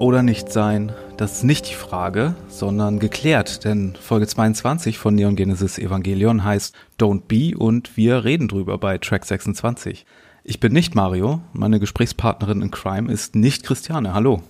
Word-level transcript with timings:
Oder 0.00 0.22
nicht 0.22 0.50
sein, 0.50 0.92
das 1.18 1.32
ist 1.34 1.44
nicht 1.44 1.68
die 1.68 1.74
Frage, 1.74 2.34
sondern 2.48 3.00
geklärt, 3.00 3.66
denn 3.66 3.98
Folge 4.00 4.26
22 4.26 4.96
von 4.96 5.14
Neon 5.14 5.36
Genesis 5.36 5.78
Evangelion 5.78 6.42
heißt 6.42 6.74
Don't 6.98 7.24
Be 7.28 7.54
und 7.54 7.98
wir 7.98 8.24
reden 8.24 8.48
drüber 8.48 8.78
bei 8.78 8.96
Track 8.96 9.26
26. 9.26 10.06
Ich 10.42 10.58
bin 10.58 10.72
nicht 10.72 10.94
Mario, 10.94 11.42
meine 11.52 11.78
Gesprächspartnerin 11.78 12.62
in 12.62 12.70
Crime 12.70 13.12
ist 13.12 13.34
nicht 13.34 13.62
Christiane. 13.62 14.14
Hallo. 14.14 14.42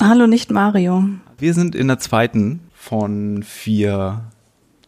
Hallo, 0.00 0.26
nicht 0.26 0.50
Mario. 0.50 1.04
Wir 1.36 1.52
sind 1.52 1.74
in 1.74 1.88
der 1.88 1.98
zweiten 1.98 2.60
von 2.72 3.42
vier 3.42 4.22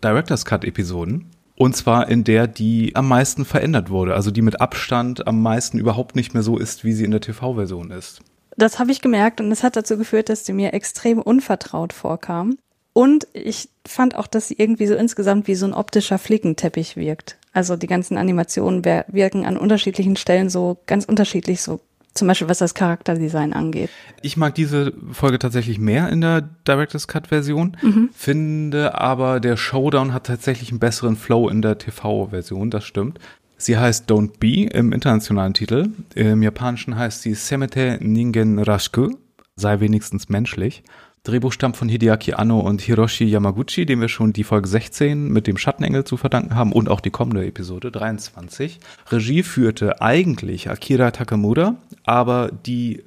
Director's 0.02 0.46
Cut 0.46 0.64
Episoden. 0.64 1.26
Und 1.54 1.76
zwar 1.76 2.08
in 2.08 2.24
der, 2.24 2.46
die 2.46 2.96
am 2.96 3.08
meisten 3.08 3.44
verändert 3.44 3.90
wurde, 3.90 4.14
also 4.14 4.30
die 4.30 4.40
mit 4.40 4.58
Abstand 4.58 5.26
am 5.26 5.42
meisten 5.42 5.78
überhaupt 5.78 6.16
nicht 6.16 6.32
mehr 6.32 6.42
so 6.42 6.56
ist, 6.56 6.82
wie 6.82 6.94
sie 6.94 7.04
in 7.04 7.10
der 7.10 7.20
TV-Version 7.20 7.90
ist. 7.90 8.22
Das 8.56 8.78
habe 8.78 8.92
ich 8.92 9.00
gemerkt 9.00 9.40
und 9.40 9.50
es 9.50 9.62
hat 9.62 9.76
dazu 9.76 9.96
geführt, 9.96 10.28
dass 10.28 10.44
sie 10.44 10.52
mir 10.52 10.74
extrem 10.74 11.20
unvertraut 11.20 11.92
vorkam. 11.92 12.58
Und 12.92 13.26
ich 13.32 13.70
fand 13.86 14.16
auch, 14.16 14.26
dass 14.26 14.48
sie 14.48 14.56
irgendwie 14.58 14.86
so 14.86 14.94
insgesamt 14.94 15.48
wie 15.48 15.54
so 15.54 15.66
ein 15.66 15.72
optischer 15.72 16.18
Flickenteppich 16.18 16.96
wirkt. 16.96 17.38
Also 17.52 17.76
die 17.76 17.86
ganzen 17.86 18.18
Animationen 18.18 18.84
wirken 18.84 19.46
an 19.46 19.56
unterschiedlichen 19.56 20.16
Stellen 20.16 20.50
so 20.50 20.78
ganz 20.86 21.04
unterschiedlich, 21.06 21.62
so 21.62 21.80
zum 22.14 22.28
Beispiel 22.28 22.48
was 22.48 22.58
das 22.58 22.74
Charakterdesign 22.74 23.54
angeht. 23.54 23.90
Ich 24.20 24.36
mag 24.36 24.54
diese 24.54 24.92
Folge 25.12 25.38
tatsächlich 25.38 25.78
mehr 25.78 26.10
in 26.10 26.20
der 26.20 26.42
Director's 26.42 27.08
Cut 27.08 27.28
Version, 27.28 27.76
mhm. 27.80 28.10
finde 28.14 28.98
aber 29.00 29.40
der 29.40 29.56
Showdown 29.56 30.12
hat 30.12 30.26
tatsächlich 30.26 30.70
einen 30.70 30.78
besseren 30.78 31.16
Flow 31.16 31.48
in 31.48 31.62
der 31.62 31.78
TV-Version, 31.78 32.70
das 32.70 32.84
stimmt. 32.84 33.18
Sie 33.62 33.78
heißt 33.78 34.10
Don't 34.10 34.40
Be 34.40 34.64
im 34.64 34.90
internationalen 34.90 35.54
Titel. 35.54 35.90
Im 36.16 36.42
Japanischen 36.42 36.96
heißt 36.96 37.22
sie 37.22 37.34
Semete 37.34 37.96
Ningen 38.00 38.58
Rashiku, 38.58 39.14
sei 39.54 39.78
wenigstens 39.78 40.28
menschlich. 40.28 40.82
Drehbuch 41.22 41.52
stammt 41.52 41.76
von 41.76 41.88
Hideaki 41.88 42.32
Anno 42.32 42.58
und 42.58 42.80
Hiroshi 42.80 43.22
Yamaguchi, 43.22 43.86
dem 43.86 44.00
wir 44.00 44.08
schon 44.08 44.32
die 44.32 44.42
Folge 44.42 44.66
16 44.66 45.28
mit 45.28 45.46
dem 45.46 45.58
Schattenengel 45.58 46.02
zu 46.02 46.16
verdanken 46.16 46.56
haben 46.56 46.72
und 46.72 46.88
auch 46.88 46.98
die 46.98 47.10
kommende 47.10 47.46
Episode 47.46 47.92
23. 47.92 48.80
Regie 49.12 49.44
führte 49.44 50.00
eigentlich 50.02 50.68
Akira 50.68 51.12
Takamura, 51.12 51.76
aber 52.02 52.50
die 52.66 53.04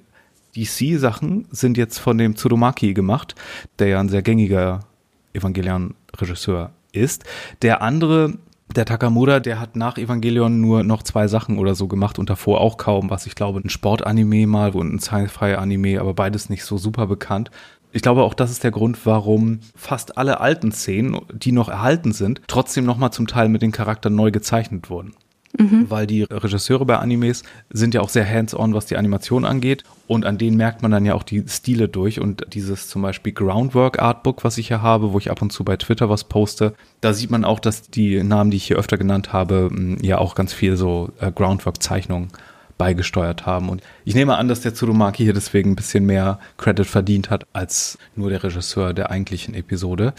DC-Sachen 0.55 1.49
sind 1.51 1.75
jetzt 1.75 1.97
von 1.97 2.17
dem 2.17 2.37
Tsurumaki 2.37 2.93
gemacht, 2.93 3.35
der 3.79 3.87
ja 3.87 3.99
ein 3.99 4.07
sehr 4.07 4.21
gängiger 4.21 4.85
Evangelion-Regisseur 5.33 6.71
ist. 6.93 7.25
Der 7.61 7.81
andere 7.81 8.35
der 8.73 8.85
Takamura, 8.85 9.39
der 9.39 9.59
hat 9.59 9.75
nach 9.75 9.97
Evangelion 9.97 10.59
nur 10.59 10.83
noch 10.83 11.03
zwei 11.03 11.27
Sachen 11.27 11.59
oder 11.59 11.75
so 11.75 11.87
gemacht 11.87 12.19
und 12.19 12.29
davor 12.29 12.61
auch 12.61 12.77
kaum 12.77 13.09
was. 13.09 13.25
Ich 13.25 13.35
glaube, 13.35 13.59
ein 13.59 13.69
Sportanime 13.69 14.47
mal 14.47 14.71
und 14.71 14.93
ein 14.93 14.99
Sci-Fi-Anime, 14.99 15.99
aber 15.99 16.13
beides 16.13 16.49
nicht 16.49 16.63
so 16.63 16.77
super 16.77 17.07
bekannt. 17.07 17.51
Ich 17.91 18.01
glaube, 18.01 18.23
auch 18.23 18.33
das 18.33 18.51
ist 18.51 18.63
der 18.63 18.71
Grund, 18.71 19.05
warum 19.05 19.59
fast 19.75 20.17
alle 20.17 20.41
alten 20.41 20.71
Szenen, 20.71 21.21
die 21.31 21.53
noch 21.53 21.69
erhalten 21.69 22.11
sind, 22.11 22.41
trotzdem 22.47 22.85
nochmal 22.85 23.11
zum 23.11 23.27
Teil 23.27 23.47
mit 23.47 23.61
den 23.61 23.71
Charakteren 23.71 24.15
neu 24.15 24.31
gezeichnet 24.31 24.89
wurden. 24.89 25.13
Mhm. 25.57 25.85
Weil 25.89 26.07
die 26.07 26.23
Regisseure 26.23 26.85
bei 26.85 26.97
Animes 26.97 27.43
sind 27.69 27.93
ja 27.93 28.01
auch 28.01 28.09
sehr 28.09 28.29
hands-on, 28.29 28.73
was 28.73 28.85
die 28.85 28.97
Animation 28.97 29.45
angeht. 29.45 29.83
Und 30.07 30.25
an 30.25 30.37
denen 30.37 30.57
merkt 30.57 30.81
man 30.81 30.91
dann 30.91 31.05
ja 31.05 31.13
auch 31.13 31.23
die 31.23 31.43
Stile 31.47 31.87
durch. 31.87 32.19
Und 32.19 32.45
dieses 32.53 32.87
zum 32.87 33.01
Beispiel 33.01 33.33
Groundwork 33.33 33.99
Artbook, 33.99 34.43
was 34.43 34.57
ich 34.57 34.67
hier 34.67 34.81
habe, 34.81 35.13
wo 35.13 35.17
ich 35.17 35.31
ab 35.31 35.41
und 35.41 35.51
zu 35.51 35.63
bei 35.63 35.77
Twitter 35.77 36.09
was 36.09 36.25
poste, 36.25 36.73
da 37.01 37.13
sieht 37.13 37.31
man 37.31 37.45
auch, 37.45 37.59
dass 37.59 37.83
die 37.83 38.23
Namen, 38.23 38.51
die 38.51 38.57
ich 38.57 38.65
hier 38.65 38.77
öfter 38.77 38.97
genannt 38.97 39.33
habe, 39.33 39.69
ja 40.01 40.17
auch 40.17 40.35
ganz 40.35 40.53
viel 40.53 40.77
so 40.77 41.09
äh, 41.19 41.31
Groundwork-Zeichnungen 41.31 42.29
beigesteuert 42.77 43.45
haben. 43.45 43.69
Und 43.69 43.81
ich 44.03 44.15
nehme 44.15 44.37
an, 44.37 44.47
dass 44.47 44.61
der 44.61 44.73
Tsurumaki 44.73 45.23
hier 45.23 45.33
deswegen 45.33 45.71
ein 45.71 45.75
bisschen 45.75 46.05
mehr 46.05 46.39
Credit 46.57 46.85
verdient 46.85 47.29
hat 47.29 47.45
als 47.53 47.97
nur 48.15 48.29
der 48.29 48.43
Regisseur 48.43 48.93
der 48.93 49.11
eigentlichen 49.11 49.53
Episode. 49.53 50.13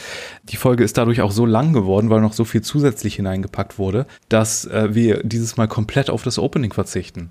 Die 0.45 0.57
Folge 0.57 0.85
ist 0.85 0.97
dadurch 0.97 1.21
auch 1.21 1.33
so 1.33 1.47
lang 1.47 1.73
geworden, 1.73 2.11
weil 2.11 2.21
noch 2.21 2.33
so 2.33 2.45
viel 2.45 2.63
zusätzlich 2.63 3.17
hineingepackt 3.17 3.79
wurde, 3.79 4.07
dass 4.29 4.65
äh, 4.67 4.95
wir 4.95 5.23
dieses 5.23 5.57
Mal 5.57 5.69
komplett 5.69 6.11
auf 6.11 6.23
das 6.23 6.39
Opening 6.39 6.73
verzichten. 6.73 7.31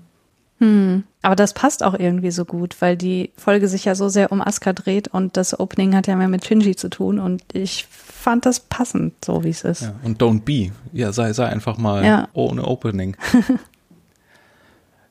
Hm. 0.58 1.04
Aber 1.20 1.36
das 1.36 1.52
passt 1.52 1.82
auch 1.82 1.94
irgendwie 1.94 2.30
so 2.30 2.44
gut, 2.44 2.76
weil 2.80 2.96
die 2.96 3.30
Folge 3.36 3.68
sich 3.68 3.84
ja 3.84 3.94
so 3.94 4.08
sehr 4.08 4.32
um 4.32 4.40
Asuka 4.40 4.72
dreht 4.72 5.08
und 5.08 5.36
das 5.36 5.58
Opening 5.58 5.94
hat 5.94 6.06
ja 6.06 6.16
mehr 6.16 6.28
mit 6.28 6.46
Shinji 6.46 6.76
zu 6.76 6.88
tun 6.88 7.18
und 7.18 7.42
ich 7.52 7.86
fand 7.90 8.46
das 8.46 8.60
passend, 8.60 9.12
so 9.24 9.44
wie 9.44 9.50
es 9.50 9.62
ist. 9.64 9.82
Ja, 9.82 9.94
und 10.02 10.20
Don't 10.20 10.42
Be, 10.42 10.72
ja, 10.92 11.12
sei, 11.12 11.32
sei 11.32 11.46
einfach 11.46 11.76
mal 11.76 12.04
ja. 12.04 12.28
ohne 12.32 12.64
Opening. 12.64 13.16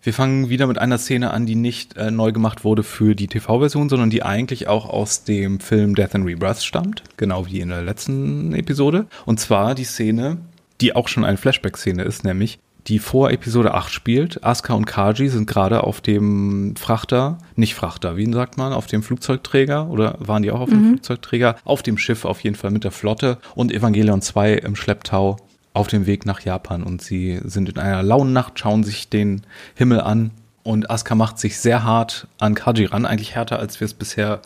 Wir 0.05 0.13
fangen 0.13 0.49
wieder 0.49 0.67
mit 0.67 0.77
einer 0.77 0.99
Szene 0.99 1.31
an, 1.31 1.47
die 1.47 1.55
nicht 1.55 1.97
äh, 1.97 2.11
neu 2.11 2.31
gemacht 2.31 2.63
wurde 2.63 2.83
für 2.83 3.15
die 3.15 3.25
TV-Version, 3.25 3.89
sondern 3.89 4.11
die 4.11 4.21
eigentlich 4.21 4.67
auch 4.67 4.87
aus 4.87 5.23
dem 5.23 5.59
Film 5.59 5.95
Death 5.95 6.13
and 6.13 6.27
Rebirth 6.27 6.61
stammt, 6.61 7.01
genau 7.17 7.47
wie 7.47 7.59
in 7.59 7.69
der 7.69 7.81
letzten 7.81 8.53
Episode. 8.53 9.07
Und 9.25 9.39
zwar 9.39 9.73
die 9.73 9.83
Szene, 9.83 10.37
die 10.79 10.95
auch 10.95 11.07
schon 11.07 11.25
eine 11.25 11.37
Flashback-Szene 11.37 12.03
ist, 12.03 12.23
nämlich 12.23 12.59
die 12.85 12.99
vor 12.99 13.31
Episode 13.31 13.73
8 13.73 13.91
spielt. 13.91 14.43
Asuka 14.43 14.75
und 14.75 14.85
Kaji 14.85 15.27
sind 15.27 15.47
gerade 15.47 15.83
auf 15.83 16.01
dem 16.01 16.75
Frachter, 16.75 17.39
nicht 17.55 17.73
Frachter, 17.73 18.15
wie 18.15 18.31
sagt 18.31 18.57
man, 18.59 18.73
auf 18.73 18.85
dem 18.85 19.01
Flugzeugträger 19.01 19.89
oder 19.89 20.17
waren 20.19 20.43
die 20.43 20.51
auch 20.51 20.59
auf 20.59 20.69
dem 20.69 20.83
mhm. 20.83 20.89
Flugzeugträger? 20.89 21.55
Auf 21.65 21.81
dem 21.81 21.97
Schiff 21.97 22.25
auf 22.25 22.41
jeden 22.41 22.55
Fall 22.55 22.69
mit 22.69 22.83
der 22.83 22.91
Flotte 22.91 23.39
und 23.55 23.71
Evangelion 23.71 24.21
2 24.21 24.53
im 24.53 24.75
Schlepptau 24.75 25.37
auf 25.75 25.87
dem 25.87 26.05
Weg 26.05 26.25
nach 26.25 26.39
Japan 26.39 26.83
und 26.83 27.01
sie 27.01 27.39
sind 27.43 27.69
in 27.69 27.77
einer 27.77 28.01
lauen 28.01 28.33
Nacht, 28.33 28.59
schauen 28.59 28.83
sich 28.83 29.09
den 29.09 29.41
Himmel 29.75 29.99
an 29.99 30.31
und 30.63 30.89
Asuka 30.89 31.15
macht 31.15 31.37
sich 31.37 31.59
sehr 31.59 31.83
hart 31.83 32.27
an 32.39 32.55
Kaji 32.55 32.85
ran, 32.85 33.05
eigentlich 33.05 33.35
härter, 33.35 33.59
als 33.59 33.79
wir 33.79 33.85
es 33.85 33.93
bisher 33.93 34.41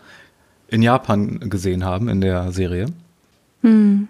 in 0.67 0.81
Japan 0.81 1.39
gesehen 1.49 1.85
haben 1.85 2.09
in 2.09 2.21
der 2.21 2.51
Serie. 2.51 2.87
Hm. 3.61 4.07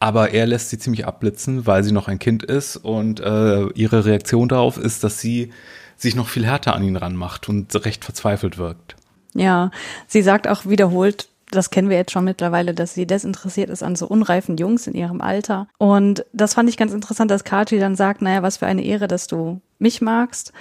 Aber 0.00 0.30
er 0.30 0.46
lässt 0.46 0.70
sie 0.70 0.78
ziemlich 0.78 1.06
abblitzen, 1.06 1.66
weil 1.66 1.82
sie 1.82 1.92
noch 1.92 2.08
ein 2.08 2.18
Kind 2.18 2.44
ist 2.44 2.76
und 2.76 3.20
äh, 3.20 3.66
ihre 3.70 4.04
Reaktion 4.04 4.48
darauf 4.48 4.76
ist, 4.76 5.02
dass 5.02 5.20
sie 5.20 5.50
sich 5.96 6.14
noch 6.14 6.28
viel 6.28 6.46
härter 6.46 6.74
an 6.74 6.84
ihn 6.84 6.96
ranmacht 6.96 7.48
und 7.48 7.74
recht 7.84 8.04
verzweifelt 8.04 8.58
wirkt. 8.58 8.94
Ja, 9.34 9.70
sie 10.06 10.22
sagt 10.22 10.46
auch 10.46 10.66
wiederholt, 10.66 11.28
das 11.50 11.70
kennen 11.70 11.88
wir 11.88 11.96
jetzt 11.96 12.12
schon 12.12 12.24
mittlerweile, 12.24 12.74
dass 12.74 12.94
sie 12.94 13.06
desinteressiert 13.06 13.70
ist 13.70 13.82
an 13.82 13.96
so 13.96 14.06
unreifen 14.06 14.56
Jungs 14.56 14.86
in 14.86 14.94
ihrem 14.94 15.20
Alter. 15.20 15.68
Und 15.78 16.24
das 16.32 16.54
fand 16.54 16.68
ich 16.68 16.76
ganz 16.76 16.92
interessant, 16.92 17.30
dass 17.30 17.44
Kaji 17.44 17.78
dann 17.78 17.96
sagt, 17.96 18.22
naja, 18.22 18.42
was 18.42 18.58
für 18.58 18.66
eine 18.66 18.84
Ehre, 18.84 19.08
dass 19.08 19.26
du 19.26 19.60
mich 19.78 20.00
magst. 20.00 20.52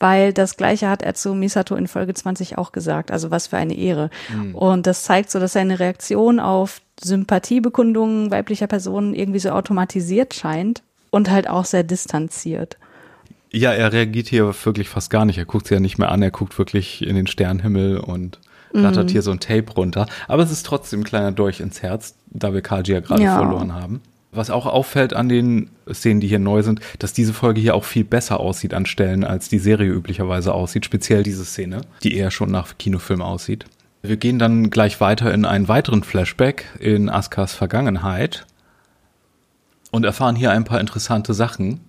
Weil 0.00 0.32
das 0.32 0.56
Gleiche 0.56 0.88
hat 0.88 1.02
er 1.02 1.14
zu 1.14 1.34
Misato 1.34 1.76
in 1.76 1.86
Folge 1.86 2.12
20 2.12 2.58
auch 2.58 2.72
gesagt. 2.72 3.10
Also 3.10 3.30
was 3.30 3.46
für 3.46 3.56
eine 3.56 3.76
Ehre. 3.76 4.10
Mhm. 4.28 4.54
Und 4.54 4.86
das 4.86 5.04
zeigt 5.04 5.30
so, 5.30 5.38
dass 5.38 5.52
seine 5.52 5.78
Reaktion 5.78 6.40
auf 6.40 6.80
Sympathiebekundungen 7.02 8.30
weiblicher 8.30 8.66
Personen 8.66 9.14
irgendwie 9.14 9.38
so 9.38 9.50
automatisiert 9.50 10.34
scheint 10.34 10.82
und 11.10 11.30
halt 11.30 11.48
auch 11.48 11.64
sehr 11.64 11.84
distanziert. 11.84 12.76
Ja, 13.50 13.72
er 13.72 13.92
reagiert 13.92 14.26
hier 14.26 14.52
wirklich 14.64 14.88
fast 14.88 15.10
gar 15.10 15.24
nicht. 15.24 15.38
Er 15.38 15.44
guckt 15.44 15.68
sie 15.68 15.74
ja 15.74 15.80
nicht 15.80 15.96
mehr 15.96 16.10
an. 16.10 16.22
Er 16.22 16.32
guckt 16.32 16.58
wirklich 16.58 17.06
in 17.06 17.14
den 17.14 17.28
Sternenhimmel 17.28 17.98
und 17.98 18.40
rattert 18.74 19.06
mhm. 19.06 19.12
hier 19.12 19.22
so 19.22 19.30
ein 19.30 19.40
Tape 19.40 19.72
runter. 19.76 20.06
Aber 20.28 20.42
es 20.42 20.50
ist 20.50 20.66
trotzdem 20.66 21.00
ein 21.00 21.04
kleiner 21.04 21.32
Dolch 21.32 21.60
ins 21.60 21.82
Herz, 21.82 22.16
da 22.30 22.52
wir 22.52 22.60
Kaji 22.60 22.92
ja 22.92 23.00
gerade 23.00 23.22
ja. 23.22 23.36
verloren 23.36 23.72
haben. 23.72 24.02
Was 24.32 24.50
auch 24.50 24.66
auffällt 24.66 25.14
an 25.14 25.28
den 25.28 25.70
Szenen, 25.92 26.20
die 26.20 26.26
hier 26.26 26.40
neu 26.40 26.62
sind, 26.62 26.80
dass 26.98 27.12
diese 27.12 27.32
Folge 27.32 27.60
hier 27.60 27.76
auch 27.76 27.84
viel 27.84 28.02
besser 28.04 28.40
aussieht 28.40 28.74
an 28.74 28.84
Stellen, 28.84 29.22
als 29.22 29.48
die 29.48 29.60
Serie 29.60 29.92
üblicherweise 29.92 30.52
aussieht. 30.52 30.84
Speziell 30.84 31.22
diese 31.22 31.44
Szene, 31.44 31.82
die 32.02 32.16
eher 32.16 32.32
schon 32.32 32.50
nach 32.50 32.76
Kinofilm 32.76 33.22
aussieht. 33.22 33.66
Wir 34.02 34.16
gehen 34.16 34.38
dann 34.38 34.70
gleich 34.70 35.00
weiter 35.00 35.32
in 35.32 35.44
einen 35.44 35.68
weiteren 35.68 36.02
Flashback 36.02 36.66
in 36.80 37.08
Askas 37.08 37.54
Vergangenheit 37.54 38.44
und 39.92 40.04
erfahren 40.04 40.36
hier 40.36 40.50
ein 40.50 40.64
paar 40.64 40.80
interessante 40.80 41.32
Sachen. 41.32 41.80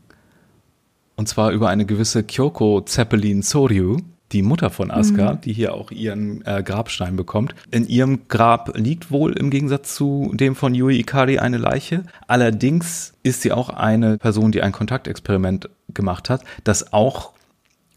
Und 1.15 1.27
zwar 1.27 1.51
über 1.51 1.69
eine 1.69 1.85
gewisse 1.85 2.23
Kyoko 2.23 2.81
Zeppelin 2.81 3.41
Soryu, 3.41 3.97
die 4.35 4.41
Mutter 4.41 4.69
von 4.69 4.91
Asuka, 4.91 5.33
mhm. 5.33 5.41
die 5.41 5.53
hier 5.53 5.73
auch 5.73 5.91
ihren 5.91 6.45
äh, 6.45 6.61
Grabstein 6.61 7.15
bekommt. 7.15 7.55
In 7.71 7.87
ihrem 7.87 8.27
Grab 8.27 8.77
liegt 8.77 9.09
wohl 9.09 9.31
im 9.31 9.49
Gegensatz 9.49 9.95
zu 9.95 10.29
dem 10.33 10.55
von 10.55 10.75
Yui 10.75 10.99
Ikari 10.99 11.39
eine 11.39 11.57
Leiche. 11.57 12.03
Allerdings 12.27 13.13
ist 13.23 13.43
sie 13.43 13.53
auch 13.53 13.69
eine 13.69 14.17
Person, 14.17 14.51
die 14.51 14.61
ein 14.61 14.73
Kontaktexperiment 14.73 15.69
gemacht 15.93 16.29
hat, 16.29 16.43
das 16.65 16.91
auch 16.91 17.31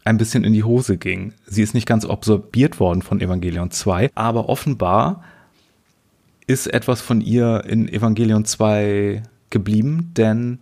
ein 0.05 0.17
bisschen 0.17 0.45
in 0.45 0.53
die 0.53 0.63
Hose 0.63 0.97
ging. 0.97 1.33
Sie 1.45 1.61
ist 1.61 1.73
nicht 1.73 1.85
ganz 1.85 2.05
absorbiert 2.05 2.79
worden 2.79 3.01
von 3.01 3.19
Evangelion 3.19 3.69
2, 3.69 4.11
aber 4.15 4.47
offenbar 4.47 5.25
ist 6.47 6.67
etwas 6.67 7.01
von 7.01 7.19
ihr 7.19 7.65
in 7.67 7.89
Evangelion 7.89 8.45
2 8.45 9.23
geblieben, 9.49 10.13
denn 10.15 10.59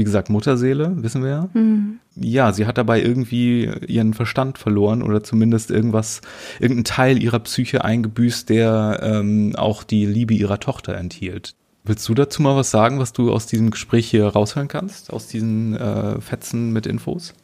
wie 0.00 0.04
gesagt, 0.04 0.30
Mutterseele, 0.30 0.94
wissen 1.02 1.22
wir 1.22 1.30
ja. 1.30 1.48
Mhm. 1.52 2.00
Ja, 2.16 2.52
sie 2.54 2.66
hat 2.66 2.78
dabei 2.78 3.02
irgendwie 3.02 3.70
ihren 3.86 4.14
Verstand 4.14 4.56
verloren 4.56 5.02
oder 5.02 5.22
zumindest 5.22 5.70
irgendwas, 5.70 6.22
irgendeinen 6.58 6.84
Teil 6.84 7.22
ihrer 7.22 7.38
Psyche 7.40 7.84
eingebüßt, 7.84 8.48
der 8.48 9.00
ähm, 9.02 9.54
auch 9.56 9.84
die 9.84 10.06
Liebe 10.06 10.32
ihrer 10.32 10.58
Tochter 10.58 10.94
enthielt. 10.94 11.54
Willst 11.84 12.08
du 12.08 12.14
dazu 12.14 12.40
mal 12.40 12.56
was 12.56 12.70
sagen, 12.70 12.98
was 12.98 13.12
du 13.12 13.30
aus 13.30 13.46
diesem 13.46 13.70
Gespräch 13.70 14.08
hier 14.08 14.26
raushören 14.26 14.68
kannst, 14.68 15.12
aus 15.12 15.26
diesen 15.26 15.76
äh, 15.76 16.18
Fetzen 16.22 16.72
mit 16.72 16.86
Infos? 16.86 17.34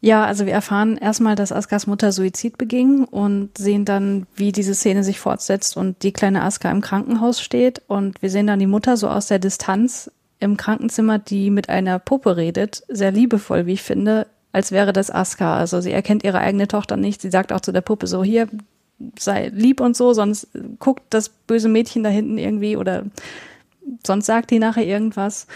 Ja, 0.00 0.24
also 0.24 0.46
wir 0.46 0.54
erfahren 0.54 0.96
erstmal, 0.96 1.34
dass 1.34 1.52
Askas 1.52 1.86
Mutter 1.86 2.12
Suizid 2.12 2.56
beging 2.56 3.04
und 3.04 3.58
sehen 3.58 3.84
dann, 3.84 4.26
wie 4.34 4.52
diese 4.52 4.74
Szene 4.74 5.04
sich 5.04 5.20
fortsetzt 5.20 5.76
und 5.76 6.02
die 6.02 6.12
kleine 6.12 6.44
Aska 6.44 6.70
im 6.70 6.80
Krankenhaus 6.80 7.42
steht. 7.42 7.82
Und 7.86 8.22
wir 8.22 8.30
sehen 8.30 8.46
dann 8.46 8.58
die 8.58 8.66
Mutter 8.66 8.96
so 8.96 9.08
aus 9.08 9.26
der 9.26 9.38
Distanz 9.38 10.10
im 10.40 10.56
Krankenzimmer, 10.56 11.18
die 11.18 11.50
mit 11.50 11.68
einer 11.68 11.98
Puppe 11.98 12.36
redet. 12.36 12.82
Sehr 12.88 13.12
liebevoll, 13.12 13.66
wie 13.66 13.74
ich 13.74 13.82
finde, 13.82 14.26
als 14.52 14.72
wäre 14.72 14.92
das 14.92 15.10
Aska. 15.10 15.56
Also 15.56 15.80
sie 15.80 15.92
erkennt 15.92 16.24
ihre 16.24 16.38
eigene 16.38 16.66
Tochter 16.66 16.96
nicht. 16.96 17.20
Sie 17.20 17.30
sagt 17.30 17.52
auch 17.52 17.60
zu 17.60 17.72
der 17.72 17.82
Puppe 17.82 18.06
so, 18.06 18.24
hier, 18.24 18.48
sei 19.18 19.48
lieb 19.54 19.80
und 19.80 19.96
so, 19.96 20.12
sonst 20.12 20.48
guckt 20.78 21.02
das 21.10 21.28
böse 21.28 21.68
Mädchen 21.68 22.02
da 22.02 22.10
hinten 22.10 22.38
irgendwie 22.38 22.76
oder 22.76 23.04
sonst 24.06 24.26
sagt 24.26 24.50
die 24.50 24.58
nachher 24.58 24.84
irgendwas. 24.84 25.46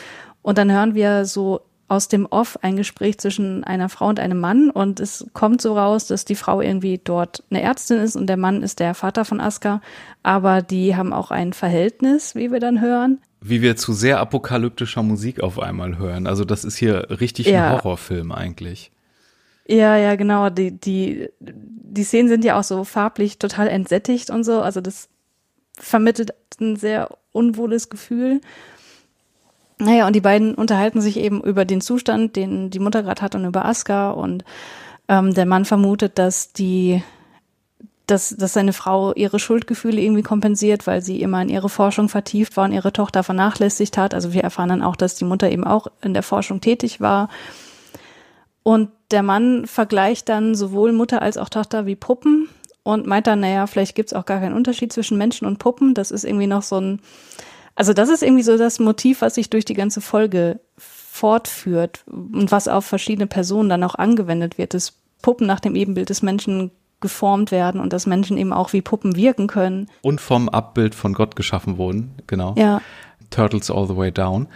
Und 0.43 0.59
dann 0.59 0.71
hören 0.71 0.95
wir 0.95 1.25
so 1.25 1.61
aus 1.89 2.09
dem 2.09 2.27
Off 2.27 2.59
ein 2.63 2.77
Gespräch 2.77 3.19
zwischen 3.19 3.63
einer 3.65 3.89
Frau 3.89 4.09
und 4.09 4.19
einem 4.19 4.41
Mann 4.41 4.71
und 4.71 5.01
es 5.01 5.27
kommt 5.33 5.61
so 5.61 5.77
raus, 5.77 6.07
dass 6.07 6.25
die 6.25 6.35
Frau 6.35 6.61
irgendwie 6.61 7.01
dort 7.03 7.43
eine 7.51 7.63
Ärztin 7.63 7.99
ist 7.99 8.17
und 8.17 8.27
der 8.27 8.37
Mann 8.37 8.63
ist 8.63 8.81
der 8.81 8.95
Vater 8.95 9.25
von 9.25 9.41
Aska, 9.41 9.81
aber 10.23 10.63
die 10.63 10.97
haben 10.97 11.13
auch 11.13 11.31
ein 11.31 11.53
Verhältnis, 11.53 12.35
wie 12.35 12.51
wir 12.51 12.61
dann 12.61 12.81
hören. 12.81 13.21
Wie 13.47 13.61
wir 13.61 13.77
zu 13.77 13.93
sehr 13.93 14.21
apokalyptischer 14.21 15.03
Musik 15.03 15.41
auf 15.41 15.59
einmal 15.59 15.99
hören. 15.99 16.27
Also 16.27 16.47
das 16.47 16.65
ist 16.65 16.77
hier 16.77 17.09
richtig 17.21 17.47
ja. 17.47 17.67
ein 17.67 17.73
Horrorfilm 17.73 18.33
eigentlich. 18.33 18.91
Ja, 19.67 19.97
ja, 19.99 20.17
genau. 20.17 20.49
Die, 20.49 20.73
die, 20.73 21.29
die 21.41 22.05
Szenen 22.05 22.29
sind 22.29 22.45
ja 22.45 22.59
auch 22.59 22.65
so 22.65 22.85
farblich 22.85 23.39
total 23.39 23.69
entsättigt 23.69 24.31
und 24.31 24.45
so. 24.45 24.63
Also 24.63 24.81
das 24.81 25.09
vermittelt 25.79 26.33
ein 26.59 26.77
sehr 26.77 27.11
unwohles 27.33 27.91
Gefühl. 27.91 28.41
Naja, 29.79 30.07
und 30.07 30.15
die 30.15 30.21
beiden 30.21 30.55
unterhalten 30.55 31.01
sich 31.01 31.19
eben 31.19 31.43
über 31.43 31.67
den 31.67 31.81
Zustand, 31.81 32.37
den 32.37 32.71
die 32.71 32.79
Mutter 32.79 33.03
gerade 33.03 33.21
hat 33.21 33.35
und 33.35 33.45
über 33.45 33.67
Aska. 33.67 34.11
Und 34.11 34.45
ähm, 35.09 35.35
der 35.35 35.47
Mann 35.47 35.67
vermutet, 35.67 36.19
dass 36.19 36.53
die, 36.55 37.03
dass, 38.07 38.31
dass 38.31 38.53
seine 38.53 38.73
Frau 38.73 39.15
ihre 39.15 39.39
Schuldgefühle 39.39 40.01
irgendwie 40.01 40.23
kompensiert, 40.23 40.87
weil 40.87 41.03
sie 41.03 41.23
immer 41.23 41.41
in 41.43 41.49
ihre 41.49 41.69
Forschung 41.69 42.09
vertieft 42.09 42.57
war 42.57 42.65
und 42.65 42.73
ihre 42.73 42.93
Tochter 42.93 43.23
vernachlässigt 43.23 43.97
hat. 43.97 44.15
Also 44.15 44.33
wir 44.33 44.43
erfahren 44.43 44.69
dann 44.69 44.83
auch, 44.83 44.97
dass 44.97 45.15
die 45.15 45.25
Mutter 45.25 45.51
eben 45.51 45.65
auch 45.65 45.87
in 46.03 46.15
der 46.15 46.23
Forschung 46.23 46.61
tätig 46.61 47.01
war. 47.01 47.29
Und 48.63 48.91
der 49.11 49.23
Mann 49.23 49.67
vergleicht 49.67 50.29
dann 50.29 50.55
sowohl 50.55 50.93
Mutter 50.93 51.23
als 51.23 51.39
auch 51.39 51.49
Tochter 51.49 51.87
wie 51.87 51.97
Puppen 51.97 52.49
und 52.83 53.07
meint 53.07 53.27
dann, 53.27 53.41
naja, 53.41 53.67
vielleicht 53.67 53.95
gibt's 53.95 54.13
auch 54.13 54.27
gar 54.27 54.41
keinen 54.41 54.55
Unterschied 54.55 54.93
zwischen 54.93 55.17
Menschen 55.17 55.47
und 55.47 55.59
Puppen. 55.59 55.95
Das 55.95 56.11
ist 56.11 56.25
irgendwie 56.25 56.47
noch 56.47 56.63
so 56.63 56.81
ein 56.81 57.01
also 57.75 57.93
das 57.93 58.09
ist 58.09 58.23
irgendwie 58.23 58.43
so 58.43 58.57
das 58.57 58.79
Motiv, 58.79 59.21
was 59.21 59.35
sich 59.35 59.51
durch 59.51 59.65
die 59.65 59.75
ganze 59.75 60.01
Folge 60.01 60.61
fortführt 60.77 62.05
und 62.07 62.53
was 62.53 62.69
auf 62.69 62.85
verschiedene 62.85 63.27
Personen 63.27 63.69
dann 63.69 63.85
auch 63.85 63.95
angewendet 63.95 64.59
wird, 64.59 64.75
dass 64.75 64.95
Puppen 65.23 65.47
nach 65.47 65.61
dem 65.61 65.75
Ebenbild 65.75 66.11
des 66.11 66.23
Menschen 66.23 66.71
geformt 67.05 67.51
werden 67.51 67.83
und 67.83 67.93
dass 67.93 68.07
Menschen 68.07 68.39
eben 68.39 68.55
auch 68.55 68.73
wie 68.73 68.81
Puppen 68.81 69.15
wirken 69.15 69.47
können. 69.47 69.89
Und 70.01 70.23
vom 70.23 70.49
Abbild 70.49 70.95
von 70.95 71.13
Gott 71.13 71.37
geschaffen 71.37 71.77
wurden, 71.77 72.15
genau. 72.27 72.55
Ja. 72.57 72.81
Turtles 73.29 73.71
all 73.71 73.87
the 73.87 73.95
way 73.95 74.11
down. 74.11 74.49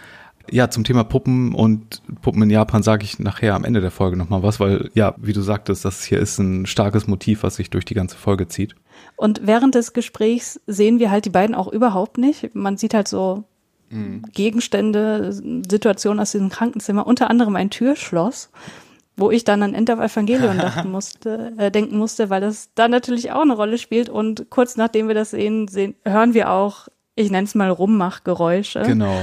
Ja, 0.49 0.71
zum 0.71 0.83
Thema 0.83 1.03
Puppen 1.03 1.53
und 1.53 2.01
Puppen 2.23 2.41
in 2.41 2.49
Japan 2.49 2.81
sage 2.81 3.03
ich 3.03 3.19
nachher 3.19 3.53
am 3.53 3.63
Ende 3.63 3.81
der 3.81 3.91
Folge 3.91 4.17
nochmal 4.17 4.41
was, 4.41 4.59
weil 4.59 4.89
ja, 4.95 5.13
wie 5.17 5.33
du 5.33 5.41
sagtest, 5.41 5.85
das 5.85 6.03
hier 6.03 6.17
ist 6.17 6.39
ein 6.39 6.65
starkes 6.65 7.05
Motiv, 7.05 7.43
was 7.43 7.57
sich 7.57 7.69
durch 7.69 7.85
die 7.85 7.93
ganze 7.93 8.17
Folge 8.17 8.47
zieht. 8.47 8.73
Und 9.15 9.41
während 9.45 9.75
des 9.75 9.93
Gesprächs 9.93 10.59
sehen 10.65 10.97
wir 10.97 11.11
halt 11.11 11.25
die 11.25 11.29
beiden 11.29 11.53
auch 11.53 11.67
überhaupt 11.67 12.17
nicht. 12.17 12.55
Man 12.55 12.77
sieht 12.77 12.95
halt 12.95 13.07
so 13.07 13.43
mhm. 13.91 14.23
Gegenstände, 14.33 15.31
Situationen 15.69 16.19
aus 16.19 16.31
diesem 16.31 16.49
Krankenzimmer, 16.49 17.05
unter 17.05 17.29
anderem 17.29 17.55
ein 17.55 17.69
Türschloss, 17.69 18.49
wo 19.19 19.31
ich 19.31 19.43
dann 19.43 19.63
an 19.63 19.73
End 19.73 19.89
of 19.89 19.99
Evangelion 19.99 20.57
dachten 20.59 20.91
musste, 20.91 21.53
äh, 21.57 21.71
denken 21.71 21.97
musste, 21.97 22.29
weil 22.29 22.41
das 22.41 22.69
da 22.75 22.87
natürlich 22.87 23.31
auch 23.31 23.41
eine 23.41 23.53
Rolle 23.53 23.77
spielt. 23.77 24.09
Und 24.09 24.49
kurz 24.49 24.77
nachdem 24.77 25.07
wir 25.07 25.15
das 25.15 25.31
sehen, 25.31 25.67
sehen 25.67 25.95
hören 26.05 26.33
wir 26.33 26.51
auch, 26.51 26.87
ich 27.15 27.31
nenne 27.31 27.45
es 27.45 27.55
mal 27.55 27.69
Rummachgeräusche. 27.69 28.83
Genau. 28.83 29.19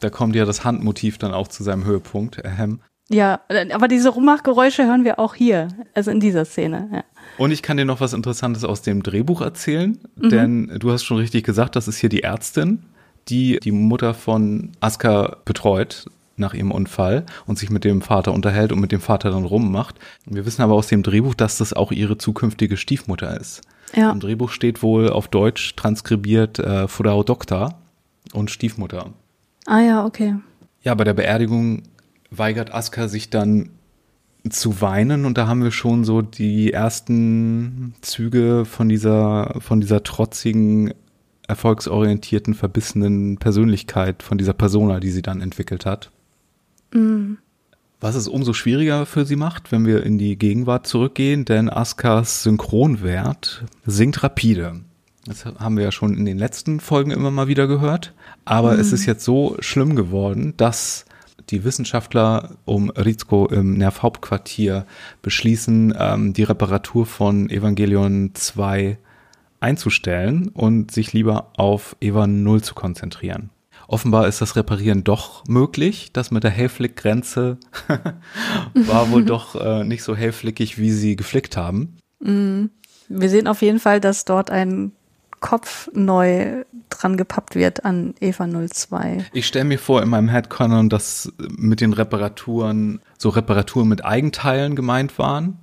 Da 0.00 0.10
kommt 0.10 0.34
ja 0.34 0.44
das 0.44 0.64
Handmotiv 0.64 1.18
dann 1.18 1.32
auch 1.32 1.48
zu 1.48 1.62
seinem 1.62 1.84
Höhepunkt. 1.84 2.44
Ahem. 2.44 2.80
Ja, 3.08 3.40
aber 3.72 3.88
diese 3.88 4.08
Rummachgeräusche 4.08 4.86
hören 4.86 5.04
wir 5.04 5.18
auch 5.18 5.34
hier, 5.34 5.68
also 5.94 6.10
in 6.10 6.20
dieser 6.20 6.44
Szene. 6.44 6.88
Ja. 6.92 7.04
Und 7.38 7.50
ich 7.50 7.62
kann 7.62 7.76
dir 7.76 7.84
noch 7.84 8.00
was 8.00 8.12
Interessantes 8.12 8.64
aus 8.64 8.82
dem 8.82 9.02
Drehbuch 9.02 9.40
erzählen, 9.40 9.98
mhm. 10.16 10.28
denn 10.30 10.72
du 10.78 10.90
hast 10.90 11.04
schon 11.04 11.18
richtig 11.18 11.44
gesagt, 11.44 11.76
das 11.76 11.88
ist 11.88 11.98
hier 11.98 12.08
die 12.08 12.22
Ärztin, 12.22 12.84
die 13.28 13.58
die 13.62 13.72
Mutter 13.72 14.14
von 14.14 14.72
Aska 14.80 15.36
betreut 15.44 16.06
nach 16.36 16.54
ihrem 16.54 16.70
Unfall 16.70 17.26
und 17.46 17.58
sich 17.58 17.70
mit 17.70 17.84
dem 17.84 18.02
Vater 18.02 18.32
unterhält 18.32 18.72
und 18.72 18.80
mit 18.80 18.92
dem 18.92 19.00
Vater 19.00 19.30
dann 19.30 19.44
rummacht. 19.44 19.98
Wir 20.26 20.46
wissen 20.46 20.62
aber 20.62 20.74
aus 20.74 20.88
dem 20.88 21.02
Drehbuch, 21.02 21.34
dass 21.34 21.58
das 21.58 21.72
auch 21.72 21.92
ihre 21.92 22.18
zukünftige 22.18 22.76
Stiefmutter 22.76 23.38
ist. 23.38 23.62
Ja. 23.94 24.10
Im 24.10 24.20
Drehbuch 24.20 24.50
steht 24.50 24.82
wohl 24.82 25.10
auf 25.10 25.28
Deutsch 25.28 25.76
transkribiert 25.76 26.58
äh, 26.58 26.88
Frau 26.88 27.22
Doktor 27.22 27.74
und 28.32 28.50
Stiefmutter. 28.50 29.10
Ah 29.66 29.80
ja, 29.80 30.04
okay. 30.04 30.36
Ja, 30.82 30.94
bei 30.94 31.04
der 31.04 31.14
Beerdigung 31.14 31.82
weigert 32.30 32.74
Aska 32.74 33.08
sich 33.08 33.30
dann 33.30 33.70
zu 34.48 34.80
weinen 34.80 35.24
und 35.24 35.38
da 35.38 35.46
haben 35.46 35.62
wir 35.62 35.70
schon 35.70 36.04
so 36.04 36.22
die 36.22 36.72
ersten 36.72 37.94
Züge 38.00 38.64
von 38.64 38.88
dieser, 38.88 39.54
von 39.60 39.80
dieser 39.80 40.02
trotzigen, 40.02 40.94
erfolgsorientierten, 41.46 42.54
verbissenen 42.54 43.38
Persönlichkeit, 43.38 44.22
von 44.22 44.38
dieser 44.38 44.52
Persona, 44.52 44.98
die 44.98 45.10
sie 45.10 45.22
dann 45.22 45.40
entwickelt 45.40 45.86
hat. 45.86 46.10
Mhm. 46.92 47.38
Was 48.00 48.16
es 48.16 48.26
umso 48.26 48.52
schwieriger 48.52 49.06
für 49.06 49.24
sie 49.24 49.36
macht, 49.36 49.70
wenn 49.70 49.86
wir 49.86 50.02
in 50.02 50.18
die 50.18 50.36
Gegenwart 50.36 50.86
zurückgehen, 50.86 51.44
denn 51.44 51.70
Askas 51.70 52.42
Synchronwert 52.42 53.64
sinkt 53.86 54.24
rapide. 54.24 54.80
Das 55.24 55.44
haben 55.44 55.76
wir 55.76 55.84
ja 55.84 55.92
schon 55.92 56.16
in 56.16 56.24
den 56.24 56.36
letzten 56.36 56.80
Folgen 56.80 57.12
immer 57.12 57.30
mal 57.30 57.46
wieder 57.46 57.68
gehört. 57.68 58.12
Aber 58.44 58.72
mhm. 58.72 58.80
es 58.80 58.92
ist 58.92 59.06
jetzt 59.06 59.24
so 59.24 59.56
schlimm 59.60 59.94
geworden, 59.94 60.54
dass 60.56 61.04
die 61.50 61.64
Wissenschaftler 61.64 62.56
um 62.64 62.90
Rizko 62.90 63.46
im 63.46 63.74
Nerv-Hauptquartier 63.74 64.86
beschließen, 65.22 65.94
ähm, 65.96 66.32
die 66.32 66.42
Reparatur 66.42 67.06
von 67.06 67.50
Evangelion 67.50 68.30
2 68.34 68.98
einzustellen 69.60 70.48
und 70.48 70.90
sich 70.90 71.12
lieber 71.12 71.52
auf 71.56 71.96
Eva 72.00 72.26
0 72.26 72.62
zu 72.62 72.74
konzentrieren. 72.74 73.50
Offenbar 73.92 74.26
ist 74.26 74.40
das 74.40 74.56
Reparieren 74.56 75.04
doch 75.04 75.46
möglich. 75.46 76.14
Das 76.14 76.30
mit 76.30 76.44
der 76.44 76.50
Hellflick-Grenze 76.50 77.58
war 78.74 79.10
wohl 79.10 79.22
doch 79.22 79.54
äh, 79.54 79.84
nicht 79.84 80.02
so 80.02 80.16
hellflickig, 80.16 80.78
wie 80.78 80.90
sie 80.90 81.14
geflickt 81.14 81.58
haben. 81.58 81.98
Mhm. 82.20 82.70
Wir 83.10 83.28
sehen 83.28 83.46
auf 83.46 83.60
jeden 83.60 83.80
Fall, 83.80 84.00
dass 84.00 84.24
dort 84.24 84.50
ein 84.50 84.92
Kopf 85.40 85.90
neu 85.92 86.64
dran 86.88 87.18
gepappt 87.18 87.54
wird 87.54 87.84
an 87.84 88.14
Eva 88.18 88.48
02. 88.48 89.26
Ich 89.34 89.46
stelle 89.46 89.66
mir 89.66 89.78
vor, 89.78 90.02
in 90.02 90.08
meinem 90.08 90.30
Headcanon, 90.30 90.88
dass 90.88 91.30
mit 91.58 91.82
den 91.82 91.92
Reparaturen 91.92 93.02
so 93.18 93.28
Reparaturen 93.28 93.88
mit 93.88 94.06
Eigenteilen 94.06 94.74
gemeint 94.74 95.18
waren. 95.18 95.58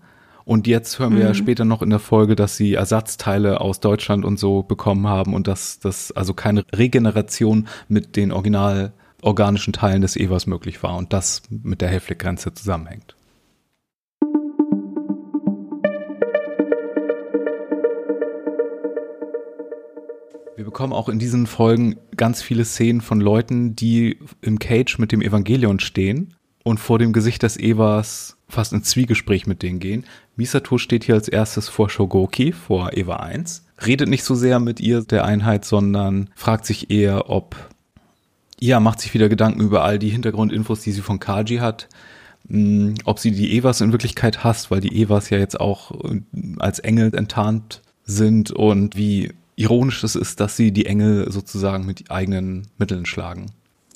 Und 0.50 0.66
jetzt 0.66 0.98
hören 0.98 1.12
wir 1.12 1.20
mhm. 1.20 1.28
ja 1.28 1.34
später 1.36 1.64
noch 1.64 1.84
in 1.84 1.92
der 1.92 2.00
Folge, 2.00 2.36
dass 2.36 2.58
sie 2.58 2.74
Ersatzteile 2.74 3.62
aus 3.62 3.82
Deutschland 3.82 4.26
und 4.26 4.40
so 4.40 4.64
bekommen 4.64 5.06
haben 5.06 5.36
und 5.36 5.46
dass 5.46 5.78
das 5.78 6.12
also 6.12 6.34
keine 6.34 6.66
Regeneration 6.74 7.68
mit 7.88 8.16
den 8.16 8.32
original 8.32 8.92
organischen 9.22 9.74
Teilen 9.74 10.02
des 10.02 10.16
Evas 10.16 10.48
möglich 10.48 10.82
war 10.82 10.98
und 10.98 11.14
das 11.14 11.44
mit 11.52 11.82
der 11.82 11.90
Hälfte-Grenze 11.90 12.52
zusammenhängt. 12.52 13.16
Wir 20.56 20.66
bekommen 20.66 20.94
auch 20.94 21.10
in 21.10 21.20
diesen 21.20 21.46
Folgen 21.46 21.98
ganz 22.18 22.42
viele 22.42 22.66
Szenen 22.66 23.02
von 23.02 23.22
Leuten, 23.22 23.76
die 23.76 24.18
im 24.42 24.58
Cage 24.58 24.98
mit 24.98 25.12
dem 25.12 25.22
Evangelion 25.22 25.80
stehen 25.80 26.34
und 26.64 26.80
vor 26.80 26.98
dem 26.98 27.14
Gesicht 27.14 27.44
des 27.44 27.56
Evas 27.56 28.38
fast 28.48 28.74
ins 28.74 28.90
Zwiegespräch 28.90 29.48
mit 29.48 29.62
denen 29.62 29.80
gehen. 29.80 30.06
Misato 30.40 30.78
steht 30.78 31.04
hier 31.04 31.16
als 31.16 31.28
erstes 31.28 31.68
vor 31.68 31.90
Shogoki, 31.90 32.54
vor 32.54 32.94
Eva 32.94 33.18
1, 33.18 33.66
redet 33.86 34.08
nicht 34.08 34.24
so 34.24 34.36
sehr 34.36 34.62
mit 34.62 34.80
ihr, 34.80 35.02
der 35.02 35.26
Einheit, 35.26 35.66
sondern 35.66 36.30
fragt 36.34 36.66
sich 36.66 36.90
eher, 36.90 37.30
ob, 37.30 37.58
ja, 38.58 38.80
macht 38.80 39.02
sich 39.02 39.14
wieder 39.14 39.28
Gedanken 39.28 39.60
über 39.60 39.84
all 39.84 40.00
die 40.00 40.08
Hintergrundinfos, 40.08 40.80
die 40.80 40.94
sie 40.94 41.02
von 41.02 41.20
Kaji 41.20 41.58
hat, 41.58 41.90
hm, 42.48 42.96
ob 43.04 43.20
sie 43.20 43.32
die 43.32 43.58
Evas 43.58 43.82
in 43.82 43.92
Wirklichkeit 43.92 44.46
hasst, 44.46 44.72
weil 44.72 44.80
die 44.80 45.02
Evas 45.02 45.30
ja 45.30 45.38
jetzt 45.38 45.60
auch 45.60 45.92
äh, 46.06 46.22
als 46.60 46.80
Engel 46.80 47.14
enttarnt 47.14 47.82
sind 48.06 48.50
und 48.50 48.96
wie 48.96 49.34
ironisch 49.58 50.06
es 50.06 50.16
ist, 50.16 50.40
dass 50.40 50.56
sie 50.56 50.72
die 50.72 50.86
Engel 50.86 51.30
sozusagen 51.30 51.86
mit 51.86 52.10
eigenen 52.10 52.68
Mitteln 52.78 53.06
schlagen. 53.06 53.48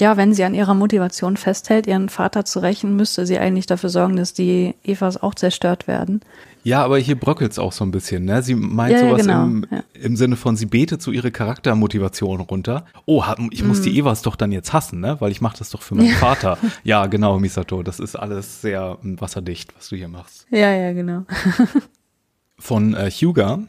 Ja, 0.01 0.17
wenn 0.17 0.33
sie 0.33 0.43
an 0.43 0.53
ihrer 0.55 0.73
Motivation 0.73 1.37
festhält, 1.37 1.87
ihren 1.87 2.09
Vater 2.09 2.45
zu 2.45 2.59
rächen, 2.59 2.95
müsste 2.95 3.25
sie 3.25 3.37
eigentlich 3.37 3.65
dafür 3.67 3.89
sorgen, 3.89 4.15
dass 4.15 4.33
die 4.33 4.73
Evas 4.83 5.21
auch 5.21 5.35
zerstört 5.35 5.87
werden. 5.87 6.21
Ja, 6.65 6.81
aber 6.83 6.97
hier 6.97 7.19
bröckelt's 7.19 7.59
auch 7.59 7.73
so 7.73 7.83
ein 7.83 7.91
bisschen. 7.91 8.23
Ne? 8.23 8.41
Sie 8.41 8.55
meint 8.55 8.93
Ja, 8.93 9.01
ja, 9.01 9.09
sowas 9.09 9.21
genau, 9.21 9.43
im, 9.43 9.65
ja. 9.69 9.83
im 10.01 10.15
Sinne 10.15 10.37
von, 10.37 10.55
sie 10.55 10.65
betet 10.65 11.01
so 11.01 11.11
ihre 11.11 11.29
Charaktermotivation 11.29 12.39
runter. 12.39 12.85
Oh, 13.05 13.21
ich 13.51 13.63
muss 13.65 13.79
Mhm. 13.79 13.83
die 13.83 13.99
Evas 13.99 14.21
doch 14.21 14.37
dann 14.37 14.51
jetzt 14.53 14.71
hassen, 14.71 15.01
ne? 15.01 15.17
weil 15.19 15.31
ich 15.31 15.41
mache 15.41 15.57
das 15.59 15.69
doch 15.71 15.81
für 15.81 15.95
meinen 15.95 16.15
Vater. 16.15 16.57
Ja, 16.85 17.05
genau, 17.07 17.37
Misato, 17.37 17.83
das 17.83 17.99
ist 17.99 18.15
alles 18.15 18.61
sehr 18.61 18.97
ähm, 19.03 19.19
wasserdicht, 19.19 19.75
was 19.75 19.89
du 19.89 19.97
hier 19.97 20.07
machst. 20.07 20.45
Ja, 20.51 20.71
ja, 20.73 20.93
genau. 20.93 21.23
Von 22.59 22.93
äh, 22.93 23.11
Huger, 23.11 23.59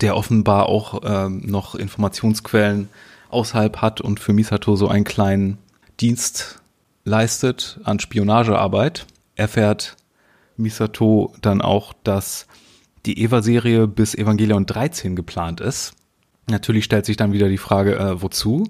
der 0.00 0.16
offenbar 0.16 0.66
auch 0.68 1.00
ähm, 1.04 1.42
noch 1.46 1.74
Informationsquellen 1.76 2.88
außerhalb 3.30 3.78
hat 3.78 4.00
und 4.00 4.20
für 4.20 4.32
Misato 4.32 4.74
so 4.76 4.88
einen 4.88 5.04
kleinen 5.04 5.58
Dienst 6.02 6.60
leistet 7.04 7.78
an 7.84 8.00
Spionagearbeit, 8.00 9.06
erfährt 9.36 9.96
Misato 10.56 11.32
dann 11.40 11.62
auch, 11.62 11.92
dass 12.02 12.48
die 13.06 13.20
Eva-Serie 13.20 13.86
bis 13.86 14.16
Evangelion 14.16 14.66
13 14.66 15.14
geplant 15.14 15.60
ist. 15.60 15.94
Natürlich 16.50 16.84
stellt 16.84 17.06
sich 17.06 17.16
dann 17.16 17.32
wieder 17.32 17.48
die 17.48 17.58
Frage, 17.58 17.96
äh, 17.96 18.20
wozu? 18.20 18.64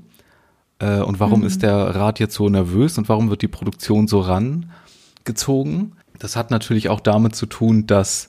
Äh, 0.78 1.00
und 1.00 1.20
warum 1.20 1.42
ist 1.42 1.62
der 1.62 1.74
Rat 1.74 2.20
jetzt 2.20 2.34
so 2.34 2.50
nervös 2.50 2.98
und 2.98 3.08
warum 3.08 3.30
wird 3.30 3.40
die 3.40 3.48
Produktion 3.48 4.08
so 4.08 4.20
rangezogen? 4.20 5.92
Das 6.18 6.36
hat 6.36 6.50
natürlich 6.50 6.90
auch 6.90 7.00
damit 7.00 7.34
zu 7.34 7.46
tun, 7.46 7.86
dass 7.86 8.28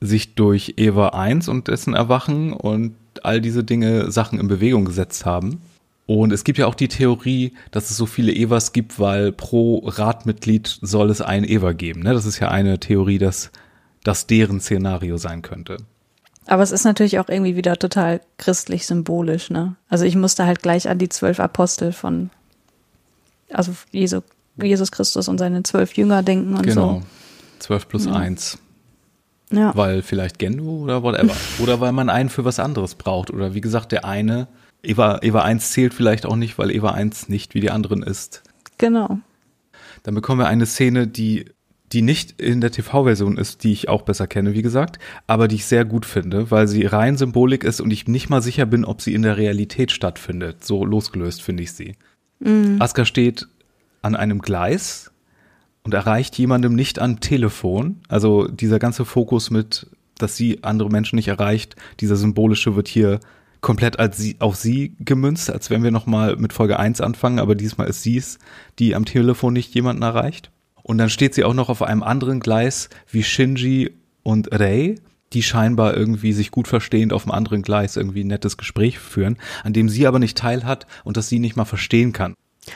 sich 0.00 0.34
durch 0.34 0.74
Eva 0.76 1.10
1 1.10 1.48
und 1.48 1.68
dessen 1.68 1.94
Erwachen 1.94 2.52
und 2.52 2.96
all 3.22 3.40
diese 3.40 3.62
Dinge 3.62 4.10
Sachen 4.10 4.40
in 4.40 4.48
Bewegung 4.48 4.84
gesetzt 4.84 5.24
haben. 5.24 5.62
Und 6.12 6.32
es 6.32 6.42
gibt 6.42 6.58
ja 6.58 6.66
auch 6.66 6.74
die 6.74 6.88
Theorie, 6.88 7.52
dass 7.70 7.88
es 7.88 7.96
so 7.96 8.04
viele 8.04 8.32
Evas 8.32 8.72
gibt, 8.72 8.98
weil 8.98 9.30
pro 9.30 9.78
Ratmitglied 9.86 10.80
soll 10.82 11.08
es 11.08 11.20
ein 11.20 11.44
Eva 11.44 11.70
geben. 11.70 12.02
Ne? 12.02 12.14
Das 12.14 12.26
ist 12.26 12.40
ja 12.40 12.48
eine 12.48 12.80
Theorie, 12.80 13.18
dass 13.18 13.52
das 14.02 14.26
deren 14.26 14.58
Szenario 14.58 15.18
sein 15.18 15.42
könnte. 15.42 15.76
Aber 16.48 16.64
es 16.64 16.72
ist 16.72 16.82
natürlich 16.82 17.20
auch 17.20 17.28
irgendwie 17.28 17.54
wieder 17.54 17.76
total 17.76 18.20
christlich 18.38 18.86
symbolisch, 18.86 19.50
ne? 19.50 19.76
Also 19.88 20.04
ich 20.04 20.16
musste 20.16 20.46
halt 20.46 20.62
gleich 20.62 20.88
an 20.88 20.98
die 20.98 21.08
zwölf 21.08 21.38
Apostel 21.38 21.92
von, 21.92 22.30
also 23.52 23.72
Jesu, 23.92 24.22
Jesus 24.60 24.90
Christus 24.90 25.28
und 25.28 25.38
seine 25.38 25.62
zwölf 25.62 25.92
Jünger 25.92 26.24
denken 26.24 26.56
und 26.56 26.64
Genau. 26.64 27.02
12 27.60 27.86
plus 27.86 28.08
1. 28.08 28.58
so. 29.52 29.56
Ja. 29.56 29.76
Weil 29.76 30.02
vielleicht 30.02 30.40
Gendo 30.40 30.64
oder 30.64 31.04
whatever. 31.04 31.36
oder 31.60 31.80
weil 31.80 31.92
man 31.92 32.08
einen 32.10 32.30
für 32.30 32.44
was 32.44 32.58
anderes 32.58 32.96
braucht. 32.96 33.30
Oder 33.30 33.54
wie 33.54 33.60
gesagt, 33.60 33.92
der 33.92 34.04
eine, 34.04 34.48
Eva, 34.82 35.20
Eva 35.22 35.42
1 35.42 35.70
zählt 35.70 35.94
vielleicht 35.94 36.26
auch 36.26 36.36
nicht, 36.36 36.58
weil 36.58 36.70
Eva 36.70 36.90
1 36.90 37.28
nicht 37.28 37.54
wie 37.54 37.60
die 37.60 37.70
anderen 37.70 38.02
ist. 38.02 38.42
Genau. 38.78 39.18
Dann 40.02 40.14
bekommen 40.14 40.40
wir 40.40 40.48
eine 40.48 40.66
Szene, 40.66 41.06
die, 41.06 41.46
die 41.92 42.02
nicht 42.02 42.40
in 42.40 42.60
der 42.60 42.70
TV-Version 42.70 43.36
ist, 43.36 43.64
die 43.64 43.72
ich 43.72 43.88
auch 43.88 44.02
besser 44.02 44.26
kenne, 44.26 44.54
wie 44.54 44.62
gesagt, 44.62 44.98
aber 45.26 45.48
die 45.48 45.56
ich 45.56 45.66
sehr 45.66 45.84
gut 45.84 46.06
finde, 46.06 46.50
weil 46.50 46.68
sie 46.68 46.86
rein 46.86 47.16
Symbolik 47.16 47.64
ist 47.64 47.80
und 47.80 47.90
ich 47.90 48.08
nicht 48.08 48.30
mal 48.30 48.42
sicher 48.42 48.64
bin, 48.66 48.84
ob 48.84 49.02
sie 49.02 49.12
in 49.12 49.22
der 49.22 49.36
Realität 49.36 49.92
stattfindet. 49.92 50.64
So 50.64 50.84
losgelöst 50.84 51.42
finde 51.42 51.62
ich 51.62 51.72
sie. 51.72 51.96
Asuka 52.78 53.04
steht 53.04 53.48
an 54.02 54.16
einem 54.16 54.40
Gleis 54.40 55.10
und 55.82 55.92
erreicht 55.92 56.38
jemandem 56.38 56.74
nicht 56.74 56.98
am 56.98 57.20
Telefon. 57.20 58.00
Also 58.08 58.48
dieser 58.48 58.78
ganze 58.78 59.04
Fokus 59.04 59.50
mit, 59.50 59.86
dass 60.16 60.36
sie 60.36 60.62
andere 60.62 60.88
Menschen 60.88 61.16
nicht 61.16 61.28
erreicht, 61.28 61.76
dieser 62.00 62.16
symbolische 62.16 62.76
wird 62.76 62.88
hier 62.88 63.20
komplett 63.60 63.98
als 63.98 64.16
sie, 64.16 64.36
auf 64.38 64.56
sie 64.56 64.96
gemünzt, 65.00 65.50
als 65.50 65.70
wenn 65.70 65.82
wir 65.82 65.90
nochmal 65.90 66.36
mit 66.36 66.52
Folge 66.52 66.78
1 66.78 67.00
anfangen, 67.00 67.38
aber 67.38 67.54
diesmal 67.54 67.88
ist 67.88 68.02
sie 68.02 68.16
es, 68.16 68.38
die 68.78 68.94
am 68.94 69.04
Telefon 69.04 69.52
nicht 69.52 69.74
jemanden 69.74 70.02
erreicht. 70.02 70.50
Und 70.82 70.98
dann 70.98 71.10
steht 71.10 71.34
sie 71.34 71.44
auch 71.44 71.54
noch 71.54 71.68
auf 71.68 71.82
einem 71.82 72.02
anderen 72.02 72.40
Gleis 72.40 72.88
wie 73.10 73.22
Shinji 73.22 73.90
und 74.22 74.52
Rei, 74.52 74.96
die 75.32 75.42
scheinbar 75.42 75.96
irgendwie 75.96 76.32
sich 76.32 76.50
gut 76.50 76.68
verstehend 76.68 77.12
auf 77.12 77.24
einem 77.24 77.32
anderen 77.32 77.62
Gleis 77.62 77.96
irgendwie 77.96 78.24
ein 78.24 78.28
nettes 78.28 78.56
Gespräch 78.56 78.98
führen, 78.98 79.38
an 79.62 79.72
dem 79.72 79.88
sie 79.88 80.06
aber 80.06 80.18
nicht 80.18 80.38
teilhat 80.38 80.86
und 81.04 81.16
das 81.16 81.28
sie 81.28 81.38
nicht 81.38 81.56
mal 81.56 81.64
verstehen 81.64 82.12
kann. 82.12 82.34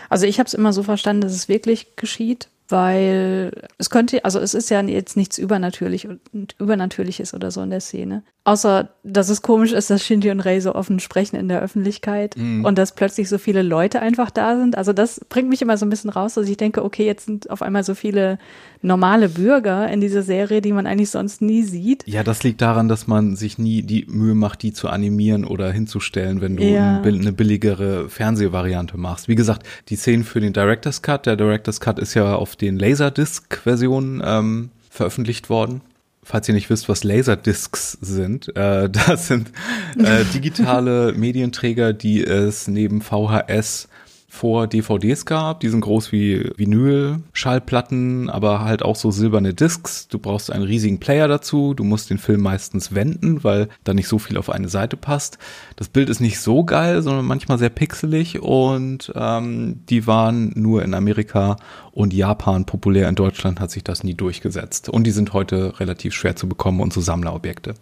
Also 0.08 0.26
ich 0.26 0.38
habe 0.38 0.46
es 0.46 0.54
immer 0.54 0.72
so 0.72 0.82
verstanden, 0.82 1.22
dass 1.22 1.32
es 1.32 1.48
wirklich 1.48 1.96
geschieht, 1.96 2.48
weil 2.68 3.52
es 3.78 3.90
könnte, 3.90 4.24
also 4.24 4.38
es 4.38 4.54
ist 4.54 4.70
ja 4.70 4.80
jetzt 4.82 5.16
nichts 5.16 5.38
übernatürlich 5.38 6.08
und 6.32 6.54
übernatürliches 6.58 7.34
oder 7.34 7.50
so 7.50 7.60
in 7.62 7.70
der 7.70 7.80
Szene. 7.80 8.22
Außer, 8.46 8.90
dass 9.04 9.30
es 9.30 9.40
komisch 9.40 9.72
ist, 9.72 9.88
dass 9.88 10.02
Shinji 10.04 10.30
und 10.30 10.40
Rei 10.40 10.60
so 10.60 10.74
offen 10.74 11.00
sprechen 11.00 11.36
in 11.36 11.48
der 11.48 11.62
Öffentlichkeit 11.62 12.36
und 12.36 12.76
dass 12.76 12.94
plötzlich 12.94 13.28
so 13.30 13.38
viele 13.38 13.62
Leute 13.62 14.00
einfach 14.00 14.30
da 14.30 14.58
sind. 14.58 14.76
Also 14.76 14.92
das 14.92 15.20
bringt 15.30 15.48
mich 15.48 15.62
immer 15.62 15.78
so 15.78 15.86
ein 15.86 15.90
bisschen 15.90 16.10
raus, 16.10 16.34
dass 16.34 16.46
ich 16.46 16.58
denke, 16.58 16.84
okay, 16.84 17.06
jetzt 17.06 17.24
sind 17.24 17.48
auf 17.48 17.62
einmal 17.62 17.84
so 17.84 17.94
viele 17.94 18.38
normale 18.82 19.30
Bürger 19.30 19.88
in 19.88 20.02
dieser 20.02 20.22
Serie, 20.22 20.60
die 20.60 20.72
man 20.72 20.86
eigentlich 20.86 21.08
sonst 21.10 21.40
nie 21.40 21.62
sieht. 21.62 22.06
Ja, 22.06 22.22
das 22.22 22.42
liegt 22.44 22.60
daran, 22.60 22.86
dass 22.88 23.06
man 23.06 23.34
sich 23.34 23.56
nie 23.56 23.80
die 23.80 24.04
Mühe 24.10 24.34
macht, 24.34 24.62
die 24.62 24.74
zu 24.74 24.88
animieren 24.88 25.46
oder 25.46 25.72
hinzustellen, 25.72 26.42
wenn 26.42 26.56
du 26.58 26.64
Ja. 26.64 27.00
eine 27.00 27.32
billigere 27.32 28.10
Fernsehvariante 28.10 28.98
machst. 28.98 29.26
Wie 29.26 29.36
gesagt, 29.36 29.66
die 29.88 29.96
Szenen 29.96 30.22
für 30.24 30.40
den 30.40 30.52
Director's 30.52 31.00
Cut, 31.00 31.24
der 31.24 31.36
Director's 31.36 31.80
Cut 31.80 31.98
ist 31.98 32.12
ja 32.12 32.34
auf 32.34 32.53
den 32.56 32.78
Laserdisc-Versionen 32.78 34.22
ähm, 34.24 34.70
veröffentlicht 34.90 35.50
worden. 35.50 35.80
Falls 36.22 36.48
ihr 36.48 36.54
nicht 36.54 36.70
wisst, 36.70 36.88
was 36.88 37.04
Laserdiscs 37.04 37.98
sind, 38.00 38.54
äh, 38.56 38.88
das 39.06 39.28
sind 39.28 39.52
äh, 39.98 40.24
digitale 40.32 41.12
Medienträger, 41.12 41.92
die 41.92 42.24
es 42.24 42.68
neben 42.68 43.02
VHS 43.02 43.88
vor 44.34 44.66
DVDs 44.66 45.26
gab. 45.26 45.60
Die 45.60 45.68
sind 45.68 45.80
groß 45.80 46.10
wie 46.10 46.50
Vinyl, 46.56 47.20
Schallplatten, 47.32 48.28
aber 48.28 48.64
halt 48.64 48.82
auch 48.82 48.96
so 48.96 49.12
silberne 49.12 49.54
Discs. 49.54 50.08
Du 50.08 50.18
brauchst 50.18 50.50
einen 50.50 50.64
riesigen 50.64 50.98
Player 50.98 51.28
dazu. 51.28 51.72
Du 51.72 51.84
musst 51.84 52.10
den 52.10 52.18
Film 52.18 52.42
meistens 52.42 52.94
wenden, 52.94 53.44
weil 53.44 53.68
da 53.84 53.94
nicht 53.94 54.08
so 54.08 54.18
viel 54.18 54.36
auf 54.36 54.50
eine 54.50 54.68
Seite 54.68 54.96
passt. 54.96 55.38
Das 55.76 55.88
Bild 55.88 56.10
ist 56.10 56.20
nicht 56.20 56.40
so 56.40 56.64
geil, 56.64 57.00
sondern 57.02 57.24
manchmal 57.24 57.58
sehr 57.58 57.70
pixelig 57.70 58.42
und 58.42 59.12
ähm, 59.14 59.80
die 59.88 60.06
waren 60.08 60.52
nur 60.56 60.82
in 60.82 60.94
Amerika 60.94 61.56
und 61.92 62.12
Japan 62.12 62.66
populär. 62.66 63.08
In 63.08 63.14
Deutschland 63.14 63.60
hat 63.60 63.70
sich 63.70 63.84
das 63.84 64.02
nie 64.02 64.14
durchgesetzt. 64.14 64.88
Und 64.88 65.04
die 65.04 65.12
sind 65.12 65.32
heute 65.32 65.78
relativ 65.78 66.12
schwer 66.12 66.34
zu 66.34 66.48
bekommen 66.48 66.80
und 66.80 66.92
so 66.92 67.00
Sammlerobjekte. 67.00 67.74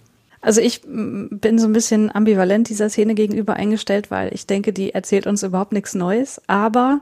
Also 0.43 0.61
ich 0.61 0.83
mm, 0.85 1.39
bin 1.39 1.59
so 1.59 1.67
ein 1.67 1.73
bisschen 1.73 2.15
ambivalent 2.15 2.69
dieser 2.69 2.91
Szene 2.91 3.15
gegenüber 3.15 3.55
eingestellt, 3.55 4.11
weil 4.11 4.35
ich 4.35 4.47
denke, 4.47 4.73
die 4.73 4.93
erzählt 4.93 5.27
uns 5.27 5.43
überhaupt 5.43 5.73
nichts 5.73 5.95
Neues, 5.95 6.43
aber 6.49 7.01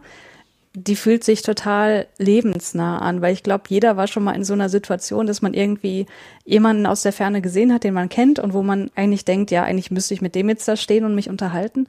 die 0.74 0.94
fühlt 0.94 1.24
sich 1.24 1.42
total 1.42 2.06
lebensnah 2.18 2.98
an, 2.98 3.22
weil 3.22 3.32
ich 3.32 3.42
glaube, 3.42 3.64
jeder 3.68 3.96
war 3.96 4.06
schon 4.06 4.22
mal 4.22 4.36
in 4.36 4.44
so 4.44 4.52
einer 4.52 4.68
Situation, 4.68 5.26
dass 5.26 5.42
man 5.42 5.52
irgendwie 5.52 6.06
jemanden 6.44 6.86
aus 6.86 7.02
der 7.02 7.12
Ferne 7.12 7.40
gesehen 7.40 7.72
hat, 7.72 7.82
den 7.82 7.94
man 7.94 8.08
kennt 8.08 8.38
und 8.38 8.52
wo 8.52 8.62
man 8.62 8.88
eigentlich 8.94 9.24
denkt, 9.24 9.50
ja, 9.50 9.64
eigentlich 9.64 9.90
müsste 9.90 10.14
ich 10.14 10.22
mit 10.22 10.36
dem 10.36 10.48
jetzt 10.48 10.68
da 10.68 10.76
stehen 10.76 11.04
und 11.04 11.16
mich 11.16 11.28
unterhalten. 11.28 11.88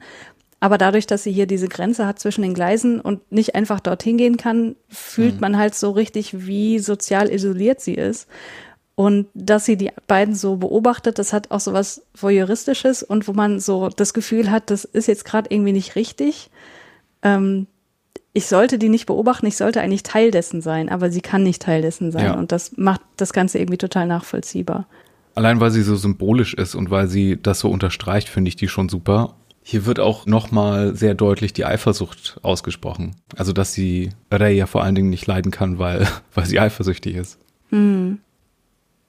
Aber 0.58 0.78
dadurch, 0.78 1.06
dass 1.06 1.22
sie 1.22 1.32
hier 1.32 1.46
diese 1.46 1.68
Grenze 1.68 2.06
hat 2.06 2.18
zwischen 2.18 2.42
den 2.42 2.54
Gleisen 2.54 3.00
und 3.00 3.30
nicht 3.30 3.54
einfach 3.54 3.80
dorthin 3.80 4.16
gehen 4.16 4.36
kann, 4.36 4.76
fühlt 4.88 5.40
man 5.40 5.58
halt 5.58 5.74
so 5.74 5.90
richtig, 5.90 6.46
wie 6.46 6.78
sozial 6.78 7.30
isoliert 7.32 7.80
sie 7.80 7.94
ist. 7.94 8.28
Und 8.94 9.26
dass 9.34 9.64
sie 9.64 9.76
die 9.76 9.90
beiden 10.06 10.34
so 10.34 10.56
beobachtet, 10.56 11.18
das 11.18 11.32
hat 11.32 11.50
auch 11.50 11.60
so 11.60 11.72
was 11.72 12.02
Voyeuristisches 12.14 13.02
und 13.02 13.26
wo 13.26 13.32
man 13.32 13.58
so 13.58 13.88
das 13.88 14.12
Gefühl 14.12 14.50
hat, 14.50 14.70
das 14.70 14.84
ist 14.84 15.08
jetzt 15.08 15.24
gerade 15.24 15.48
irgendwie 15.50 15.72
nicht 15.72 15.96
richtig. 15.96 16.50
Ähm, 17.22 17.66
ich 18.34 18.46
sollte 18.46 18.78
die 18.78 18.88
nicht 18.88 19.06
beobachten, 19.06 19.46
ich 19.46 19.56
sollte 19.56 19.80
eigentlich 19.80 20.02
Teil 20.02 20.30
dessen 20.30 20.62
sein, 20.62 20.88
aber 20.88 21.10
sie 21.10 21.20
kann 21.20 21.42
nicht 21.42 21.62
Teil 21.62 21.82
dessen 21.82 22.12
sein. 22.12 22.24
Ja. 22.24 22.34
Und 22.34 22.52
das 22.52 22.76
macht 22.76 23.00
das 23.16 23.32
Ganze 23.32 23.58
irgendwie 23.58 23.78
total 23.78 24.06
nachvollziehbar. 24.06 24.86
Allein 25.34 25.60
weil 25.60 25.70
sie 25.70 25.82
so 25.82 25.96
symbolisch 25.96 26.54
ist 26.54 26.74
und 26.74 26.90
weil 26.90 27.08
sie 27.08 27.38
das 27.40 27.60
so 27.60 27.70
unterstreicht, 27.70 28.28
finde 28.28 28.48
ich 28.48 28.56
die 28.56 28.68
schon 28.68 28.88
super. 28.88 29.36
Hier 29.62 29.86
wird 29.86 30.00
auch 30.00 30.26
nochmal 30.26 30.96
sehr 30.96 31.14
deutlich 31.14 31.52
die 31.52 31.64
Eifersucht 31.64 32.38
ausgesprochen. 32.42 33.16
Also, 33.36 33.52
dass 33.52 33.72
sie 33.72 34.10
Rey 34.30 34.56
ja 34.56 34.66
vor 34.66 34.82
allen 34.82 34.94
Dingen 34.94 35.10
nicht 35.10 35.26
leiden 35.26 35.52
kann, 35.52 35.78
weil, 35.78 36.06
weil 36.34 36.46
sie 36.46 36.58
eifersüchtig 36.58 37.14
ist. 37.14 37.38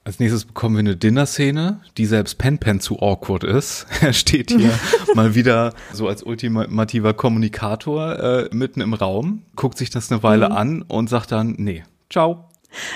Als 0.06 0.18
nächstes 0.18 0.44
bekommen 0.44 0.76
wir 0.76 0.80
eine 0.80 0.96
Dinner-Szene, 0.96 1.80
die 1.96 2.04
selbst 2.04 2.36
Pen 2.36 2.58
Pen 2.58 2.78
zu 2.78 3.00
awkward 3.00 3.42
ist. 3.42 3.86
Er 4.02 4.12
steht 4.12 4.50
hier 4.50 4.70
mal 5.14 5.34
wieder 5.34 5.72
so 5.94 6.08
als 6.08 6.22
ultimativer 6.22 7.14
Kommunikator 7.14 8.18
äh, 8.18 8.48
mitten 8.54 8.82
im 8.82 8.92
Raum, 8.92 9.42
guckt 9.56 9.78
sich 9.78 9.88
das 9.88 10.12
eine 10.12 10.22
Weile 10.22 10.50
an 10.50 10.82
und 10.82 11.08
sagt 11.08 11.32
dann, 11.32 11.54
nee, 11.58 11.84
ciao. 12.10 12.50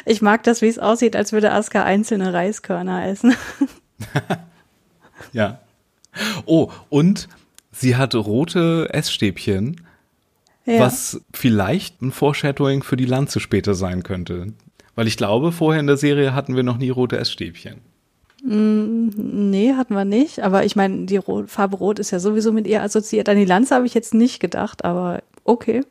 Ich 0.04 0.20
mag 0.20 0.42
das, 0.42 0.60
wie 0.60 0.66
es 0.66 0.78
aussieht, 0.78 1.16
als 1.16 1.32
würde 1.32 1.52
Aska 1.52 1.82
einzelne 1.84 2.32
Reiskörner 2.32 3.06
essen. 3.06 3.34
Ja. 5.32 5.58
Oh, 6.46 6.70
und 6.88 7.28
sie 7.72 7.96
hat 7.96 8.14
rote 8.14 8.88
Essstäbchen, 8.92 9.80
Ja. 10.64 10.80
was 10.80 11.20
vielleicht 11.34 12.00
ein 12.02 12.12
Foreshadowing 12.12 12.82
für 12.84 12.96
die 12.96 13.04
Lanze 13.04 13.40
später 13.40 13.74
sein 13.74 14.04
könnte. 14.04 14.52
Weil 14.98 15.06
ich 15.06 15.16
glaube, 15.16 15.52
vorher 15.52 15.78
in 15.78 15.86
der 15.86 15.96
Serie 15.96 16.34
hatten 16.34 16.56
wir 16.56 16.64
noch 16.64 16.76
nie 16.76 16.90
rote 16.90 17.18
Essstäbchen. 17.18 17.76
Nee, 18.42 19.74
hatten 19.74 19.94
wir 19.94 20.04
nicht. 20.04 20.40
Aber 20.40 20.64
ich 20.64 20.74
meine, 20.74 21.06
die 21.06 21.20
Farbe 21.46 21.76
Rot 21.76 22.00
ist 22.00 22.10
ja 22.10 22.18
sowieso 22.18 22.50
mit 22.50 22.66
ihr 22.66 22.82
assoziiert. 22.82 23.28
An 23.28 23.36
die 23.36 23.44
Lanze 23.44 23.76
habe 23.76 23.86
ich 23.86 23.94
jetzt 23.94 24.12
nicht 24.12 24.40
gedacht, 24.40 24.84
aber 24.84 25.22
okay. 25.44 25.84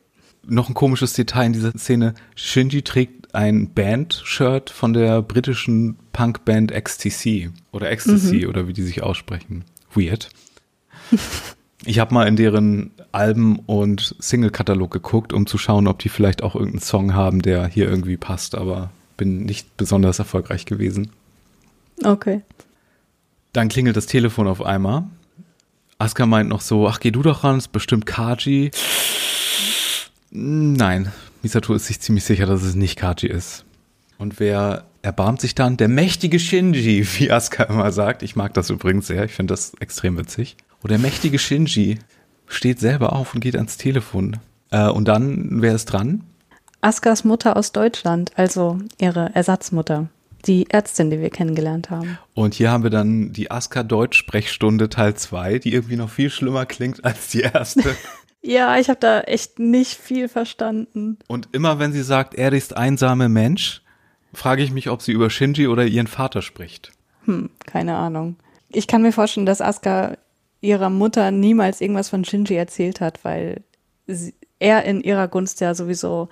noch 0.45 0.67
ein 0.67 0.73
komisches 0.73 1.13
Detail 1.13 1.45
in 1.45 1.53
dieser 1.53 1.71
Szene. 1.71 2.15
Shinji 2.35 2.81
trägt 2.81 3.33
ein 3.33 3.73
Band-Shirt 3.73 4.69
von 4.71 4.91
der 4.91 5.21
britischen 5.21 5.95
Punkband 6.11 6.73
XTC 6.73 7.51
oder 7.71 7.89
Ecstasy 7.89 8.43
mhm. 8.43 8.49
oder 8.49 8.67
wie 8.67 8.73
die 8.73 8.83
sich 8.83 9.03
aussprechen. 9.03 9.63
Weird. 9.95 10.27
Ich 11.85 11.99
habe 11.99 12.13
mal 12.13 12.27
in 12.27 12.35
deren 12.35 12.91
Alben- 13.11 13.59
und 13.59 14.15
Single-Katalog 14.19 14.91
geguckt, 14.91 15.31
um 15.31 15.45
zu 15.45 15.57
schauen, 15.57 15.87
ob 15.87 15.99
die 15.99 16.09
vielleicht 16.09 16.43
auch 16.43 16.55
irgendeinen 16.55 16.81
Song 16.81 17.13
haben, 17.13 17.41
der 17.41 17.67
hier 17.67 17.87
irgendwie 17.87 18.17
passt, 18.17 18.55
aber 18.55 18.89
bin 19.15 19.45
nicht 19.45 19.77
besonders 19.77 20.19
erfolgreich 20.19 20.65
gewesen. 20.65 21.11
Okay. 22.03 22.41
Dann 23.53 23.69
klingelt 23.69 23.97
das 23.97 24.05
Telefon 24.05 24.47
auf 24.47 24.63
einmal. 24.63 25.03
Asuka 25.99 26.25
meint 26.25 26.49
noch 26.49 26.61
so, 26.61 26.87
ach, 26.87 26.99
geh 26.99 27.11
du 27.11 27.23
doch 27.23 27.43
ran, 27.43 27.57
ist 27.57 27.71
bestimmt 27.71 28.05
Kaji. 28.05 28.71
Nein, 30.29 31.11
Misato 31.41 31.73
ist 31.73 31.87
sich 31.87 31.99
ziemlich 31.99 32.23
sicher, 32.23 32.45
dass 32.45 32.61
es 32.61 32.75
nicht 32.75 32.97
Kaji 32.97 33.27
ist. 33.27 33.65
Und 34.19 34.39
wer 34.39 34.85
erbarmt 35.01 35.41
sich 35.41 35.55
dann? 35.55 35.77
Der 35.77 35.87
mächtige 35.87 36.39
Shinji, 36.39 37.07
wie 37.17 37.31
Asuka 37.31 37.63
immer 37.63 37.91
sagt. 37.91 38.21
Ich 38.23 38.35
mag 38.35 38.53
das 38.53 38.69
übrigens 38.69 39.07
sehr, 39.07 39.25
ich 39.25 39.33
finde 39.33 39.53
das 39.53 39.73
extrem 39.79 40.17
witzig. 40.17 40.57
Und 40.81 40.91
der 40.91 40.99
mächtige 40.99 41.39
Shinji 41.39 41.99
steht 42.47 42.79
selber 42.79 43.13
auf 43.13 43.33
und 43.33 43.41
geht 43.41 43.55
ans 43.55 43.77
Telefon. 43.77 44.37
Äh, 44.71 44.89
und 44.89 45.07
dann, 45.07 45.61
wer 45.61 45.75
ist 45.75 45.85
dran? 45.85 46.23
Askas 46.81 47.23
Mutter 47.23 47.57
aus 47.57 47.71
Deutschland, 47.71 48.31
also 48.35 48.79
ihre 48.99 49.31
Ersatzmutter. 49.33 50.09
Die 50.45 50.69
Ärztin, 50.69 51.09
die 51.09 51.19
wir 51.19 51.31
kennengelernt 51.31 51.89
haben. 51.89 52.17
Und 52.33 52.53
hier 52.53 52.71
haben 52.71 52.83
wir 52.83 52.91
dann 52.91 53.33
die 53.33 53.51
Aska 53.51 53.83
Deutsch-Sprechstunde 53.83 54.87
Teil 54.87 55.15
2, 55.15 55.59
die 55.59 55.73
irgendwie 55.73 55.97
noch 55.97 56.09
viel 56.09 56.29
schlimmer 56.29 56.65
klingt 56.65 57.03
als 57.03 57.29
die 57.29 57.41
erste. 57.41 57.95
ja, 58.41 58.77
ich 58.77 58.89
habe 58.89 58.99
da 58.99 59.21
echt 59.21 59.59
nicht 59.59 59.95
viel 59.95 60.29
verstanden. 60.29 61.17
Und 61.27 61.49
immer 61.51 61.79
wenn 61.79 61.91
sie 61.91 62.03
sagt, 62.03 62.35
er 62.35 62.53
ist 62.53 62.77
einsame 62.77 63.27
Mensch, 63.29 63.81
frage 64.31 64.61
ich 64.61 64.71
mich, 64.71 64.89
ob 64.89 65.01
sie 65.01 65.11
über 65.11 65.29
Shinji 65.29 65.67
oder 65.67 65.85
ihren 65.85 66.07
Vater 66.07 66.41
spricht. 66.41 66.91
Hm, 67.25 67.49
keine 67.65 67.95
Ahnung. 67.95 68.37
Ich 68.69 68.87
kann 68.87 69.01
mir 69.01 69.11
vorstellen, 69.11 69.45
dass 69.45 69.59
Asuka 69.59 70.17
ihrer 70.61 70.89
Mutter 70.89 71.31
niemals 71.31 71.81
irgendwas 71.81 72.09
von 72.09 72.25
Shinji 72.25 72.55
erzählt 72.55 73.01
hat, 73.01 73.23
weil 73.23 73.61
sie, 74.07 74.33
er 74.59 74.85
in 74.85 75.01
ihrer 75.01 75.27
Gunst 75.27 75.61
ja 75.61 75.75
sowieso 75.75 76.29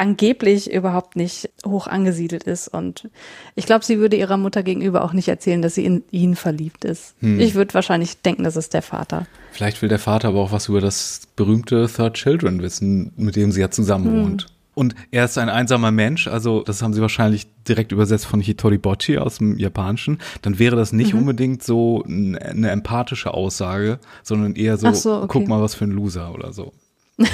angeblich 0.00 0.72
überhaupt 0.72 1.14
nicht 1.14 1.50
hoch 1.66 1.86
angesiedelt 1.86 2.44
ist. 2.44 2.68
Und 2.68 3.10
ich 3.54 3.66
glaube, 3.66 3.84
sie 3.84 3.98
würde 3.98 4.16
ihrer 4.16 4.38
Mutter 4.38 4.62
gegenüber 4.62 5.04
auch 5.04 5.12
nicht 5.12 5.28
erzählen, 5.28 5.60
dass 5.60 5.74
sie 5.74 5.84
in 5.84 6.04
ihn 6.10 6.36
verliebt 6.36 6.86
ist. 6.86 7.14
Hm. 7.20 7.38
Ich 7.38 7.54
würde 7.54 7.74
wahrscheinlich 7.74 8.22
denken, 8.22 8.44
das 8.44 8.56
ist 8.56 8.72
der 8.72 8.80
Vater. 8.80 9.26
Vielleicht 9.52 9.82
will 9.82 9.90
der 9.90 9.98
Vater 9.98 10.28
aber 10.28 10.40
auch 10.40 10.52
was 10.52 10.68
über 10.68 10.80
das 10.80 11.22
berühmte 11.36 11.86
Third 11.86 12.14
Children 12.14 12.62
wissen, 12.62 13.12
mit 13.16 13.36
dem 13.36 13.52
sie 13.52 13.60
ja 13.60 13.70
zusammen 13.70 14.06
hm. 14.06 14.38
Und 14.80 14.94
er 15.10 15.26
ist 15.26 15.36
ein 15.36 15.50
einsamer 15.50 15.90
Mensch, 15.90 16.26
also 16.26 16.62
das 16.62 16.80
haben 16.80 16.94
sie 16.94 17.02
wahrscheinlich 17.02 17.46
direkt 17.68 17.92
übersetzt 17.92 18.24
von 18.24 18.40
Hitori 18.40 18.78
Bochi 18.78 19.18
aus 19.18 19.36
dem 19.36 19.58
Japanischen. 19.58 20.16
Dann 20.40 20.58
wäre 20.58 20.74
das 20.74 20.94
nicht 20.94 21.12
mhm. 21.12 21.18
unbedingt 21.18 21.62
so 21.62 22.02
eine 22.06 22.70
empathische 22.70 23.34
Aussage, 23.34 23.98
sondern 24.22 24.54
eher 24.56 24.78
so, 24.78 24.90
so 24.94 25.16
okay. 25.16 25.26
guck 25.28 25.48
mal, 25.48 25.60
was 25.60 25.74
für 25.74 25.84
ein 25.84 25.90
Loser 25.90 26.32
oder 26.32 26.54
so. 26.54 26.72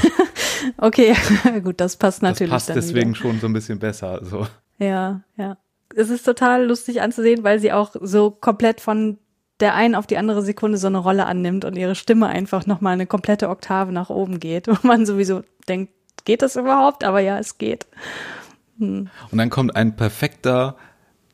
okay, 0.79 1.15
gut, 1.63 1.81
das 1.81 1.95
passt 1.95 2.21
natürlich. 2.21 2.53
Das 2.53 2.67
passt 2.67 2.77
deswegen 2.77 3.11
wieder. 3.11 3.21
schon 3.21 3.39
so 3.39 3.47
ein 3.47 3.53
bisschen 3.53 3.79
besser. 3.79 4.19
Also. 4.19 4.49
Ja, 4.81 5.21
ja. 5.37 5.57
Es 5.95 6.11
ist 6.11 6.25
total 6.25 6.67
lustig 6.67 7.01
anzusehen, 7.01 7.45
weil 7.45 7.61
sie 7.61 7.73
auch 7.73 7.95
so 8.01 8.33
komplett 8.33 8.81
von 8.81 9.19
der 9.61 9.75
einen 9.75 9.95
auf 9.95 10.09
die 10.09 10.19
andere 10.19 10.43
Sekunde 10.43 10.79
so 10.79 10.89
eine 10.89 10.99
Rolle 10.99 11.27
annimmt 11.27 11.65
und 11.65 11.77
ihre 11.77 11.95
Stimme 11.95 12.27
einfach 12.27 12.67
nochmal 12.67 12.95
eine 12.95 13.07
komplette 13.07 13.49
Oktave 13.49 13.93
nach 13.93 14.11
oben 14.11 14.41
geht, 14.41 14.67
wo 14.69 14.77
man 14.85 15.07
sowieso 15.07 15.43
denkt, 15.69 15.93
geht 16.27 16.43
das 16.43 16.57
überhaupt? 16.57 17.05
Aber 17.05 17.21
ja, 17.21 17.39
es 17.39 17.57
geht. 17.57 17.87
Hm. 18.79 19.09
Und 19.31 19.39
dann 19.39 19.49
kommt 19.49 19.75
ein 19.75 19.97
perfekter, 19.97 20.77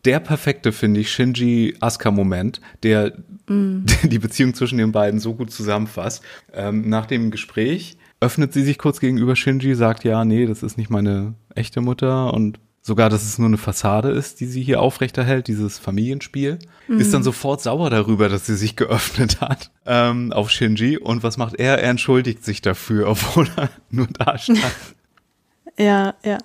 der 0.05 0.21
perfekte, 0.21 0.71
finde 0.71 1.01
ich, 1.01 1.11
Shinji-Asuka-Moment, 1.11 2.61
der 2.85 3.13
mm. 3.49 3.87
die 4.05 4.19
Beziehung 4.21 4.55
zwischen 4.55 4.79
den 4.79 4.93
beiden 4.93 5.19
so 5.19 5.35
gut 5.35 5.51
zusammenfasst. 5.51 6.23
Ähm, 6.53 6.89
nach 6.89 7.07
dem 7.07 7.33
Gespräch 7.33 7.97
öffnet 8.21 8.53
sie 8.53 8.63
sich 8.63 8.79
kurz 8.79 9.01
gegenüber 9.01 9.35
Shinji, 9.35 9.75
sagt, 9.75 10.05
ja, 10.05 10.25
nee, 10.25 10.47
das 10.47 10.63
ist 10.63 10.79
nicht 10.79 10.91
meine 10.91 11.35
echte 11.57 11.81
Mutter 11.81 12.33
und 12.33 12.61
sogar, 12.83 13.09
dass 13.09 13.23
es 13.23 13.39
nur 13.39 13.49
eine 13.49 13.59
Fassade 13.59 14.11
ist, 14.11 14.41
die 14.41 14.47
sie 14.47 14.63
hier 14.63 14.83
aufrechterhält, 14.83 15.47
dieses 15.47 15.79
Familienspiel, 15.79 16.59
mhm. 16.89 16.99
ist 16.99 17.15
dann 17.15 17.23
sofort 17.23 17.63
sauer 17.63 17.89
darüber, 17.91 18.29
dass 18.29 18.47
sie 18.47 18.57
sich 18.57 18.77
geöffnet 18.77 19.41
hat 19.41 19.71
ähm, 19.87 20.33
auf 20.33 20.51
Shinji. 20.51 20.99
Und 20.99 21.23
was 21.23 21.37
macht 21.39 21.55
er? 21.55 21.79
Er 21.79 21.89
entschuldigt 21.91 22.45
sich 22.45 22.61
dafür, 22.61 23.09
obwohl 23.09 23.49
er 23.57 23.71
nur 23.91 24.09
da 24.09 24.37
stand. 24.37 24.61
ja, 25.79 26.15
ja. 26.25 26.39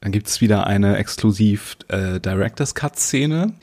Dann 0.00 0.12
gibt 0.12 0.28
es 0.28 0.40
wieder 0.40 0.66
eine 0.66 0.98
exklusiv 0.98 1.78
äh, 1.88 2.20
Director's 2.20 2.74
Cut-Szene, 2.74 3.54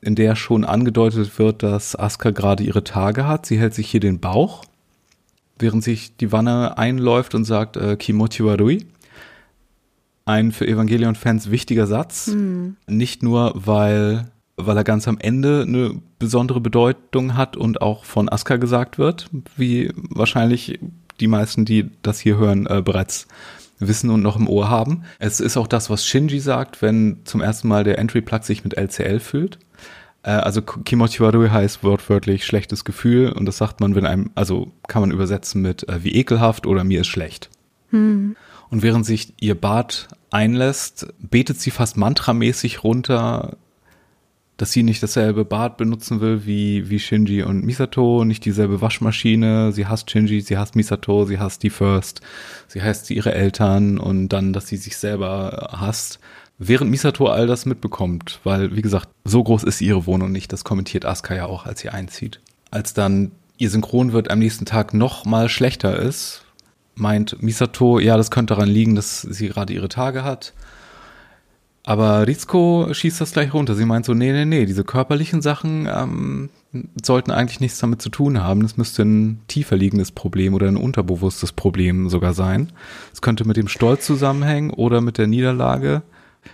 in 0.00 0.14
der 0.16 0.34
schon 0.34 0.64
angedeutet 0.64 1.38
wird, 1.38 1.62
dass 1.62 1.94
Asuka 1.94 2.30
gerade 2.30 2.64
ihre 2.64 2.82
Tage 2.82 3.26
hat. 3.28 3.46
Sie 3.46 3.60
hält 3.60 3.74
sich 3.74 3.88
hier 3.88 4.00
den 4.00 4.18
Bauch 4.18 4.64
während 5.62 5.82
sich 5.82 6.16
die 6.16 6.32
Wanne 6.32 6.76
einläuft 6.76 7.34
und 7.34 7.44
sagt 7.44 7.76
äh, 7.76 7.96
Kimochi 7.96 8.44
warui. 8.44 8.84
Ein 10.24 10.52
für 10.52 10.66
Evangelion-Fans 10.66 11.50
wichtiger 11.50 11.86
Satz. 11.86 12.28
Mhm. 12.28 12.76
Nicht 12.86 13.22
nur, 13.22 13.52
weil, 13.54 14.30
weil 14.56 14.76
er 14.76 14.84
ganz 14.84 15.08
am 15.08 15.18
Ende 15.18 15.64
eine 15.66 16.00
besondere 16.18 16.60
Bedeutung 16.60 17.36
hat 17.36 17.56
und 17.56 17.82
auch 17.82 18.04
von 18.04 18.28
Asuka 18.28 18.56
gesagt 18.56 18.98
wird, 18.98 19.28
wie 19.56 19.92
wahrscheinlich 20.10 20.78
die 21.20 21.28
meisten, 21.28 21.64
die 21.64 21.90
das 22.02 22.20
hier 22.20 22.36
hören, 22.36 22.66
äh, 22.66 22.82
bereits 22.82 23.26
wissen 23.78 24.10
und 24.10 24.22
noch 24.22 24.36
im 24.36 24.48
Ohr 24.48 24.70
haben. 24.70 25.02
Es 25.18 25.40
ist 25.40 25.56
auch 25.56 25.66
das, 25.66 25.90
was 25.90 26.06
Shinji 26.06 26.40
sagt, 26.40 26.82
wenn 26.82 27.18
zum 27.24 27.40
ersten 27.40 27.68
Mal 27.68 27.84
der 27.84 27.98
Entry-Plug 27.98 28.42
sich 28.42 28.64
mit 28.64 28.74
LCL 28.74 29.20
fühlt. 29.20 29.58
Äh, 30.22 30.30
also 30.30 30.62
Kimochi 30.62 31.20
Warui 31.20 31.48
heißt 31.48 31.82
wortwörtlich 31.82 32.44
schlechtes 32.44 32.84
Gefühl 32.84 33.32
und 33.32 33.46
das 33.46 33.58
sagt 33.58 33.80
man, 33.80 33.94
wenn 33.94 34.06
einem, 34.06 34.30
also 34.34 34.72
kann 34.88 35.02
man 35.02 35.10
übersetzen 35.10 35.62
mit 35.62 35.88
äh, 35.88 36.04
wie 36.04 36.14
ekelhaft 36.14 36.66
oder 36.66 36.84
mir 36.84 37.00
ist 37.00 37.08
schlecht. 37.08 37.50
Hm. 37.90 38.36
Und 38.72 38.82
während 38.82 39.04
sich 39.04 39.34
ihr 39.38 39.54
Bad 39.54 40.08
einlässt, 40.30 41.06
betet 41.18 41.60
sie 41.60 41.70
fast 41.70 41.98
mantramäßig 41.98 42.82
runter, 42.82 43.58
dass 44.56 44.72
sie 44.72 44.82
nicht 44.82 45.02
dasselbe 45.02 45.44
Bad 45.44 45.76
benutzen 45.76 46.22
will 46.22 46.46
wie, 46.46 46.88
wie 46.88 46.98
Shinji 46.98 47.42
und 47.42 47.66
Misato, 47.66 48.24
nicht 48.24 48.46
dieselbe 48.46 48.80
Waschmaschine. 48.80 49.72
Sie 49.72 49.86
hasst 49.86 50.10
Shinji, 50.10 50.40
sie 50.40 50.56
hasst 50.56 50.74
Misato, 50.74 51.26
sie 51.26 51.38
hasst 51.38 51.62
die 51.62 51.68
First, 51.68 52.22
sie 52.66 52.82
hasst 52.82 53.10
ihre 53.10 53.34
Eltern 53.34 53.98
und 53.98 54.30
dann, 54.30 54.54
dass 54.54 54.68
sie 54.68 54.78
sich 54.78 54.96
selber 54.96 55.68
hasst 55.78 56.18
während 56.56 56.90
Misato 56.90 57.26
all 57.26 57.46
das 57.46 57.66
mitbekommt, 57.66 58.40
weil, 58.42 58.74
wie 58.74 58.82
gesagt, 58.82 59.08
so 59.24 59.42
groß 59.42 59.64
ist 59.64 59.82
ihre 59.82 60.06
Wohnung 60.06 60.32
nicht, 60.32 60.50
das 60.50 60.64
kommentiert 60.64 61.04
Asuka 61.04 61.34
ja 61.34 61.44
auch, 61.44 61.66
als 61.66 61.80
sie 61.80 61.90
einzieht. 61.90 62.40
Als 62.70 62.94
dann 62.94 63.32
ihr 63.58 63.68
Synchron 63.68 64.14
wird 64.14 64.30
am 64.30 64.38
nächsten 64.38 64.64
Tag 64.64 64.94
noch 64.94 65.26
mal 65.26 65.50
schlechter 65.50 65.98
ist, 65.98 66.44
meint 66.94 67.42
Misato, 67.42 67.98
ja, 67.98 68.16
das 68.16 68.30
könnte 68.30 68.54
daran 68.54 68.68
liegen, 68.68 68.94
dass 68.94 69.22
sie 69.22 69.48
gerade 69.48 69.72
ihre 69.72 69.88
Tage 69.88 70.24
hat. 70.24 70.52
Aber 71.84 72.26
Rizko 72.26 72.88
schießt 72.92 73.20
das 73.20 73.32
gleich 73.32 73.52
runter. 73.52 73.74
Sie 73.74 73.84
meint 73.84 74.04
so, 74.04 74.14
nee, 74.14 74.32
nee, 74.32 74.44
nee, 74.44 74.66
diese 74.66 74.84
körperlichen 74.84 75.42
Sachen 75.42 75.88
ähm, 75.92 76.50
sollten 77.02 77.32
eigentlich 77.32 77.58
nichts 77.58 77.78
damit 77.78 78.00
zu 78.00 78.08
tun 78.08 78.40
haben. 78.40 78.62
Das 78.62 78.76
müsste 78.76 79.02
ein 79.02 79.40
tiefer 79.48 79.76
liegendes 79.76 80.12
Problem 80.12 80.54
oder 80.54 80.68
ein 80.68 80.76
unterbewusstes 80.76 81.52
Problem 81.52 82.08
sogar 82.08 82.34
sein. 82.34 82.72
Es 83.12 83.20
könnte 83.20 83.44
mit 83.46 83.56
dem 83.56 83.66
Stolz 83.66 84.06
zusammenhängen 84.06 84.70
oder 84.70 85.00
mit 85.00 85.18
der 85.18 85.26
Niederlage 85.26 86.02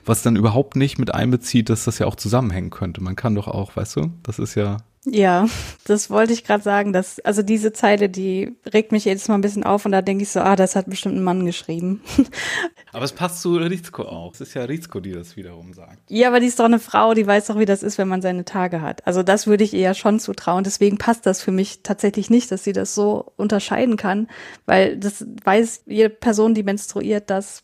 was 0.04 0.22
dann 0.22 0.36
überhaupt 0.36 0.76
nicht 0.76 0.98
mit 0.98 1.14
einbezieht, 1.14 1.70
dass 1.70 1.84
das 1.84 1.98
ja 1.98 2.06
auch 2.06 2.16
zusammenhängen 2.16 2.70
könnte. 2.70 3.02
Man 3.02 3.16
kann 3.16 3.34
doch 3.34 3.48
auch, 3.48 3.76
weißt 3.76 3.96
du, 3.96 4.10
das 4.22 4.38
ist 4.38 4.54
ja. 4.54 4.78
Ja, 5.04 5.46
das 5.84 6.10
wollte 6.10 6.32
ich 6.32 6.44
gerade 6.44 6.62
sagen. 6.62 6.92
Dass, 6.92 7.20
also 7.20 7.42
diese 7.42 7.72
Zeile, 7.72 8.08
die 8.08 8.56
regt 8.72 8.92
mich 8.92 9.04
jedes 9.04 9.28
Mal 9.28 9.36
ein 9.36 9.40
bisschen 9.40 9.64
auf 9.64 9.84
und 9.84 9.92
da 9.92 10.02
denke 10.02 10.22
ich 10.22 10.30
so, 10.30 10.40
ah, 10.40 10.56
das 10.56 10.76
hat 10.76 10.88
bestimmt 10.88 11.16
ein 11.16 11.22
Mann 11.22 11.46
geschrieben. 11.46 12.02
Aber 12.92 13.04
es 13.04 13.12
passt 13.12 13.42
zu 13.42 13.56
Rizko 13.56 14.02
auch. 14.02 14.34
Es 14.34 14.40
ist 14.40 14.54
ja 14.54 14.64
Rizko, 14.64 15.00
die 15.00 15.12
das 15.12 15.36
wiederum 15.36 15.72
sagt. 15.72 15.98
Ja, 16.08 16.28
aber 16.28 16.40
die 16.40 16.46
ist 16.46 16.58
doch 16.58 16.64
eine 16.64 16.78
Frau, 16.78 17.12
die 17.12 17.26
weiß 17.26 17.46
doch, 17.46 17.58
wie 17.58 17.66
das 17.66 17.82
ist, 17.82 17.98
wenn 17.98 18.08
man 18.08 18.22
seine 18.22 18.44
Tage 18.44 18.80
hat. 18.80 19.06
Also 19.06 19.22
das 19.22 19.46
würde 19.46 19.62
ich 19.62 19.74
ihr 19.74 19.80
ja 19.80 19.94
schon 19.94 20.18
zutrauen. 20.18 20.64
Deswegen 20.64 20.96
passt 20.96 21.26
das 21.26 21.42
für 21.42 21.52
mich 21.52 21.82
tatsächlich 21.82 22.30
nicht, 22.30 22.50
dass 22.50 22.64
sie 22.64 22.72
das 22.72 22.94
so 22.94 23.32
unterscheiden 23.36 23.96
kann, 23.96 24.28
weil 24.64 24.96
das 24.96 25.26
weiß 25.44 25.82
jede 25.86 26.10
Person, 26.10 26.54
die 26.54 26.62
menstruiert, 26.62 27.30
dass 27.30 27.62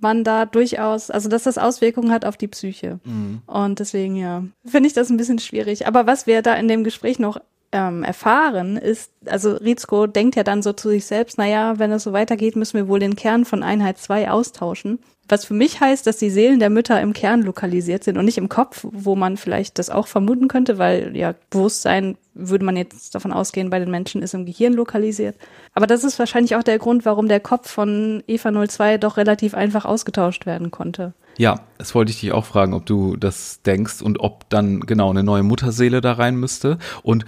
man 0.00 0.24
da 0.24 0.46
durchaus, 0.46 1.10
also 1.10 1.28
dass 1.28 1.44
das 1.44 1.58
Auswirkungen 1.58 2.12
hat 2.12 2.24
auf 2.24 2.36
die 2.36 2.48
Psyche. 2.48 3.00
Mhm. 3.04 3.42
Und 3.46 3.78
deswegen, 3.78 4.16
ja, 4.16 4.44
finde 4.64 4.88
ich 4.88 4.92
das 4.92 5.10
ein 5.10 5.16
bisschen 5.16 5.38
schwierig. 5.38 5.86
Aber 5.86 6.06
was 6.06 6.26
wir 6.26 6.42
da 6.42 6.54
in 6.54 6.68
dem 6.68 6.84
Gespräch 6.84 7.18
noch 7.18 7.40
ähm, 7.72 8.02
erfahren, 8.02 8.76
ist, 8.76 9.12
also 9.26 9.52
Rizko 9.52 10.06
denkt 10.06 10.36
ja 10.36 10.42
dann 10.42 10.62
so 10.62 10.72
zu 10.72 10.88
sich 10.88 11.04
selbst, 11.04 11.38
naja, 11.38 11.78
wenn 11.78 11.92
es 11.92 12.02
so 12.02 12.12
weitergeht, 12.12 12.56
müssen 12.56 12.76
wir 12.76 12.88
wohl 12.88 12.98
den 12.98 13.16
Kern 13.16 13.44
von 13.44 13.62
Einheit 13.62 13.98
2 13.98 14.30
austauschen, 14.30 14.98
Was 15.30 15.44
für 15.44 15.54
mich 15.54 15.80
heißt, 15.80 16.06
dass 16.06 16.16
die 16.16 16.28
Seelen 16.28 16.58
der 16.58 16.70
Mütter 16.70 17.00
im 17.00 17.12
Kern 17.12 17.42
lokalisiert 17.42 18.02
sind 18.02 18.18
und 18.18 18.24
nicht 18.24 18.36
im 18.36 18.48
Kopf, 18.48 18.84
wo 18.90 19.14
man 19.14 19.36
vielleicht 19.36 19.78
das 19.78 19.88
auch 19.88 20.08
vermuten 20.08 20.48
könnte, 20.48 20.76
weil 20.76 21.16
ja 21.16 21.34
Bewusstsein 21.50 22.18
würde 22.34 22.64
man 22.64 22.76
jetzt 22.76 23.14
davon 23.14 23.32
ausgehen, 23.32 23.70
bei 23.70 23.78
den 23.78 23.90
Menschen 23.90 24.22
ist 24.22 24.34
im 24.34 24.44
Gehirn 24.44 24.72
lokalisiert. 24.72 25.36
Aber 25.72 25.86
das 25.86 26.02
ist 26.02 26.18
wahrscheinlich 26.18 26.56
auch 26.56 26.64
der 26.64 26.78
Grund, 26.78 27.04
warum 27.04 27.28
der 27.28 27.38
Kopf 27.38 27.70
von 27.70 28.24
Eva 28.26 28.66
02 28.66 28.98
doch 28.98 29.16
relativ 29.16 29.54
einfach 29.54 29.84
ausgetauscht 29.84 30.46
werden 30.46 30.72
konnte. 30.72 31.14
Ja, 31.38 31.60
das 31.78 31.94
wollte 31.94 32.10
ich 32.10 32.20
dich 32.20 32.32
auch 32.32 32.44
fragen, 32.44 32.74
ob 32.74 32.86
du 32.86 33.16
das 33.16 33.62
denkst 33.62 34.02
und 34.02 34.18
ob 34.20 34.50
dann 34.50 34.80
genau 34.80 35.10
eine 35.10 35.22
neue 35.22 35.44
Mutterseele 35.44 36.00
da 36.00 36.12
rein 36.14 36.36
müsste. 36.36 36.78
Und 37.02 37.24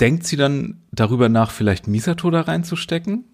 denkt 0.00 0.26
sie 0.26 0.36
dann 0.36 0.82
darüber 0.90 1.28
nach, 1.28 1.50
vielleicht 1.50 1.86
Misato 1.86 2.30
da 2.30 2.40
reinzustecken? 2.40 3.24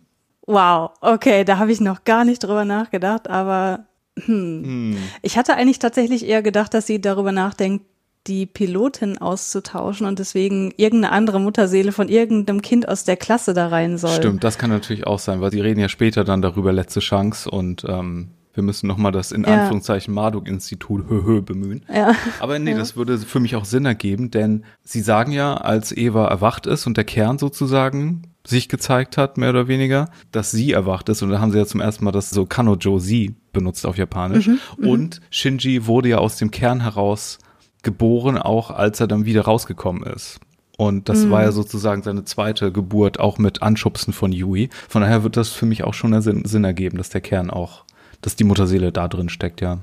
Wow, 0.47 0.91
okay, 1.03 1.45
da 1.45 1.59
habe 1.59 1.73
ich 1.73 1.81
noch 1.81 2.05
gar 2.05 2.25
nicht 2.25 2.43
drüber 2.43 2.65
nachgedacht, 2.65 3.29
aber 3.29 3.87
hm. 4.25 4.65
hm. 4.65 4.97
ich 5.23 5.37
hatte 5.37 5.55
eigentlich 5.55 5.79
tatsächlich 5.79 6.27
eher 6.27 6.43
gedacht, 6.43 6.75
dass 6.75 6.87
sie 6.87 7.01
darüber 7.01 7.33
nachdenkt, 7.33 7.85
die 8.27 8.47
Pilotin 8.47 9.19
auszutauschen 9.19 10.07
und 10.07 10.19
deswegen 10.19 10.73
irgendeine 10.77 11.13
andere 11.13 11.41
Mutterseele 11.41 11.93
von 11.93 12.09
irgendeinem 12.09 12.63
Kind 12.63 12.89
aus 12.89 13.05
der 13.05 13.17
Klasse 13.17 13.55
da 13.55 13.69
rein 13.69 13.97
soll. 13.97 14.11
Stimmt, 14.11 14.45
das 14.45 14.59
kann 14.59 14.71
natürlich 14.71 15.07
auch 15.07 15.19
sein, 15.19 15.41
weil 15.41 15.51
sie 15.51 15.61
reden 15.61 15.81
ja 15.81 15.89
später 15.89 16.25
dann 16.25 16.43
darüber 16.43 16.73
letzte 16.73 17.01
Chance 17.01 17.51
und 17.51 17.85
ähm, 17.89 18.29
wir 18.59 18.65
müssen 18.65 18.89
nochmal 18.89 19.13
das 19.13 19.31
in 19.31 19.45
ja. 19.45 19.61
Anführungszeichen 19.61 20.13
Marduk-Institut 20.13 21.09
höhö 21.09 21.41
bemühen. 21.43 21.85
Ja. 21.95 22.13
Aber 22.41 22.59
nee, 22.59 22.73
ja. 22.73 22.77
das 22.77 22.97
würde 22.97 23.17
für 23.19 23.39
mich 23.39 23.55
auch 23.55 23.65
Sinn 23.65 23.85
ergeben, 23.85 24.33
denn 24.33 24.65
sie 24.83 25.01
sagen 25.01 25.31
ja, 25.31 25.55
als 25.55 25.97
Eva 25.97 26.27
erwacht 26.27 26.67
ist 26.67 26.89
und 26.89 26.97
der 26.97 27.05
Kern 27.05 27.39
sozusagen 27.39 28.23
sich 28.45 28.69
gezeigt 28.69 29.17
hat, 29.17 29.39
mehr 29.39 29.51
oder 29.51 29.69
weniger, 29.69 30.11
dass 30.33 30.51
sie 30.51 30.73
erwacht 30.73 31.09
ist. 31.09 31.23
Und 31.23 31.31
da 31.31 31.39
haben 31.39 31.53
sie 31.53 31.59
ja 31.59 31.67
zum 31.67 31.81
ersten 31.81 32.05
Mal 32.05 32.11
das 32.11 32.31
so 32.31 32.47
Kanojo 32.47 32.99
sie 32.99 33.37
benutzt 33.53 33.87
auf 33.87 33.97
Japanisch. 33.97 34.49
Mhm, 34.49 34.59
mhm, 34.79 34.89
und 34.89 35.21
Shinji 35.31 35.87
wurde 35.87 36.09
ja 36.09 36.19
aus 36.19 36.37
dem 36.37 36.51
Kern 36.51 36.81
heraus 36.81 37.39
geboren, 37.85 38.39
auch 38.39 38.73
als 38.73 38.99
er 38.99 39.07
dann 39.07 39.25
wieder 39.25 39.43
rausgekommen 39.43 40.03
ist. 40.03 40.41
Und 40.77 41.09
das 41.09 41.25
mhm. 41.25 41.31
war 41.31 41.43
ja 41.43 41.53
sozusagen 41.53 42.03
seine 42.05 42.25
zweite 42.25 42.71
Geburt, 42.71 43.19
auch 43.19 43.39
mit 43.39 43.63
Anschubsen 43.63 44.13
von 44.13 44.31
Yui. 44.31 44.71
Von 44.89 45.03
daher 45.03 45.25
wird 45.25 45.37
das 45.37 45.49
für 45.49 45.67
mich 45.67 45.83
auch 45.83 45.93
schon 45.93 46.21
Sinn, 46.23 46.45
Sinn 46.45 46.63
ergeben, 46.63 46.99
dass 46.99 47.09
der 47.09 47.21
Kern 47.21 47.51
auch, 47.51 47.85
dass 48.21 48.37
die 48.37 48.45
Mutterseele 48.45 48.93
da 48.93 49.09
drin 49.09 49.29
steckt, 49.29 49.61
ja. 49.61 49.81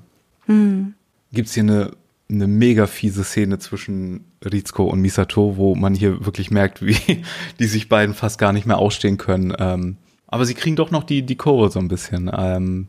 Mhm. 0.47 0.93
Gibt 1.31 1.47
es 1.47 1.53
hier 1.53 1.63
eine, 1.63 1.91
eine 2.29 2.47
mega 2.47 2.87
fiese 2.87 3.23
Szene 3.23 3.59
zwischen 3.59 4.25
Rizko 4.43 4.85
und 4.85 5.01
Misato, 5.01 5.57
wo 5.57 5.75
man 5.75 5.95
hier 5.95 6.25
wirklich 6.25 6.51
merkt, 6.51 6.85
wie 6.85 7.23
die 7.59 7.65
sich 7.65 7.89
beiden 7.89 8.15
fast 8.15 8.39
gar 8.39 8.53
nicht 8.53 8.65
mehr 8.65 8.77
ausstehen 8.77 9.17
können. 9.17 9.53
Ähm, 9.57 9.97
aber 10.27 10.45
sie 10.45 10.53
kriegen 10.53 10.75
doch 10.75 10.91
noch 10.91 11.03
die, 11.03 11.23
die 11.23 11.37
Kurve 11.37 11.69
so 11.71 11.79
ein 11.79 11.87
bisschen. 11.87 12.31
Ähm, 12.35 12.87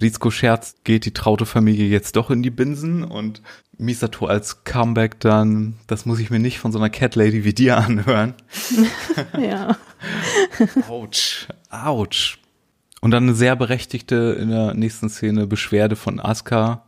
Rizko 0.00 0.30
scherzt, 0.30 0.84
geht 0.84 1.04
die 1.04 1.14
traute 1.14 1.46
Familie 1.46 1.86
jetzt 1.86 2.16
doch 2.16 2.30
in 2.30 2.42
die 2.42 2.50
Binsen 2.50 3.04
und 3.04 3.42
Misato 3.78 4.26
als 4.26 4.64
Comeback 4.64 5.20
dann, 5.20 5.74
das 5.86 6.06
muss 6.06 6.18
ich 6.18 6.30
mir 6.30 6.38
nicht 6.38 6.58
von 6.58 6.72
so 6.72 6.78
einer 6.78 6.90
Cat 6.90 7.14
Lady 7.14 7.44
wie 7.44 7.54
dir 7.54 7.78
anhören. 7.84 8.34
ja. 9.40 9.76
Autsch, 10.88 11.48
autsch. 11.70 12.38
Und 13.04 13.10
dann 13.10 13.24
eine 13.24 13.34
sehr 13.34 13.54
berechtigte 13.54 14.34
in 14.40 14.48
der 14.48 14.72
nächsten 14.72 15.10
Szene 15.10 15.46
Beschwerde 15.46 15.94
von 15.94 16.18
Asuka. 16.18 16.86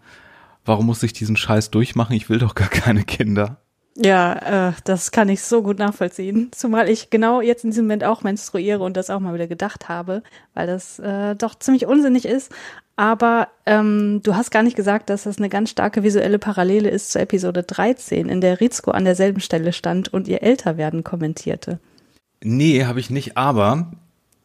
Warum 0.64 0.86
muss 0.86 1.02
ich 1.02 1.12
diesen 1.12 1.36
Scheiß 1.36 1.70
durchmachen? 1.70 2.16
Ich 2.16 2.30
will 2.30 2.38
doch 2.38 2.54
gar 2.54 2.70
keine 2.70 3.04
Kinder. 3.04 3.58
Ja, 3.96 4.70
äh, 4.70 4.72
das 4.84 5.10
kann 5.10 5.28
ich 5.28 5.42
so 5.42 5.62
gut 5.62 5.78
nachvollziehen. 5.78 6.48
Zumal 6.52 6.88
ich 6.88 7.10
genau 7.10 7.42
jetzt 7.42 7.64
in 7.64 7.70
diesem 7.70 7.84
Moment 7.84 8.02
auch 8.04 8.22
menstruiere 8.22 8.82
und 8.82 8.96
das 8.96 9.10
auch 9.10 9.20
mal 9.20 9.34
wieder 9.34 9.46
gedacht 9.46 9.90
habe, 9.90 10.22
weil 10.54 10.66
das 10.66 10.98
äh, 11.00 11.34
doch 11.34 11.54
ziemlich 11.54 11.84
unsinnig 11.84 12.24
ist. 12.24 12.50
Aber 12.96 13.48
ähm, 13.66 14.22
du 14.22 14.36
hast 14.36 14.50
gar 14.50 14.62
nicht 14.62 14.74
gesagt, 14.74 15.10
dass 15.10 15.24
das 15.24 15.36
eine 15.36 15.50
ganz 15.50 15.68
starke 15.68 16.02
visuelle 16.02 16.38
Parallele 16.38 16.88
ist 16.88 17.12
zur 17.12 17.20
Episode 17.20 17.62
13, 17.62 18.30
in 18.30 18.40
der 18.40 18.62
Rizko 18.62 18.90
an 18.90 19.04
derselben 19.04 19.40
Stelle 19.40 19.74
stand 19.74 20.14
und 20.14 20.28
ihr 20.28 20.42
Älterwerden 20.42 21.04
kommentierte. 21.04 21.78
Nee, 22.42 22.86
habe 22.86 23.00
ich 23.00 23.10
nicht, 23.10 23.36
aber 23.36 23.90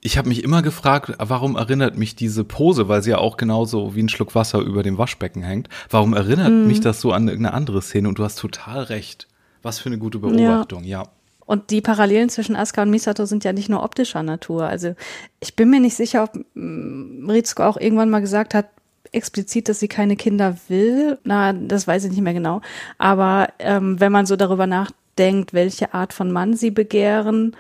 ich 0.02 0.18
habe 0.18 0.30
mich 0.30 0.44
immer 0.44 0.64
gefragt, 0.64 1.14
warum 1.20 1.56
erinnert 1.56 1.96
mich 1.96 2.16
diese 2.16 2.44
Pose, 2.44 2.88
weil 2.88 3.04
sie 3.04 3.12
ja 3.12 3.20
auch 3.20 3.38
genauso 3.38 3.96
wie 3.96 4.02
ein 4.02 4.10
Schluck 4.10 4.34
Wasser 4.34 4.60
über 4.60 4.82
dem 4.82 4.98
Waschbecken 4.98 5.44
hängt, 5.44 5.70
warum 5.90 6.14
erinnert 6.14 6.52
mm. 6.52 6.68
mich 6.68 6.82
das 6.82 7.02
so 7.02 7.12
an 7.12 7.28
irgendeine 7.28 7.54
andere 7.54 7.82
Szene? 7.84 8.10
Und 8.10 8.18
du 8.18 8.24
hast 8.24 8.40
total 8.40 8.84
recht. 8.84 9.28
Was 9.62 9.78
für 9.78 9.90
eine 9.90 10.00
gute 10.00 10.18
Beobachtung, 10.18 10.84
ja. 10.84 11.04
ja. 11.04 11.10
Und 11.46 11.70
die 11.70 11.82
Parallelen 11.82 12.30
zwischen 12.30 12.56
Asuka 12.56 12.82
und 12.82 12.90
Misato 12.90 13.26
sind 13.26 13.44
ja 13.44 13.54
nicht 13.54 13.70
nur 13.70 13.84
optischer 13.84 14.24
Natur. 14.24 14.66
Also 14.66 14.96
ich 15.40 15.56
bin 15.56 15.70
mir 15.70 15.80
nicht 15.80 15.96
sicher, 15.96 16.24
ob 16.24 16.46
mm, 16.56 17.30
Rizko 17.30 17.64
auch 17.64 17.78
irgendwann 17.78 18.10
mal 18.10 18.22
gesagt 18.22 18.56
hat, 18.56 18.70
explizit, 19.12 19.70
dass 19.70 19.80
sie 19.80 19.88
keine 19.88 20.16
Kinder 20.16 20.58
will. 20.68 21.20
Na, 21.24 21.54
das 21.54 21.86
weiß 21.86 22.06
ich 22.06 22.12
nicht 22.12 22.22
mehr 22.22 22.34
genau. 22.34 22.62
Aber 22.98 23.50
ähm, 23.60 24.00
wenn 24.00 24.12
man 24.12 24.26
so 24.26 24.36
darüber 24.36 24.66
nachdenkt, 24.66 25.54
welche 25.54 25.94
Art 25.94 26.14
von 26.14 26.32
Mann 26.32 26.56
sie 26.56 26.72
begehren, 26.72 27.56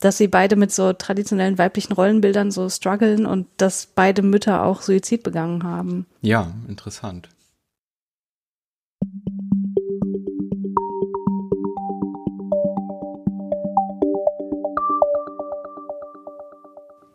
dass 0.00 0.18
sie 0.18 0.28
beide 0.28 0.56
mit 0.56 0.72
so 0.72 0.92
traditionellen 0.92 1.58
weiblichen 1.58 1.92
Rollenbildern 1.92 2.50
so 2.50 2.68
strugglen 2.68 3.26
und 3.26 3.46
dass 3.56 3.86
beide 3.86 4.22
Mütter 4.22 4.62
auch 4.62 4.82
Suizid 4.82 5.22
begangen 5.22 5.62
haben. 5.62 6.06
Ja, 6.20 6.52
interessant. 6.68 7.28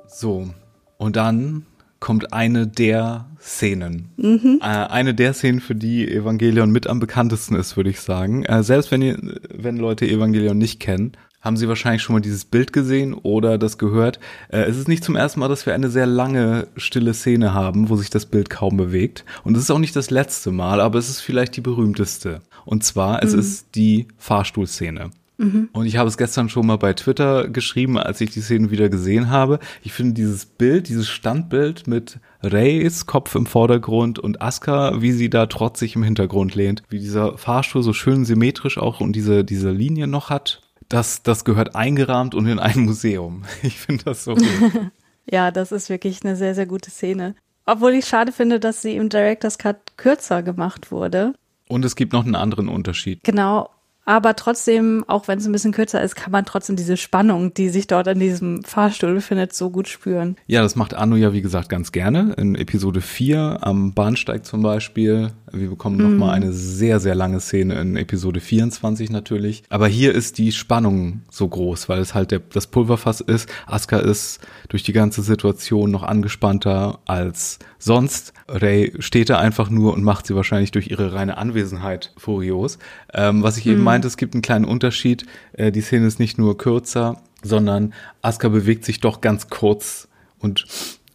So, 0.07 0.49
und 0.97 1.15
dann 1.15 1.65
kommt 1.99 2.33
eine 2.33 2.67
der 2.67 3.27
Szenen. 3.39 4.09
Mhm. 4.17 4.59
Äh, 4.61 4.65
eine 4.65 5.15
der 5.15 5.33
Szenen, 5.33 5.61
für 5.61 5.75
die 5.75 6.07
Evangelion 6.07 6.71
mit 6.71 6.87
am 6.87 6.99
bekanntesten 6.99 7.55
ist, 7.55 7.77
würde 7.77 7.89
ich 7.89 8.01
sagen. 8.01 8.43
Äh, 8.43 8.63
selbst 8.63 8.91
wenn, 8.91 9.01
ihr, 9.01 9.17
wenn 9.53 9.77
Leute 9.77 10.05
Evangelion 10.05 10.57
nicht 10.57 10.79
kennen, 10.79 11.13
haben 11.41 11.57
sie 11.57 11.67
wahrscheinlich 11.67 12.01
schon 12.01 12.13
mal 12.13 12.21
dieses 12.21 12.45
Bild 12.45 12.71
gesehen 12.71 13.13
oder 13.13 13.57
das 13.57 13.77
gehört. 13.77 14.19
Äh, 14.49 14.61
es 14.61 14.77
ist 14.77 14.87
nicht 14.87 15.03
zum 15.03 15.15
ersten 15.15 15.39
Mal, 15.39 15.47
dass 15.47 15.65
wir 15.65 15.73
eine 15.73 15.89
sehr 15.89 16.05
lange, 16.05 16.67
stille 16.77 17.13
Szene 17.13 17.53
haben, 17.53 17.89
wo 17.89 17.95
sich 17.95 18.09
das 18.09 18.25
Bild 18.25 18.49
kaum 18.49 18.77
bewegt. 18.77 19.25
Und 19.43 19.57
es 19.57 19.63
ist 19.63 19.71
auch 19.71 19.79
nicht 19.79 19.95
das 19.95 20.11
letzte 20.11 20.51
Mal, 20.51 20.79
aber 20.79 20.99
es 20.99 21.09
ist 21.09 21.21
vielleicht 21.21 21.55
die 21.57 21.61
berühmteste. 21.61 22.41
Und 22.65 22.83
zwar, 22.83 23.23
es 23.23 23.33
mhm. 23.33 23.39
ist 23.39 23.75
die 23.75 24.07
Fahrstuhlszene. 24.17 25.11
Mhm. 25.41 25.69
Und 25.71 25.87
ich 25.87 25.97
habe 25.97 26.07
es 26.07 26.17
gestern 26.17 26.49
schon 26.49 26.67
mal 26.67 26.77
bei 26.77 26.93
Twitter 26.93 27.47
geschrieben, 27.47 27.97
als 27.97 28.21
ich 28.21 28.29
die 28.29 28.41
Szene 28.41 28.69
wieder 28.69 28.89
gesehen 28.89 29.31
habe. 29.31 29.59
Ich 29.81 29.91
finde 29.91 30.13
dieses 30.13 30.45
Bild, 30.45 30.87
dieses 30.87 31.09
Standbild 31.09 31.87
mit 31.87 32.19
Reys 32.43 33.07
Kopf 33.07 33.33
im 33.33 33.47
Vordergrund 33.47 34.19
und 34.19 34.41
Aska, 34.41 35.01
wie 35.01 35.11
sie 35.11 35.31
da 35.31 35.47
trotzig 35.47 35.95
im 35.95 36.03
Hintergrund 36.03 36.53
lehnt, 36.53 36.83
wie 36.89 36.99
dieser 36.99 37.37
Fahrstuhl 37.39 37.81
so 37.81 37.93
schön 37.93 38.23
symmetrisch 38.23 38.77
auch 38.77 39.01
und 39.01 39.13
diese, 39.15 39.43
diese 39.43 39.71
Linie 39.71 40.05
noch 40.05 40.29
hat. 40.29 40.61
Das, 40.91 41.23
das 41.23 41.45
gehört 41.45 41.73
eingerahmt 41.73 42.35
und 42.35 42.47
in 42.47 42.59
ein 42.59 42.81
Museum. 42.81 43.43
Ich 43.63 43.79
finde 43.79 44.03
das 44.03 44.25
so 44.25 44.35
gut. 44.35 44.45
ja, 45.25 45.49
das 45.49 45.71
ist 45.71 45.89
wirklich 45.89 46.23
eine 46.25 46.35
sehr, 46.35 46.53
sehr 46.53 46.65
gute 46.65 46.91
Szene. 46.91 47.35
Obwohl 47.65 47.93
ich 47.93 48.05
schade 48.05 48.33
finde, 48.33 48.59
dass 48.59 48.81
sie 48.81 48.97
im 48.97 49.07
Director's 49.07 49.57
Cut 49.57 49.95
kürzer 49.95 50.43
gemacht 50.43 50.91
wurde. 50.91 51.33
Und 51.69 51.85
es 51.85 51.95
gibt 51.95 52.11
noch 52.11 52.25
einen 52.25 52.35
anderen 52.35 52.67
Unterschied. 52.67 53.23
Genau 53.23 53.69
aber 54.11 54.35
trotzdem, 54.35 55.05
auch 55.07 55.29
wenn 55.29 55.39
es 55.39 55.45
ein 55.45 55.53
bisschen 55.53 55.71
kürzer 55.71 56.01
ist, 56.01 56.17
kann 56.17 56.33
man 56.33 56.43
trotzdem 56.43 56.75
diese 56.75 56.97
Spannung, 56.97 57.53
die 57.53 57.69
sich 57.69 57.87
dort 57.87 58.09
an 58.09 58.19
diesem 58.19 58.61
Fahrstuhl 58.61 59.13
befindet, 59.13 59.53
so 59.53 59.69
gut 59.69 59.87
spüren. 59.87 60.35
Ja, 60.47 60.61
das 60.61 60.75
macht 60.75 60.93
Anu 60.93 61.15
ja, 61.15 61.31
wie 61.31 61.41
gesagt, 61.41 61.69
ganz 61.69 61.93
gerne. 61.93 62.33
In 62.37 62.55
Episode 62.55 62.99
4 62.99 63.59
am 63.61 63.93
Bahnsteig 63.93 64.45
zum 64.45 64.63
Beispiel. 64.63 65.31
Wir 65.53 65.69
bekommen 65.69 65.95
mhm. 65.95 66.03
nochmal 66.03 66.35
eine 66.35 66.51
sehr, 66.51 66.99
sehr 66.99 67.15
lange 67.15 67.39
Szene 67.39 67.79
in 67.79 67.95
Episode 67.95 68.41
24 68.41 69.11
natürlich. 69.11 69.63
Aber 69.69 69.87
hier 69.87 70.13
ist 70.13 70.37
die 70.39 70.51
Spannung 70.51 71.21
so 71.31 71.47
groß, 71.47 71.87
weil 71.87 71.99
es 71.99 72.13
halt 72.13 72.31
der, 72.31 72.39
das 72.39 72.67
Pulverfass 72.67 73.21
ist. 73.21 73.47
Asuka 73.65 73.99
ist 73.99 74.41
durch 74.67 74.83
die 74.83 74.91
ganze 74.91 75.21
Situation 75.21 75.89
noch 75.89 76.03
angespannter 76.03 76.99
als 77.05 77.59
sonst. 77.81 78.33
Ray 78.47 78.93
steht 78.99 79.29
da 79.29 79.39
einfach 79.39 79.69
nur 79.69 79.93
und 79.93 80.03
macht 80.03 80.27
sie 80.27 80.35
wahrscheinlich 80.35 80.71
durch 80.71 80.87
ihre 80.87 81.13
reine 81.13 81.37
Anwesenheit 81.37 82.13
furios. 82.17 82.77
Ähm, 83.13 83.43
was 83.43 83.57
ich 83.57 83.65
eben 83.65 83.79
mhm. 83.79 83.85
meinte, 83.85 84.07
es 84.07 84.17
gibt 84.17 84.33
einen 84.33 84.41
kleinen 84.41 84.65
Unterschied. 84.65 85.25
Äh, 85.53 85.71
die 85.71 85.81
Szene 85.81 86.07
ist 86.07 86.19
nicht 86.19 86.37
nur 86.37 86.57
kürzer, 86.57 87.21
sondern 87.43 87.93
Asuka 88.21 88.49
bewegt 88.49 88.85
sich 88.85 88.99
doch 88.99 89.21
ganz 89.21 89.49
kurz 89.49 90.07
und 90.39 90.65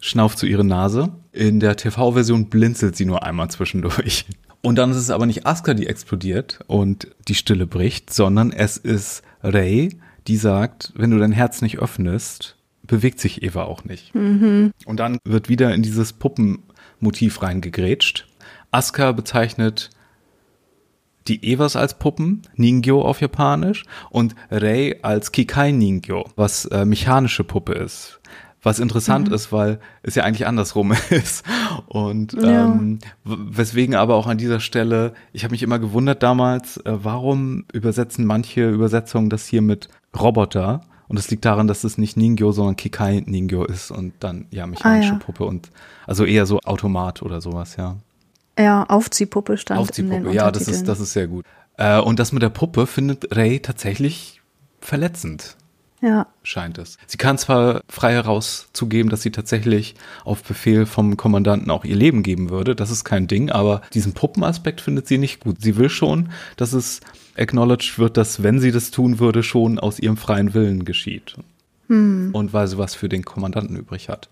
schnauft 0.00 0.38
zu 0.38 0.46
ihrer 0.46 0.64
Nase. 0.64 1.11
In 1.33 1.61
der 1.61 1.76
TV-Version 1.76 2.48
blinzelt 2.48 2.96
sie 2.96 3.05
nur 3.05 3.22
einmal 3.22 3.50
zwischendurch. 3.50 4.26
Und 4.62 4.76
dann 4.76 4.90
ist 4.90 4.96
es 4.96 5.11
aber 5.11 5.26
nicht 5.26 5.46
Asuka, 5.46 5.74
die 5.74 5.87
explodiert 5.87 6.59
und 6.66 7.09
die 7.29 7.37
Stille 7.37 7.66
bricht, 7.66 8.12
sondern 8.12 8.50
es 8.52 8.76
ist 8.76 9.22
Ray, 9.42 9.96
die 10.26 10.37
sagt, 10.37 10.92
wenn 10.96 11.12
du 11.12 11.18
dein 11.18 11.31
Herz 11.31 11.62
nicht 11.62 11.79
öffnest, 11.79 12.55
bewegt 12.87 13.20
sich 13.20 13.42
Eva 13.42 13.64
auch 13.64 13.85
nicht. 13.85 14.14
Mhm. 14.14 14.72
Und 14.85 15.01
dann 15.01 15.18
wird 15.25 15.49
wieder 15.49 15.75
in 15.75 15.83
dieses 15.83 16.12
Puppenmotiv 16.12 17.42
reingegrätscht. 17.42 18.27
Asuka 18.70 19.12
bezeichnet 19.12 19.90
die 21.29 21.53
Evas 21.53 21.77
als 21.77 21.99
Puppen, 21.99 22.42
Ningyo 22.55 23.03
auf 23.03 23.20
Japanisch, 23.20 23.85
und 24.11 24.35
Rei 24.51 24.99
als 25.03 25.33
Kikai 25.33 25.72
Ningyo, 25.72 26.25
was 26.37 26.66
äh, 26.66 26.85
mechanische 26.85 27.44
Puppe 27.44 27.72
ist. 27.72 28.20
Was 28.62 28.81
interessant 28.81 29.29
mhm. 29.29 29.35
ist, 29.35 29.53
weil 29.53 29.79
es 30.03 30.16
ja 30.16 30.25
eigentlich 30.25 30.46
andersrum 30.46 30.92
ist. 31.11 31.44
Und 31.87 32.33
ja. 32.33 32.66
ähm, 32.66 32.99
weswegen 33.25 33.94
aber 33.94 34.14
auch 34.14 34.27
an 34.27 34.38
dieser 34.38 34.61
Stelle, 34.61 35.14
ich 35.33 35.44
habe 35.44 35.53
mich 35.53 35.62
immer 35.62 35.79
gewundert 35.79 36.22
damals, 36.22 36.79
äh, 36.79 36.92
warum 36.92 37.64
übersetzen 37.72 38.25
manche 38.25 38.68
Übersetzungen 38.68 39.31
das 39.31 39.46
hier 39.46 39.62
mit 39.62 39.88
Roboter? 40.18 40.83
Und 41.08 41.18
es 41.18 41.30
liegt 41.30 41.44
daran, 41.44 41.68
dass 41.68 41.84
es 41.84 41.98
nicht 41.98 42.16
Ningyo, 42.16 42.52
sondern 42.52 42.76
Kikai 42.76 43.22
Ningyo 43.26 43.64
ist 43.64 43.90
und 43.90 44.12
dann 44.20 44.46
ja 44.50 44.66
mechanische 44.66 45.10
ah, 45.10 45.14
ja. 45.14 45.18
Puppe 45.18 45.44
und 45.44 45.70
also 46.06 46.24
eher 46.24 46.46
so 46.46 46.60
Automat 46.60 47.22
oder 47.22 47.40
sowas, 47.40 47.76
ja. 47.76 47.96
Ja, 48.58 48.84
Aufziehpuppe 48.84 49.58
stand 49.58 49.80
Aufziehpuppe, 49.80 50.16
in 50.16 50.24
den 50.24 50.32
ja, 50.32 50.50
das 50.50 50.68
ist 50.68 50.88
das 50.88 51.00
ist 51.00 51.12
sehr 51.12 51.26
gut. 51.26 51.44
Äh, 51.76 52.00
und 52.00 52.18
das 52.18 52.32
mit 52.32 52.42
der 52.42 52.48
Puppe 52.48 52.86
findet 52.86 53.36
Ray 53.36 53.60
tatsächlich 53.60 54.40
verletzend. 54.80 55.56
Ja. 56.02 56.26
Scheint 56.42 56.78
es. 56.78 56.98
Sie 57.06 57.16
kann 57.16 57.38
zwar 57.38 57.80
frei 57.88 58.12
heraus 58.12 58.68
zugeben, 58.72 59.08
dass 59.08 59.22
sie 59.22 59.30
tatsächlich 59.30 59.94
auf 60.24 60.42
Befehl 60.42 60.86
vom 60.86 61.16
Kommandanten 61.16 61.70
auch 61.70 61.84
ihr 61.84 61.96
Leben 61.96 62.22
geben 62.22 62.50
würde. 62.50 62.76
Das 62.76 62.90
ist 62.90 63.04
kein 63.04 63.26
Ding, 63.26 63.50
aber 63.50 63.80
diesen 63.94 64.12
Puppenaspekt 64.12 64.80
findet 64.80 65.06
sie 65.06 65.18
nicht 65.18 65.40
gut. 65.40 65.56
Sie 65.60 65.76
will 65.76 65.88
schon, 65.88 66.30
dass 66.56 66.74
es 66.74 67.00
acknowledged 67.37 67.99
wird, 67.99 68.16
dass 68.16 68.42
wenn 68.42 68.61
sie 68.61 68.72
das 68.72 68.90
tun 68.90 69.18
würde, 69.18 69.42
schon 69.42 69.79
aus 69.79 69.99
ihrem 69.99 70.16
freien 70.16 70.55
Willen 70.55 70.85
geschieht. 70.85 71.37
Hm. 71.88 72.31
Und 72.33 72.53
weil 72.53 72.66
sie 72.68 72.79
was 72.79 72.94
für 72.94 73.09
den 73.09 73.25
Kommandanten 73.25 73.77
übrig 73.77 74.09
hat. 74.09 74.29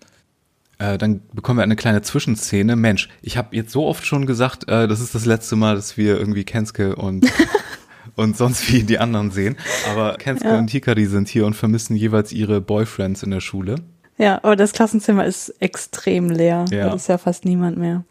Äh, 0.77 0.97
dann 0.97 1.21
bekommen 1.33 1.59
wir 1.59 1.63
eine 1.63 1.77
kleine 1.77 2.01
Zwischenszene. 2.01 2.75
Mensch, 2.75 3.09
ich 3.21 3.37
habe 3.37 3.55
jetzt 3.55 3.71
so 3.71 3.85
oft 3.85 4.05
schon 4.05 4.25
gesagt, 4.25 4.67
äh, 4.67 4.87
das 4.87 4.99
ist 4.99 5.15
das 5.15 5.25
letzte 5.25 5.55
Mal, 5.55 5.75
dass 5.75 5.95
wir 5.95 6.17
irgendwie 6.17 6.43
Kenske 6.43 6.95
und 6.95 7.25
und 8.15 8.35
sonst 8.35 8.71
wie 8.71 8.83
die 8.83 8.99
anderen 8.99 9.31
sehen. 9.31 9.55
Aber 9.89 10.17
Kenske 10.17 10.49
ja. 10.49 10.57
und 10.57 10.69
Hikari 10.69 11.05
sind 11.05 11.27
hier 11.27 11.45
und 11.45 11.55
vermissen 11.55 11.95
jeweils 11.95 12.31
ihre 12.33 12.61
Boyfriends 12.61 13.23
in 13.23 13.31
der 13.31 13.39
Schule. 13.39 13.75
Ja, 14.17 14.39
aber 14.43 14.55
das 14.55 14.73
Klassenzimmer 14.73 15.25
ist 15.25 15.49
extrem 15.59 16.29
leer. 16.29 16.65
Ja. 16.71 16.89
Da 16.89 16.95
ist 16.95 17.07
ja 17.07 17.17
fast 17.17 17.45
niemand 17.45 17.77
mehr. 17.77 18.03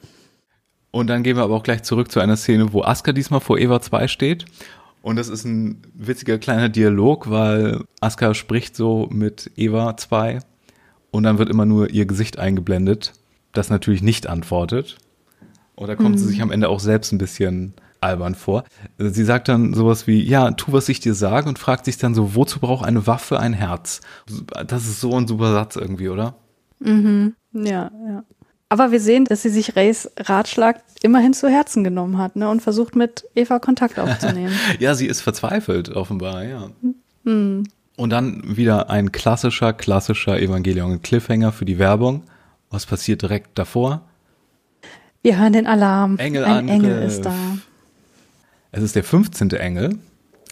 Und 0.91 1.09
dann 1.09 1.23
gehen 1.23 1.37
wir 1.37 1.43
aber 1.43 1.57
auch 1.57 1.63
gleich 1.63 1.83
zurück 1.83 2.11
zu 2.11 2.21
einer 2.21 2.37
Szene, 2.37 2.73
wo 2.73 2.83
Aska 2.83 3.13
diesmal 3.13 3.41
vor 3.41 3.59
Eva 3.59 3.81
2 3.81 4.07
steht. 4.07 4.45
Und 5.05 5.17
das 5.17 5.29
ist 5.29 5.45
ein 5.45 5.83
witziger 5.93 6.39
kleiner 6.39 6.71
Dialog, 6.71 7.29
weil 7.29 7.85
Aska 8.01 8.33
spricht 8.33 8.75
so 8.75 9.07
mit 9.13 9.51
Eva 9.55 9.99
2 9.99 10.39
und 11.11 11.25
dann 11.25 11.37
wird 11.37 11.51
immer 11.51 11.67
nur 11.67 11.91
ihr 11.91 12.07
Gesicht 12.07 12.39
eingeblendet, 12.39 13.13
das 13.53 13.69
natürlich 13.69 14.03
nicht 14.03 14.27
antwortet. 14.27 14.97
Und 15.75 15.89
da 15.89 15.95
kommt 15.95 16.13
mhm. 16.13 16.19
sie 16.19 16.29
sich 16.29 16.41
am 16.41 16.51
Ende 16.51 16.71
auch 16.71 16.81
selbst 16.81 17.13
ein 17.13 17.19
bisschen 17.19 17.75
albern 18.01 18.35
vor. 18.35 18.65
Sie 18.97 19.25
sagt 19.25 19.49
dann 19.49 19.75
sowas 19.75 20.07
wie, 20.07 20.23
ja, 20.23 20.53
tu, 20.53 20.73
was 20.73 20.89
ich 20.89 21.01
dir 21.01 21.15
sage 21.15 21.51
und 21.51 21.59
fragt 21.59 21.85
sich 21.85 21.99
dann 21.99 22.15
so, 22.15 22.35
wozu 22.35 22.59
braucht 22.59 22.87
eine 22.87 23.07
Waffe 23.07 23.39
ein 23.39 23.53
Herz? 23.53 24.01
Das 24.67 24.87
ist 24.87 25.03
so 25.03 25.15
ein 25.15 25.29
super 25.29 25.53
Satz 25.53 25.77
irgendwie, 25.77 26.09
oder? 26.09 26.35
Mhm. 26.79 27.35
Ja, 27.53 27.91
ja. 28.09 28.25
Aber 28.75 28.91
wir 28.91 28.99
sehen, 28.99 29.25
dass 29.25 29.43
sie 29.43 29.51
sich 29.51 29.77
Rays 29.77 30.11
Ratschlag 30.19 30.83
immerhin 31.01 31.33
zu 31.33 31.49
Herzen 31.49 31.85
genommen 31.85 32.19
hat 32.19 32.35
ne, 32.35 32.49
und 32.49 32.61
versucht 32.61 32.97
mit 32.97 33.25
Eva 33.37 33.61
Kontakt 33.61 34.01
aufzunehmen. 34.01 34.53
ja, 34.81 34.97
sie 34.97 35.07
ist 35.07 35.21
verzweifelt, 35.21 35.91
offenbar, 35.91 36.43
ja. 36.43 36.71
Mhm. 37.23 37.69
Und 37.95 38.11
dann 38.11 38.57
wieder 38.57 38.91
ein 38.91 39.13
klassischer, 39.13 39.75
klassischer 39.75 40.41
Evangelion-Cliffhanger 40.41 41.53
für 41.53 41.65
die 41.65 41.79
Werbung. 41.79 42.25
Was 42.69 42.85
passiert 42.85 43.23
direkt 43.23 43.57
davor? 43.61 44.01
Wir 45.23 45.39
hören 45.39 45.53
den 45.53 45.69
Alarm. 45.69 46.19
Engel 46.19 46.45
Ein 46.45 46.69
Engel 46.69 47.01
ist 47.05 47.25
da. 47.25 47.33
Es 48.73 48.83
ist 48.83 48.97
der 48.97 49.05
15. 49.05 49.53
Engel. 49.53 50.01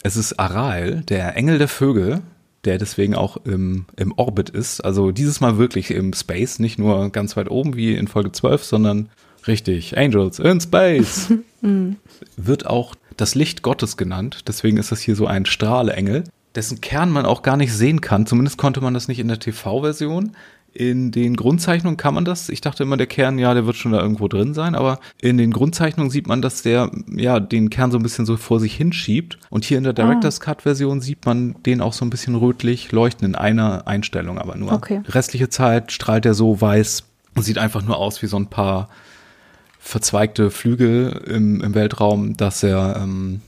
Es 0.01 0.15
ist 0.15 0.39
Arael, 0.39 1.01
der 1.01 1.35
Engel 1.35 1.57
der 1.57 1.67
Vögel, 1.67 2.21
der 2.65 2.77
deswegen 2.77 3.15
auch 3.15 3.37
im, 3.45 3.85
im 3.97 4.13
Orbit 4.17 4.49
ist. 4.49 4.81
Also 4.81 5.11
dieses 5.11 5.41
Mal 5.41 5.57
wirklich 5.57 5.91
im 5.91 6.13
Space, 6.13 6.59
nicht 6.59 6.79
nur 6.79 7.09
ganz 7.09 7.35
weit 7.35 7.49
oben 7.51 7.75
wie 7.75 7.93
in 7.93 8.07
Folge 8.07 8.31
12, 8.31 8.63
sondern 8.63 9.09
richtig, 9.47 9.97
Angels 9.97 10.39
in 10.39 10.61
Space. 10.61 11.33
Mhm. 11.63 11.95
Wird 12.35 12.65
auch 12.65 12.93
das 13.15 13.35
Licht 13.35 13.61
Gottes 13.61 13.95
genannt. 13.95 14.49
Deswegen 14.49 14.75
ist 14.75 14.91
das 14.91 14.99
hier 14.99 15.15
so 15.15 15.27
ein 15.27 15.45
Strahleengel, 15.45 16.25
dessen 16.55 16.81
Kern 16.81 17.09
man 17.09 17.25
auch 17.25 17.41
gar 17.41 17.55
nicht 17.55 17.71
sehen 17.71 18.01
kann. 18.01 18.25
Zumindest 18.25 18.57
konnte 18.57 18.81
man 18.81 18.93
das 18.93 19.07
nicht 19.07 19.19
in 19.19 19.29
der 19.29 19.39
TV-Version. 19.39 20.35
In 20.73 21.11
den 21.11 21.35
Grundzeichnungen 21.35 21.97
kann 21.97 22.15
man 22.15 22.25
das. 22.25 22.49
Ich 22.49 22.59
dachte 22.59 22.81
immer, 22.81 22.97
der 22.97 23.05
Kern, 23.05 23.37
ja, 23.37 23.53
der 23.53 23.67
wird 23.67 23.75
schon 23.75 23.91
da 23.91 24.01
irgendwo 24.01 24.27
drin 24.27 24.55
sein, 24.55 24.73
aber 24.73 24.99
in 25.21 25.37
den 25.37 25.51
Grundzeichnungen 25.51 26.09
sieht 26.09 26.27
man, 26.27 26.41
dass 26.41 26.63
der, 26.63 26.89
ja, 27.15 27.39
den 27.39 27.69
Kern 27.69 27.91
so 27.91 27.99
ein 27.99 28.03
bisschen 28.03 28.25
so 28.25 28.37
vor 28.37 28.59
sich 28.59 28.75
hinschiebt. 28.75 29.37
Und 29.51 29.65
hier 29.65 29.77
in 29.77 29.83
der 29.83 29.93
Director's 29.93 30.41
ah. 30.41 30.45
Cut 30.45 30.63
Version 30.63 30.99
sieht 30.99 31.25
man 31.27 31.55
den 31.63 31.79
auch 31.79 31.93
so 31.93 32.03
ein 32.03 32.09
bisschen 32.09 32.35
rötlich 32.35 32.91
leuchten 32.91 33.27
in 33.27 33.35
einer 33.35 33.87
Einstellung, 33.87 34.39
aber 34.39 34.55
nur. 34.55 34.71
Okay. 34.71 35.01
Restliche 35.07 35.49
Zeit 35.49 35.91
strahlt 35.91 36.25
er 36.25 36.33
so 36.33 36.59
weiß 36.59 37.03
und 37.35 37.43
sieht 37.43 37.59
einfach 37.59 37.83
nur 37.83 37.97
aus 37.97 38.23
wie 38.23 38.27
so 38.27 38.37
ein 38.37 38.47
paar 38.47 38.89
verzweigte 39.79 40.49
Flügel 40.49 41.21
im, 41.27 41.61
im 41.61 41.75
Weltraum, 41.75 42.35
dass 42.35 42.63
er, 42.63 42.99
ähm, 43.03 43.41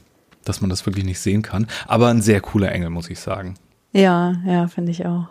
dass 0.44 0.62
man 0.62 0.70
das 0.70 0.86
wirklich 0.86 1.06
nicht 1.06 1.20
sehen 1.20 1.42
kann. 1.42 1.66
Aber 1.88 2.10
ein 2.10 2.22
sehr 2.22 2.42
cooler 2.42 2.72
Engel, 2.72 2.92
muss 2.92 3.10
ich 3.10 3.20
sagen. 3.20 3.56
Ja, 3.94 4.36
ja, 4.46 4.68
finde 4.68 4.92
ich 4.92 5.06
auch. 5.06 5.28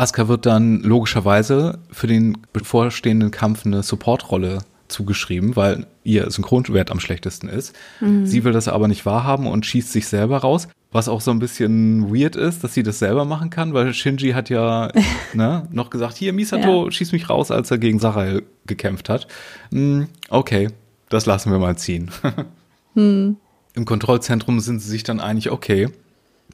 Asuka 0.00 0.28
wird 0.28 0.46
dann 0.46 0.80
logischerweise 0.80 1.78
für 1.92 2.06
den 2.06 2.38
bevorstehenden 2.54 3.30
Kampf 3.30 3.66
eine 3.66 3.82
Supportrolle 3.82 4.60
zugeschrieben, 4.88 5.56
weil 5.56 5.86
ihr 6.04 6.30
Synchronwert 6.30 6.90
am 6.90 7.00
schlechtesten 7.00 7.48
ist. 7.48 7.76
Mhm. 8.00 8.24
Sie 8.24 8.42
will 8.42 8.52
das 8.52 8.66
aber 8.66 8.88
nicht 8.88 9.04
wahrhaben 9.04 9.46
und 9.46 9.66
schießt 9.66 9.92
sich 9.92 10.08
selber 10.08 10.38
raus, 10.38 10.68
was 10.90 11.10
auch 11.10 11.20
so 11.20 11.30
ein 11.30 11.38
bisschen 11.38 12.14
weird 12.14 12.34
ist, 12.34 12.64
dass 12.64 12.72
sie 12.72 12.82
das 12.82 12.98
selber 12.98 13.26
machen 13.26 13.50
kann, 13.50 13.74
weil 13.74 13.92
Shinji 13.92 14.30
hat 14.30 14.48
ja 14.48 14.90
ne, 15.34 15.68
noch 15.70 15.90
gesagt, 15.90 16.16
hier 16.16 16.32
Misato, 16.32 16.86
ja. 16.86 16.90
schieß 16.90 17.12
mich 17.12 17.28
raus, 17.28 17.50
als 17.50 17.70
er 17.70 17.76
gegen 17.76 17.98
Sarael 17.98 18.42
gekämpft 18.66 19.10
hat. 19.10 19.28
Hm, 19.70 20.08
okay, 20.30 20.70
das 21.10 21.26
lassen 21.26 21.52
wir 21.52 21.58
mal 21.58 21.76
ziehen. 21.76 22.10
hm. 22.94 23.36
Im 23.74 23.84
Kontrollzentrum 23.84 24.60
sind 24.60 24.80
sie 24.80 24.88
sich 24.88 25.04
dann 25.04 25.20
einig, 25.20 25.50
okay, 25.50 25.90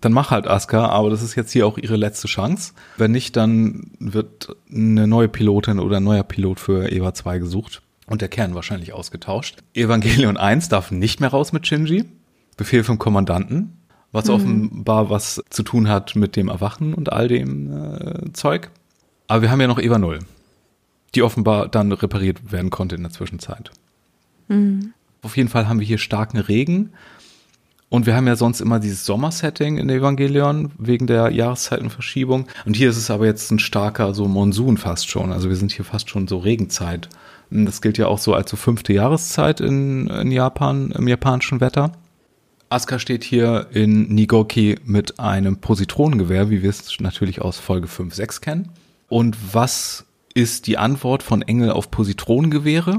dann 0.01 0.13
mach 0.13 0.31
halt 0.31 0.47
Asuka, 0.47 0.87
aber 0.87 1.11
das 1.11 1.23
ist 1.23 1.35
jetzt 1.35 1.53
hier 1.53 1.67
auch 1.67 1.79
ihre 1.79 1.97
letzte 1.97 2.29
Chance. 2.29 2.73
Wenn 2.97 3.13
nicht, 3.13 3.37
dann 3.37 3.91
wird 3.99 4.55
eine 4.71 5.07
neue 5.07 5.29
Pilotin 5.29 5.79
oder 5.79 5.99
ein 5.99 6.05
neuer 6.05 6.23
Pilot 6.23 6.61
für 6.61 6.91
Eva 6.91 7.15
2 7.15 7.39
gesucht 7.39 7.83
und 8.07 8.21
der 8.21 8.29
Kern 8.29 8.55
wahrscheinlich 8.55 8.93
ausgetauscht. 8.93 9.59
Evangelion 9.75 10.37
1 10.37 10.69
darf 10.69 10.91
nicht 10.91 11.21
mehr 11.21 11.31
raus 11.31 11.53
mit 11.53 11.67
Shinji. 11.67 12.05
Befehl 12.57 12.85
vom 12.85 12.99
Kommandanten, 12.99 13.77
was 14.13 14.27
mhm. 14.27 14.35
offenbar 14.35 15.11
was 15.11 15.43
zu 15.51 15.63
tun 15.63 15.89
hat 15.89 16.17
mit 16.17 16.37
dem 16.37 16.49
Erwachen 16.49 16.95
und 16.95 17.13
all 17.13 17.29
dem 17.29 17.73
äh, 17.73 18.33
Zeug. 18.33 18.71
Aber 19.29 19.43
wir 19.43 19.51
haben 19.51 19.61
ja 19.61 19.67
noch 19.67 19.79
Eva 19.79 19.99
0, 19.99 20.21
die 21.15 21.23
offenbar 21.23 21.69
dann 21.69 21.93
repariert 21.93 22.53
werden 22.53 22.71
konnte 22.71 22.97
in 22.97 23.03
der 23.03 23.13
Zwischenzeit. 23.13 23.71
Mhm. 24.49 24.93
Auf 25.23 25.37
jeden 25.37 25.49
Fall 25.49 25.69
haben 25.69 25.81
wir 25.81 25.87
hier 25.87 25.99
starken 25.99 26.39
Regen 26.39 26.93
und 27.89 28.07
wir 28.07 28.17
haben 28.17 28.27
ja 28.27 28.35
sonst 28.35 28.61
immer 28.61 28.81
dieses 28.81 29.07
Sommersetting 29.07 29.79
in 29.79 29.89
Evangelion 29.89 30.73
wegen 30.77 31.07
der 31.07 31.31
Jahreszeitenverschiebung. 31.31 32.47
Und 32.65 32.75
hier 32.75 32.91
ist 32.91 32.97
es 32.97 33.11
aber 33.11 33.27
jetzt 33.27 33.51
ein 33.53 33.61
starker 33.61 34.13
so 34.13 34.27
Monsun 34.27 34.77
fast 34.77 35.09
schon. 35.09 35.33
Also 35.33 35.49
wir 35.49 35.57
sind 35.57 35.73
hier 35.73 35.85
fast 35.85 36.11
schon 36.11 36.27
so 36.27 36.39
Regenzeit. 36.39 37.09
Das 37.51 37.81
gilt 37.81 37.97
ja 37.97 38.09
auch 38.09 38.19
so 38.19 38.35
als 38.35 38.51
so 38.51 38.57
fünfte 38.57 38.93
Jahreszeit 38.93 39.61
in, 39.61 40.09
in 40.09 40.33
Japan, 40.33 40.91
im 40.91 41.07
japanischen 41.07 41.61
Wetter. 41.61 41.93
Asuka 42.69 42.99
steht 42.99 43.23
hier 43.23 43.69
in 43.71 44.09
Nigoki 44.13 44.77
mit 44.85 45.21
einem 45.21 45.59
Positronengewehr, 45.59 46.51
wie 46.51 46.63
wir 46.63 46.71
es 46.71 46.99
natürlich 46.99 47.41
aus 47.41 47.61
Folge 47.61 47.87
5, 47.87 48.13
6 48.13 48.41
kennen. 48.41 48.71
Und 49.09 49.37
was 49.55 50.05
ist 50.35 50.67
die 50.67 50.77
Antwort 50.77 51.23
von 51.23 51.43
Engel 51.43 51.71
auf 51.71 51.93
Positronengewehre? 51.93 52.99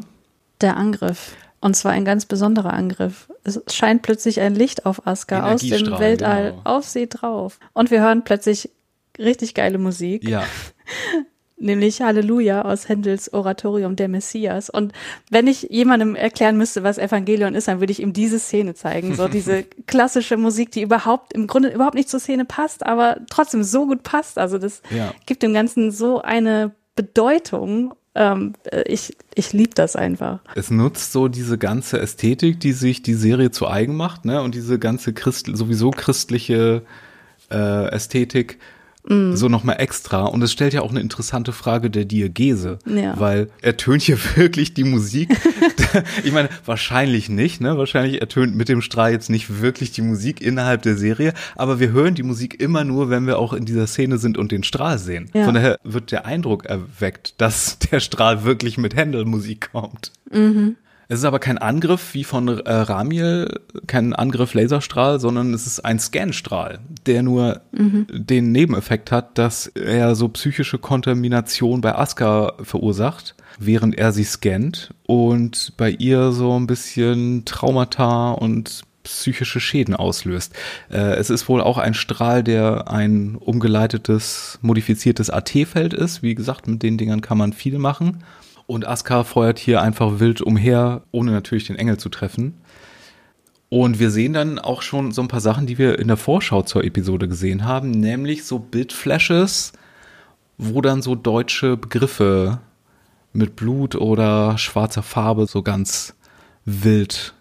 Der 0.61 0.77
Angriff. 0.77 1.35
Und 1.59 1.75
zwar 1.75 1.91
ein 1.91 2.05
ganz 2.05 2.25
besonderer 2.25 2.73
Angriff. 2.73 3.31
Es 3.43 3.61
scheint 3.71 4.03
plötzlich 4.03 4.39
ein 4.41 4.53
Licht 4.53 4.85
auf 4.85 5.07
Asuka 5.07 5.51
aus 5.51 5.61
dem 5.61 5.99
Weltall 5.99 6.51
genau. 6.51 6.61
auf 6.63 6.85
sie 6.85 7.07
drauf. 7.07 7.59
Und 7.73 7.89
wir 7.89 8.01
hören 8.01 8.23
plötzlich 8.23 8.69
richtig 9.17 9.55
geile 9.55 9.77
Musik. 9.77 10.27
Ja. 10.27 10.43
Nämlich 11.59 12.01
Halleluja 12.01 12.61
aus 12.61 12.87
Händels 12.87 13.33
Oratorium 13.33 13.95
der 13.95 14.07
Messias. 14.07 14.69
Und 14.69 14.93
wenn 15.31 15.47
ich 15.47 15.63
jemandem 15.71 16.13
erklären 16.13 16.55
müsste, 16.55 16.83
was 16.83 16.99
Evangelion 16.99 17.55
ist, 17.55 17.67
dann 17.67 17.79
würde 17.79 17.91
ich 17.91 17.99
ihm 17.99 18.13
diese 18.13 18.37
Szene 18.37 18.75
zeigen. 18.75 19.15
So 19.15 19.27
diese 19.27 19.63
klassische 19.87 20.37
Musik, 20.37 20.71
die 20.71 20.83
überhaupt, 20.83 21.33
im 21.33 21.47
Grunde 21.47 21.69
überhaupt 21.69 21.95
nicht 21.95 22.09
zur 22.09 22.19
Szene 22.19 22.45
passt, 22.45 22.85
aber 22.85 23.17
trotzdem 23.31 23.63
so 23.63 23.87
gut 23.87 24.03
passt. 24.03 24.37
Also 24.37 24.59
das 24.59 24.83
ja. 24.95 25.11
gibt 25.25 25.41
dem 25.41 25.55
Ganzen 25.55 25.89
so 25.89 26.21
eine 26.21 26.75
Bedeutung 26.95 27.95
ähm, 28.17 28.53
ich, 28.85 29.15
ich 29.35 29.53
liebe 29.53 29.75
das 29.75 29.95
einfach. 29.95 30.39
Es 30.55 30.71
nutzt 30.71 31.11
so 31.11 31.27
diese 31.27 31.57
ganze 31.57 31.99
Ästhetik, 31.99 32.59
die 32.59 32.73
sich 32.73 33.03
die 33.03 33.13
Serie 33.13 33.51
zu 33.51 33.67
eigen 33.67 33.95
macht, 33.95 34.25
ne? 34.25 34.41
Und 34.41 34.55
diese 34.55 34.79
ganze 34.79 35.13
Christ 35.13 35.47
sowieso 35.53 35.91
christliche 35.91 36.81
äh, 37.51 37.89
Ästhetik 37.89 38.59
Mm. 39.09 39.35
So 39.35 39.47
nochmal 39.47 39.77
extra. 39.79 40.25
Und 40.25 40.41
es 40.41 40.51
stellt 40.51 40.73
ja 40.73 40.81
auch 40.81 40.91
eine 40.91 40.99
interessante 40.99 41.53
Frage 41.53 41.89
der 41.89 42.05
Diegese. 42.05 42.79
Ja. 42.85 43.19
Weil 43.19 43.49
ertönt 43.61 44.01
hier 44.01 44.17
wirklich 44.35 44.73
die 44.73 44.83
Musik? 44.83 45.29
ich 46.23 46.31
meine, 46.31 46.49
wahrscheinlich 46.65 47.29
nicht, 47.29 47.61
ne? 47.61 47.77
Wahrscheinlich 47.77 48.21
ertönt 48.21 48.55
mit 48.55 48.69
dem 48.69 48.81
Strahl 48.81 49.11
jetzt 49.11 49.29
nicht 49.29 49.61
wirklich 49.61 49.91
die 49.91 50.01
Musik 50.01 50.41
innerhalb 50.41 50.81
der 50.81 50.95
Serie. 50.95 51.33
Aber 51.55 51.79
wir 51.79 51.91
hören 51.91 52.15
die 52.15 52.23
Musik 52.23 52.59
immer 52.59 52.83
nur, 52.83 53.09
wenn 53.09 53.27
wir 53.27 53.39
auch 53.39 53.53
in 53.53 53.65
dieser 53.65 53.87
Szene 53.87 54.17
sind 54.17 54.37
und 54.37 54.51
den 54.51 54.63
Strahl 54.63 54.99
sehen. 54.99 55.29
Ja. 55.33 55.45
Von 55.45 55.53
daher 55.53 55.77
wird 55.83 56.11
der 56.11 56.25
Eindruck 56.25 56.65
erweckt, 56.65 57.35
dass 57.37 57.79
der 57.91 57.99
Strahl 57.99 58.43
wirklich 58.43 58.77
mit 58.77 58.95
Händel-Musik 58.95 59.69
kommt. 59.71 60.11
Es 61.09 61.19
ist 61.19 61.25
aber 61.25 61.39
kein 61.39 61.57
Angriff 61.57 62.13
wie 62.13 62.25
von 62.25 62.47
äh, 62.47 62.73
Ramiel, 62.73 63.61
kein 63.87 64.13
Angriff 64.13 64.53
Laserstrahl, 64.53 65.19
sondern 65.19 65.53
es 65.53 65.65
ist 65.65 65.85
ein 65.85 65.99
Scanstrahl, 65.99 66.79
der 67.05 67.23
nur 67.23 67.61
den 68.11 68.51
Nebeneffekt 68.51 69.11
hat, 69.11 69.37
dass 69.37 69.67
er 69.67 70.15
so 70.15 70.27
psychische 70.29 70.77
Kontamination 70.77 71.79
bei 71.79 71.95
Asuka 71.95 72.53
verursacht, 72.61 73.35
während 73.57 73.97
er 73.97 74.11
sie 74.11 74.25
scannt 74.25 74.93
und 75.05 75.73
bei 75.77 75.91
ihr 75.91 76.31
so 76.31 76.59
ein 76.59 76.67
bisschen 76.67 77.45
Traumata 77.45 78.31
und 78.31 78.83
psychische 79.03 79.61
Schäden 79.61 79.95
auslöst. 79.95 80.53
Äh, 80.89 81.15
es 81.15 81.29
ist 81.29 81.47
wohl 81.47 81.61
auch 81.61 81.77
ein 81.77 81.93
Strahl, 81.93 82.43
der 82.43 82.89
ein 82.91 83.35
umgeleitetes, 83.35 84.59
modifiziertes 84.61 85.29
AT-Feld 85.29 85.93
ist. 85.93 86.21
Wie 86.21 86.35
gesagt, 86.35 86.67
mit 86.67 86.83
den 86.83 86.97
Dingern 86.97 87.21
kann 87.21 87.37
man 87.37 87.53
viel 87.53 87.79
machen. 87.79 88.23
Und 88.67 88.85
Asuka 88.85 89.23
feuert 89.23 89.59
hier 89.59 89.81
einfach 89.81 90.19
wild 90.19 90.41
umher, 90.41 91.01
ohne 91.11 91.31
natürlich 91.31 91.65
den 91.67 91.77
Engel 91.77 91.97
zu 91.97 92.09
treffen. 92.09 92.55
Und 93.69 93.99
wir 93.99 94.11
sehen 94.11 94.33
dann 94.33 94.59
auch 94.59 94.81
schon 94.81 95.11
so 95.11 95.21
ein 95.21 95.27
paar 95.27 95.41
Sachen, 95.41 95.65
die 95.65 95.77
wir 95.77 95.99
in 95.99 96.07
der 96.07 96.17
Vorschau 96.17 96.61
zur 96.61 96.83
Episode 96.83 97.27
gesehen 97.27 97.65
haben, 97.65 97.91
nämlich 97.91 98.45
so 98.45 98.59
Bildflashes, 98.59 99.73
wo 100.57 100.81
dann 100.81 101.01
so 101.01 101.15
deutsche 101.15 101.75
Begriffe 101.75 102.59
mit 103.33 103.55
Blut 103.55 103.95
oder 103.95 104.57
schwarzer 104.57 105.03
Farbe 105.03 105.47
so 105.47 105.63
ganz 105.63 106.15
wild 106.65 107.33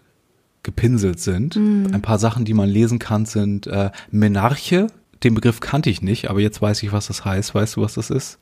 gepinselt 0.63 1.19
sind. 1.19 1.55
Ein 1.93 2.01
paar 2.01 2.19
Sachen, 2.19 2.45
die 2.45 2.53
man 2.53 2.69
lesen 2.69 2.99
kann, 2.99 3.25
sind 3.25 3.67
äh, 3.67 3.91
Menarche. 4.11 4.87
Den 5.23 5.33
Begriff 5.33 5.61
kannte 5.61 5.89
ich 5.89 6.01
nicht, 6.01 6.29
aber 6.29 6.41
jetzt 6.41 6.61
weiß 6.61 6.83
ich, 6.83 6.91
was 6.91 7.07
das 7.07 7.25
heißt. 7.25 7.55
Weißt 7.55 7.77
du, 7.77 7.81
was 7.81 7.95
das 7.95 8.09
ist? 8.09 8.37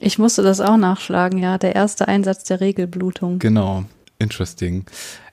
Ich 0.00 0.18
musste 0.18 0.42
das 0.42 0.60
auch 0.60 0.76
nachschlagen, 0.76 1.38
ja. 1.38 1.58
Der 1.58 1.74
erste 1.74 2.08
Einsatz 2.08 2.44
der 2.44 2.60
Regelblutung. 2.60 3.38
Genau, 3.38 3.84
interesting. 4.18 4.84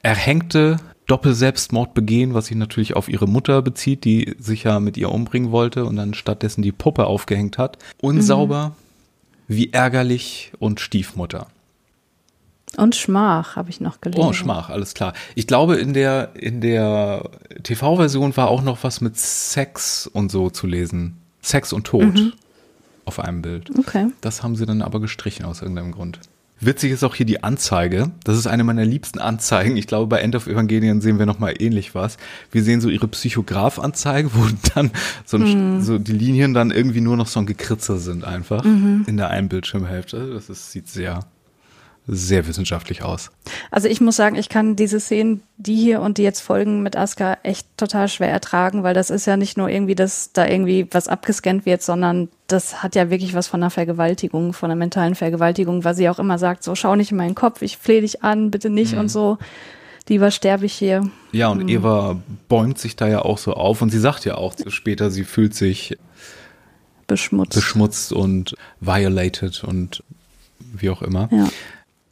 Erhängte 0.04 0.78
Doppelselbstmord 1.08 1.94
begehen, 1.94 2.34
was 2.34 2.46
sich 2.46 2.56
natürlich 2.56 2.96
auf 2.96 3.10
ihre 3.10 3.28
Mutter 3.28 3.62
bezieht, 3.62 4.06
die 4.06 4.36
sich 4.40 4.64
ja 4.64 4.80
mit 4.80 4.98
ihr 4.98 5.12
umbringen 5.12 5.52
wollte 5.52 5.86
und 5.86 5.96
dann 5.98 6.14
stattdessen 6.14 6.62
die 6.62 6.72
Puppe 6.72 7.06
aufgehängt 7.06 7.58
hat. 7.58 7.78
Unsauber, 8.02 8.76
wie 9.48 9.74
ärgerlich 9.74 10.54
und 10.60 10.80
Stiefmutter. 10.80 11.48
Und 12.78 12.96
Schmach 12.96 13.58
habe 13.58 13.70
ich 13.70 13.82
noch 13.82 14.00
gelesen. 14.00 14.24
Oh, 14.24 14.32
Schmach, 14.32 14.70
alles 14.70 14.94
klar. 14.94 15.12
Ich 15.36 15.48
glaube, 15.48 15.76
in 15.76 15.94
der, 15.94 16.30
in 16.36 16.62
der 16.62 17.30
TV-Version 17.64 18.38
war 18.38 18.48
auch 18.48 18.62
noch 18.62 18.82
was 18.84 19.02
mit 19.02 19.18
Sex 19.18 20.08
und 20.08 20.32
so 20.32 20.50
zu 20.50 20.68
lesen. 20.68 21.18
Sex 21.42 21.74
und 21.74 21.88
Tod 21.88 22.34
auf 23.12 23.20
einem 23.20 23.42
Bild. 23.42 23.70
Okay. 23.78 24.08
Das 24.22 24.42
haben 24.42 24.56
sie 24.56 24.66
dann 24.66 24.82
aber 24.82 25.02
gestrichen 25.02 25.46
aus 25.46 25.62
irgendeinem 25.62 25.92
Grund. 25.92 26.20
Witzig 26.64 26.92
ist 26.92 27.04
auch 27.04 27.16
hier 27.16 27.26
die 27.26 27.44
Anzeige. 27.44 28.12
Das 28.24 28.38
ist 28.38 28.46
eine 28.46 28.64
meiner 28.64 28.86
liebsten 28.86 29.18
Anzeigen. 29.20 29.76
Ich 29.78 29.88
glaube, 29.88 30.06
bei 30.06 30.20
End 30.20 30.36
of 30.36 30.46
Evangelien 30.46 31.02
sehen 31.02 31.18
wir 31.18 31.26
nochmal 31.26 31.56
ähnlich 31.58 31.96
was. 31.96 32.18
Wir 32.52 32.64
sehen 32.64 32.82
so 32.82 32.90
ihre 32.90 33.08
Psychograph-Anzeige, 33.08 34.30
wo 34.34 34.48
dann 34.76 34.92
so, 35.26 35.38
ein, 35.38 35.82
so 35.82 35.98
die 35.98 36.14
Linien 36.14 36.54
dann 36.54 36.70
irgendwie 36.70 37.02
nur 37.02 37.18
noch 37.18 37.28
so 37.28 37.40
ein 37.40 37.48
Gekritzer 37.48 37.98
sind 37.98 38.24
einfach 38.24 38.64
in 38.64 39.18
der 39.18 39.32
einen 39.32 39.50
Bildschirmhälfte. 39.50 40.32
Das 40.34 40.50
ist, 40.50 40.72
sieht 40.72 40.88
sehr, 40.88 41.26
sehr 42.08 42.48
wissenschaftlich 42.48 43.04
aus. 43.04 43.32
Also 43.70 43.88
ich 43.88 44.02
muss 44.02 44.16
sagen, 44.16 44.36
ich 44.36 44.50
kann 44.50 44.76
diese 44.76 45.00
Szenen, 45.00 45.44
die 45.58 45.76
hier 45.76 46.02
und 46.02 46.18
die 46.18 46.24
jetzt 46.24 46.42
folgen 46.42 46.82
mit 46.82 46.96
Asuka 46.96 47.38
echt 47.44 47.68
total 47.78 48.08
schwer 48.08 48.30
ertragen, 48.30 48.84
weil 48.84 48.94
das 48.94 49.10
ist 49.10 49.28
ja 49.28 49.38
nicht 49.38 49.58
nur 49.58 49.70
irgendwie, 49.70 49.96
dass 49.96 50.34
da 50.34 50.48
irgendwie 50.48 50.88
was 50.92 51.08
abgescannt 51.08 51.66
wird, 51.66 51.84
sondern 51.84 52.30
das 52.48 52.82
hat 52.82 52.96
ja 52.96 53.10
wirklich 53.10 53.34
was 53.34 53.48
von 53.48 53.62
einer 53.62 53.70
Vergewaltigung, 53.70 54.54
von 54.54 54.72
einer 54.72 54.78
mentalen 54.78 55.16
Vergewaltigung, 55.16 55.84
weil 55.84 55.96
sie 55.96 56.10
auch 56.10 56.20
immer 56.20 56.38
sagt, 56.38 56.64
so 56.64 56.76
schau 56.76 56.96
nicht 56.96 57.12
in 57.12 57.18
meinen 57.18 57.36
Kopf, 57.36 57.62
ich 57.62 57.78
flehe 57.78 58.02
dich 58.02 58.24
an, 58.24 58.52
bitte 58.52 58.70
nicht 58.70 58.96
und 58.96 59.10
so. 59.10 59.38
Lieber 60.10 60.32
sterbe 60.32 60.66
ich 60.66 60.74
hier. 60.74 61.10
Ja, 61.32 61.48
und 61.48 61.70
Eva 61.70 62.22
bäumt 62.50 62.78
sich 62.78 62.98
da 62.98 63.08
ja 63.08 63.22
auch 63.22 63.38
so 63.38 63.54
auf 63.54 63.82
und 63.82 63.92
sie 63.92 64.00
sagt 64.00 64.26
ja 64.26 64.36
auch 64.36 64.56
später, 64.68 65.10
sie 65.10 65.24
fühlt 65.24 65.56
sich 65.56 65.98
Beschmutzt. 67.08 67.54
beschmutzt 67.54 68.12
und 68.12 68.56
violated 68.82 69.64
und 69.64 70.04
wie 70.60 70.90
auch 70.90 71.02
immer. 71.02 71.30
ja. 71.32 71.48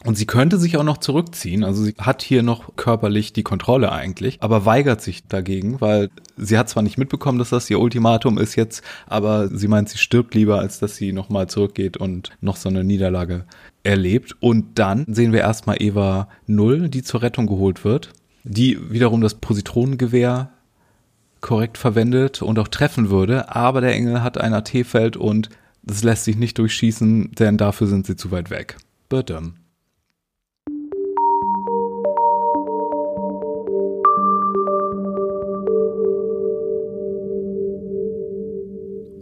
Und 0.05 0.17
sie 0.17 0.25
könnte 0.25 0.57
sich 0.57 0.77
auch 0.77 0.83
noch 0.83 0.99
zurückziehen. 0.99 1.65
Also 1.65 1.83
sie 1.83 1.93
hat 1.97 2.21
hier 2.21 2.41
noch 2.41 2.75
körperlich 2.77 3.33
die 3.33 3.43
Kontrolle 3.43 3.91
eigentlich, 3.91 4.37
aber 4.41 4.65
weigert 4.65 5.01
sich 5.01 5.27
dagegen, 5.27 5.81
weil 5.81 6.09
sie 6.37 6.57
hat 6.57 6.69
zwar 6.69 6.83
nicht 6.83 6.97
mitbekommen, 6.97 7.37
dass 7.37 7.49
das 7.49 7.69
ihr 7.69 7.81
Ultimatum 7.81 8.37
ist 8.37 8.55
jetzt, 8.55 8.81
aber 9.07 9.49
sie 9.49 9.67
meint, 9.67 9.89
sie 9.89 9.97
stirbt 9.97 10.35
lieber, 10.35 10.59
als 10.59 10.79
dass 10.79 10.95
sie 10.95 11.11
nochmal 11.11 11.49
zurückgeht 11.49 11.97
und 11.97 12.31
noch 12.39 12.55
so 12.55 12.69
eine 12.69 12.85
Niederlage 12.85 13.43
erlebt. 13.83 14.37
Und 14.39 14.79
dann 14.79 15.03
sehen 15.09 15.33
wir 15.33 15.41
erstmal 15.41 15.81
Eva 15.81 16.29
Null, 16.47 16.87
die 16.87 17.03
zur 17.03 17.21
Rettung 17.21 17.47
geholt 17.47 17.83
wird, 17.83 18.13
die 18.45 18.79
wiederum 18.89 19.19
das 19.19 19.35
Positronengewehr 19.35 20.51
korrekt 21.41 21.77
verwendet 21.77 22.41
und 22.41 22.57
auch 22.57 22.69
treffen 22.69 23.09
würde, 23.09 23.53
aber 23.53 23.81
der 23.81 23.93
Engel 23.93 24.23
hat 24.23 24.37
ein 24.37 24.53
AT-Feld 24.53 25.17
und 25.17 25.49
das 25.83 26.03
lässt 26.03 26.23
sich 26.23 26.37
nicht 26.37 26.57
durchschießen, 26.57 27.31
denn 27.31 27.57
dafür 27.57 27.87
sind 27.87 28.05
sie 28.05 28.15
zu 28.15 28.31
weit 28.31 28.49
weg. 28.49 28.77
Badum. 29.09 29.58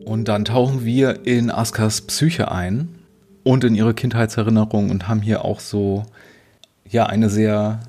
Und 0.07 0.29
dann 0.29 0.45
tauchen 0.45 0.85
wir 0.85 1.25
in 1.25 1.51
Askas 1.51 1.99
Psyche 1.99 2.49
ein 2.49 2.87
und 3.43 3.65
in 3.65 3.75
ihre 3.75 3.93
Kindheitserinnerung 3.93 4.89
und 4.89 5.09
haben 5.09 5.21
hier 5.21 5.43
auch 5.43 5.59
so, 5.59 6.05
ja, 6.89 7.07
eine 7.07 7.29
sehr, 7.29 7.81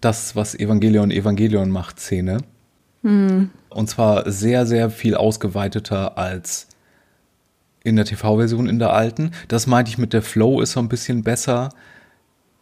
das, 0.00 0.34
was 0.34 0.54
Evangelion 0.54 1.10
Evangelion 1.10 1.68
macht, 1.68 2.00
Szene. 2.00 2.38
Und 3.68 3.90
zwar 3.90 4.30
sehr, 4.32 4.64
sehr 4.64 4.88
viel 4.88 5.14
ausgeweiteter 5.14 6.16
als 6.16 6.68
in 7.84 7.96
der 7.96 8.06
TV-Version 8.06 8.66
in 8.66 8.78
der 8.78 8.94
alten. 8.94 9.32
Das 9.48 9.66
meinte 9.66 9.90
ich 9.90 9.98
mit 9.98 10.14
der 10.14 10.22
Flow 10.22 10.62
ist 10.62 10.72
so 10.72 10.80
ein 10.80 10.88
bisschen 10.88 11.22
besser 11.22 11.68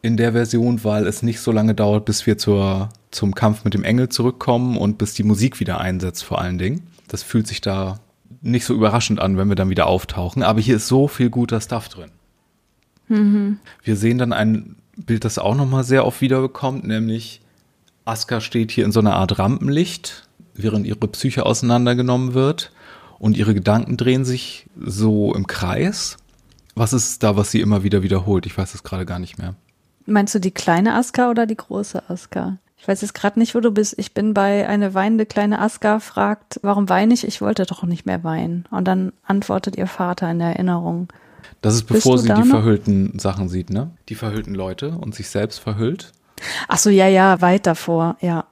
in 0.02 0.16
der 0.16 0.32
Version, 0.32 0.82
weil 0.82 1.06
es 1.06 1.22
nicht 1.22 1.38
so 1.38 1.52
lange 1.52 1.76
dauert, 1.76 2.06
bis 2.06 2.26
wir 2.26 2.38
zur, 2.38 2.88
zum 3.12 3.36
Kampf 3.36 3.62
mit 3.62 3.72
dem 3.72 3.84
Engel 3.84 4.08
zurückkommen 4.08 4.76
und 4.76 4.98
bis 4.98 5.14
die 5.14 5.22
Musik 5.22 5.60
wieder 5.60 5.80
einsetzt 5.80 6.24
vor 6.24 6.40
allen 6.40 6.58
Dingen. 6.58 6.88
Das 7.06 7.22
fühlt 7.22 7.46
sich 7.46 7.60
da 7.60 8.00
nicht 8.46 8.64
so 8.64 8.74
überraschend 8.74 9.20
an, 9.20 9.36
wenn 9.36 9.48
wir 9.48 9.56
dann 9.56 9.70
wieder 9.70 9.86
auftauchen. 9.86 10.42
Aber 10.42 10.60
hier 10.60 10.76
ist 10.76 10.88
so 10.88 11.08
viel 11.08 11.30
guter 11.30 11.60
Stuff 11.60 11.88
drin. 11.88 12.10
Wir 13.82 13.96
sehen 13.96 14.18
dann 14.18 14.32
ein 14.32 14.76
Bild, 14.96 15.24
das 15.24 15.38
auch 15.38 15.54
nochmal 15.54 15.84
sehr 15.84 16.04
oft 16.06 16.20
wiederbekommt, 16.20 16.84
nämlich 16.84 17.40
Asuka 18.04 18.40
steht 18.40 18.70
hier 18.72 18.84
in 18.84 18.92
so 18.92 19.00
einer 19.00 19.14
Art 19.14 19.38
Rampenlicht, 19.38 20.28
während 20.54 20.86
ihre 20.86 21.06
Psyche 21.08 21.46
auseinandergenommen 21.46 22.34
wird 22.34 22.72
und 23.18 23.36
ihre 23.36 23.54
Gedanken 23.54 23.96
drehen 23.96 24.24
sich 24.24 24.66
so 24.76 25.34
im 25.34 25.46
Kreis. 25.46 26.16
Was 26.74 26.92
ist 26.92 27.22
da, 27.22 27.36
was 27.36 27.50
sie 27.50 27.60
immer 27.60 27.82
wieder 27.82 28.02
wiederholt? 28.02 28.46
Ich 28.46 28.56
weiß 28.56 28.74
es 28.74 28.82
gerade 28.82 29.06
gar 29.06 29.18
nicht 29.18 29.38
mehr. 29.38 29.54
Meinst 30.06 30.34
du 30.34 30.40
die 30.40 30.50
kleine 30.50 30.94
Aska 30.94 31.30
oder 31.30 31.46
die 31.46 31.56
große 31.56 32.08
Aska? 32.08 32.58
Ich 32.78 32.86
weiß 32.86 33.00
jetzt 33.00 33.14
gerade 33.14 33.38
nicht, 33.38 33.54
wo 33.54 33.60
du 33.60 33.70
bist. 33.70 33.94
Ich 33.98 34.12
bin 34.12 34.34
bei 34.34 34.68
eine 34.68 34.94
weinende 34.94 35.26
kleine 35.26 35.60
Aska, 35.60 35.98
fragt, 35.98 36.60
warum 36.62 36.88
weine 36.88 37.14
ich? 37.14 37.26
Ich 37.26 37.40
wollte 37.40 37.64
doch 37.64 37.82
nicht 37.82 38.06
mehr 38.06 38.22
weinen. 38.22 38.66
Und 38.70 38.86
dann 38.86 39.12
antwortet 39.24 39.76
ihr 39.76 39.86
Vater 39.86 40.30
in 40.30 40.38
der 40.38 40.48
Erinnerung. 40.48 41.08
Das 41.62 41.74
ist 41.74 41.84
bevor 41.84 42.18
sie 42.18 42.28
die 42.28 42.40
noch? 42.40 42.46
verhüllten 42.46 43.18
Sachen 43.18 43.48
sieht, 43.48 43.70
ne? 43.70 43.90
Die 44.08 44.14
verhüllten 44.14 44.54
Leute 44.54 44.90
und 44.90 45.14
sich 45.14 45.28
selbst 45.28 45.58
verhüllt. 45.58 46.12
Ach 46.68 46.78
so, 46.78 46.90
ja, 46.90 47.08
ja, 47.08 47.40
weit 47.40 47.66
davor, 47.66 48.16
ja. 48.20 48.44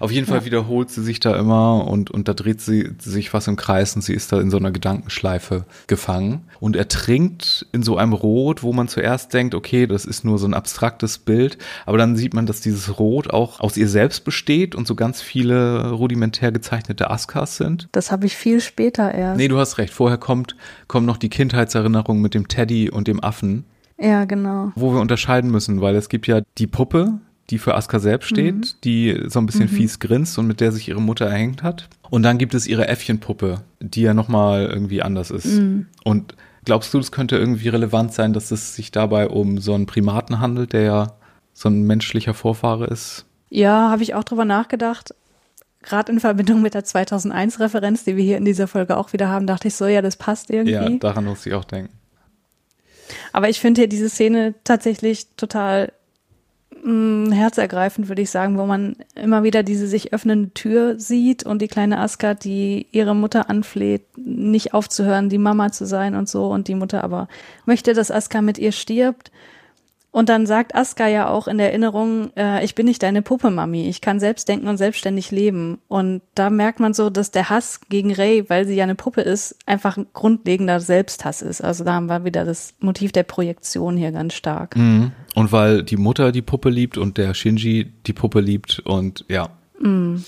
Auf 0.00 0.10
jeden 0.10 0.26
Fall 0.26 0.44
wiederholt 0.44 0.90
sie 0.90 1.02
sich 1.02 1.20
da 1.20 1.36
immer 1.36 1.86
und, 1.86 2.10
und 2.10 2.28
da 2.28 2.34
dreht 2.34 2.60
sie 2.60 2.90
sich 2.98 3.32
was 3.32 3.46
im 3.46 3.56
Kreis 3.56 3.94
und 3.96 4.02
sie 4.02 4.14
ist 4.14 4.32
da 4.32 4.40
in 4.40 4.50
so 4.50 4.56
einer 4.56 4.70
Gedankenschleife 4.70 5.64
gefangen 5.86 6.42
und 6.60 6.76
ertrinkt 6.76 7.66
in 7.72 7.82
so 7.82 7.96
einem 7.96 8.12
Rot, 8.12 8.62
wo 8.62 8.72
man 8.72 8.88
zuerst 8.88 9.32
denkt, 9.34 9.54
okay, 9.54 9.86
das 9.86 10.04
ist 10.04 10.24
nur 10.24 10.38
so 10.38 10.46
ein 10.46 10.54
abstraktes 10.54 11.18
Bild, 11.18 11.58
aber 11.86 11.98
dann 11.98 12.16
sieht 12.16 12.34
man, 12.34 12.46
dass 12.46 12.60
dieses 12.60 12.98
Rot 12.98 13.30
auch 13.30 13.60
aus 13.60 13.76
ihr 13.76 13.88
selbst 13.88 14.24
besteht 14.24 14.74
und 14.74 14.86
so 14.86 14.94
ganz 14.94 15.20
viele 15.22 15.90
rudimentär 15.90 16.52
gezeichnete 16.52 17.10
Askas 17.10 17.56
sind. 17.56 17.88
Das 17.92 18.10
habe 18.12 18.26
ich 18.26 18.36
viel 18.36 18.60
später 18.60 19.12
erst. 19.14 19.38
Nee, 19.38 19.48
du 19.48 19.58
hast 19.58 19.78
recht, 19.78 19.92
vorher 19.92 20.18
kommt, 20.18 20.56
kommt 20.86 21.06
noch 21.06 21.16
die 21.16 21.28
Kindheitserinnerung 21.28 22.20
mit 22.20 22.34
dem 22.34 22.48
Teddy 22.48 22.90
und 22.90 23.08
dem 23.08 23.22
Affen, 23.22 23.64
Ja, 23.98 24.24
genau. 24.24 24.72
wo 24.74 24.92
wir 24.92 25.00
unterscheiden 25.00 25.50
müssen, 25.50 25.80
weil 25.80 25.96
es 25.96 26.08
gibt 26.08 26.26
ja 26.26 26.40
die 26.58 26.66
Puppe, 26.66 27.18
die 27.50 27.58
für 27.58 27.74
Asuka 27.74 27.98
selbst 27.98 28.28
steht, 28.28 28.54
mhm. 28.54 28.80
die 28.84 29.22
so 29.26 29.38
ein 29.38 29.46
bisschen 29.46 29.70
mhm. 29.70 29.74
fies 29.74 29.98
grinst 29.98 30.38
und 30.38 30.46
mit 30.46 30.60
der 30.60 30.72
sich 30.72 30.88
ihre 30.88 31.00
Mutter 31.00 31.26
erhängt 31.26 31.62
hat. 31.62 31.88
Und 32.10 32.22
dann 32.22 32.38
gibt 32.38 32.54
es 32.54 32.66
ihre 32.66 32.88
Äffchenpuppe, 32.88 33.62
die 33.80 34.02
ja 34.02 34.14
nochmal 34.14 34.66
irgendwie 34.66 35.02
anders 35.02 35.30
ist. 35.30 35.46
Mhm. 35.46 35.86
Und 36.04 36.34
glaubst 36.64 36.92
du, 36.92 36.98
es 36.98 37.12
könnte 37.12 37.36
irgendwie 37.36 37.68
relevant 37.68 38.12
sein, 38.12 38.32
dass 38.32 38.50
es 38.50 38.74
sich 38.74 38.90
dabei 38.90 39.28
um 39.28 39.58
so 39.58 39.74
einen 39.74 39.86
Primaten 39.86 40.40
handelt, 40.40 40.72
der 40.72 40.82
ja 40.82 41.12
so 41.52 41.68
ein 41.68 41.82
menschlicher 41.82 42.34
Vorfahre 42.34 42.86
ist? 42.86 43.24
Ja, 43.48 43.90
habe 43.90 44.02
ich 44.02 44.14
auch 44.14 44.24
drüber 44.24 44.44
nachgedacht. 44.44 45.14
Gerade 45.82 46.12
in 46.12 46.20
Verbindung 46.20 46.60
mit 46.60 46.74
der 46.74 46.84
2001-Referenz, 46.84 48.04
die 48.04 48.16
wir 48.16 48.24
hier 48.24 48.36
in 48.36 48.44
dieser 48.44 48.68
Folge 48.68 48.96
auch 48.96 49.12
wieder 49.12 49.28
haben, 49.28 49.46
dachte 49.46 49.68
ich 49.68 49.74
so, 49.74 49.86
ja, 49.86 50.02
das 50.02 50.16
passt 50.16 50.50
irgendwie. 50.50 50.72
Ja, 50.72 50.88
daran 50.88 51.24
muss 51.24 51.46
ich 51.46 51.54
auch 51.54 51.64
denken. 51.64 51.92
Aber 53.32 53.48
ich 53.48 53.60
finde 53.60 53.82
hier 53.82 53.88
diese 53.88 54.10
Szene 54.10 54.54
tatsächlich 54.64 55.28
total 55.36 55.92
mh, 56.82 57.34
herzergreifend, 57.34 58.08
würde 58.08 58.22
ich 58.22 58.30
sagen, 58.30 58.58
wo 58.58 58.66
man 58.66 58.96
immer 59.14 59.42
wieder 59.42 59.62
diese 59.62 59.86
sich 59.86 60.12
öffnende 60.12 60.52
Tür 60.54 60.98
sieht 60.98 61.44
und 61.44 61.62
die 61.62 61.68
kleine 61.68 61.98
Aska, 62.00 62.34
die 62.34 62.86
ihre 62.92 63.14
Mutter 63.14 63.50
anfleht, 63.50 64.02
nicht 64.16 64.74
aufzuhören, 64.74 65.28
die 65.28 65.38
Mama 65.38 65.72
zu 65.72 65.86
sein 65.86 66.14
und 66.14 66.28
so. 66.28 66.46
Und 66.46 66.68
die 66.68 66.74
Mutter 66.74 67.04
aber 67.04 67.28
möchte, 67.66 67.94
dass 67.94 68.10
Aska 68.10 68.42
mit 68.42 68.58
ihr 68.58 68.72
stirbt 68.72 69.30
und 70.10 70.28
dann 70.30 70.46
sagt 70.46 70.74
Aska 70.74 71.06
ja 71.06 71.28
auch 71.28 71.48
in 71.48 71.58
der 71.58 71.68
Erinnerung, 71.68 72.30
äh, 72.34 72.64
ich 72.64 72.74
bin 72.74 72.86
nicht 72.86 73.02
deine 73.02 73.20
Puppe, 73.20 73.50
Mami. 73.50 73.88
Ich 73.88 74.00
kann 74.00 74.20
selbst 74.20 74.48
denken 74.48 74.66
und 74.66 74.78
selbstständig 74.78 75.30
leben. 75.30 75.78
Und 75.86 76.22
da 76.34 76.48
merkt 76.48 76.80
man 76.80 76.94
so, 76.94 77.10
dass 77.10 77.30
der 77.30 77.50
Hass 77.50 77.82
gegen 77.88 78.12
Ray, 78.12 78.48
weil 78.48 78.66
sie 78.66 78.74
ja 78.74 78.84
eine 78.84 78.94
Puppe 78.94 79.20
ist, 79.20 79.56
einfach 79.66 79.98
ein 79.98 80.06
grundlegender 80.14 80.80
Selbsthass 80.80 81.42
ist. 81.42 81.60
Also 81.60 81.84
da 81.84 81.92
haben 81.92 82.06
wir 82.06 82.24
wieder 82.24 82.46
das 82.46 82.74
Motiv 82.80 83.12
der 83.12 83.22
Projektion 83.24 83.96
hier 83.96 84.10
ganz 84.10 84.34
stark. 84.34 84.76
Mhm. 84.76 85.12
Und 85.34 85.52
weil 85.52 85.82
die 85.82 85.98
Mutter 85.98 86.32
die 86.32 86.42
Puppe 86.42 86.70
liebt 86.70 86.96
und 86.96 87.18
der 87.18 87.34
Shinji 87.34 87.92
die 88.06 88.12
Puppe 88.14 88.40
liebt 88.40 88.80
und 88.80 89.24
ja. 89.28 89.50
Mhm 89.78 90.24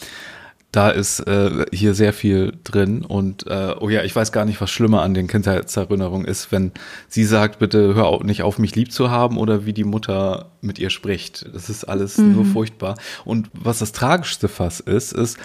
da 0.73 0.91
ist 0.91 1.21
äh, 1.21 1.66
hier 1.73 1.95
sehr 1.95 2.12
viel 2.12 2.57
drin 2.62 3.05
und 3.05 3.47
äh, 3.49 3.75
oh 3.81 3.89
ja, 3.89 4.05
ich 4.05 4.14
weiß 4.14 4.31
gar 4.31 4.45
nicht, 4.45 4.61
was 4.61 4.71
schlimmer 4.71 5.03
an 5.03 5.14
den 5.14 5.27
Kindheitserinnerungen 5.27 6.27
ist, 6.27 6.53
wenn 6.53 6.71
sie 7.09 7.25
sagt, 7.25 7.59
bitte 7.59 7.95
hör 7.95 8.07
auch 8.07 8.23
nicht 8.23 8.43
auf, 8.43 8.59
mich 8.59 8.77
lieb 8.77 8.93
zu 8.93 9.11
haben 9.11 9.37
oder 9.37 9.66
wie 9.66 9.73
die 9.73 9.85
Mutter 9.85 10.53
mit 10.61 10.79
ihr 10.79 10.91
spricht. 10.91 11.53
Das 11.53 11.68
ist 11.71 11.85
alles 11.85 12.18
mhm. 12.18 12.35
nur 12.35 12.45
furchtbar. 12.45 12.97
Und 13.25 13.51
was 13.53 13.81
das 13.81 13.91
tragischste 13.91 14.49
Fass 14.49 14.79
ist, 14.79 15.12
ist, 15.12 15.39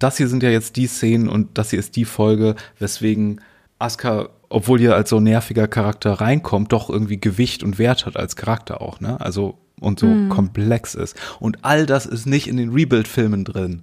das 0.00 0.16
hier 0.16 0.26
sind 0.26 0.42
ja 0.42 0.50
jetzt 0.50 0.74
die 0.74 0.88
Szenen 0.88 1.28
und 1.28 1.56
das 1.56 1.70
hier 1.70 1.78
ist 1.78 1.94
die 1.94 2.04
Folge, 2.04 2.56
weswegen 2.80 3.40
Asuka, 3.78 4.30
obwohl 4.48 4.80
ihr 4.80 4.96
als 4.96 5.10
so 5.10 5.20
nerviger 5.20 5.68
Charakter 5.68 6.14
reinkommt, 6.14 6.72
doch 6.72 6.90
irgendwie 6.90 7.20
Gewicht 7.20 7.62
und 7.62 7.78
Wert 7.78 8.06
hat 8.06 8.16
als 8.16 8.34
Charakter 8.34 8.80
auch, 8.80 9.00
ne? 9.00 9.20
Also 9.20 9.58
und 9.82 10.00
so 10.00 10.06
mhm. 10.06 10.28
komplex 10.28 10.94
ist. 10.94 11.16
Und 11.40 11.58
all 11.62 11.86
das 11.86 12.06
ist 12.06 12.26
nicht 12.26 12.48
in 12.48 12.56
den 12.56 12.70
Rebuild-Filmen 12.70 13.44
drin. 13.44 13.82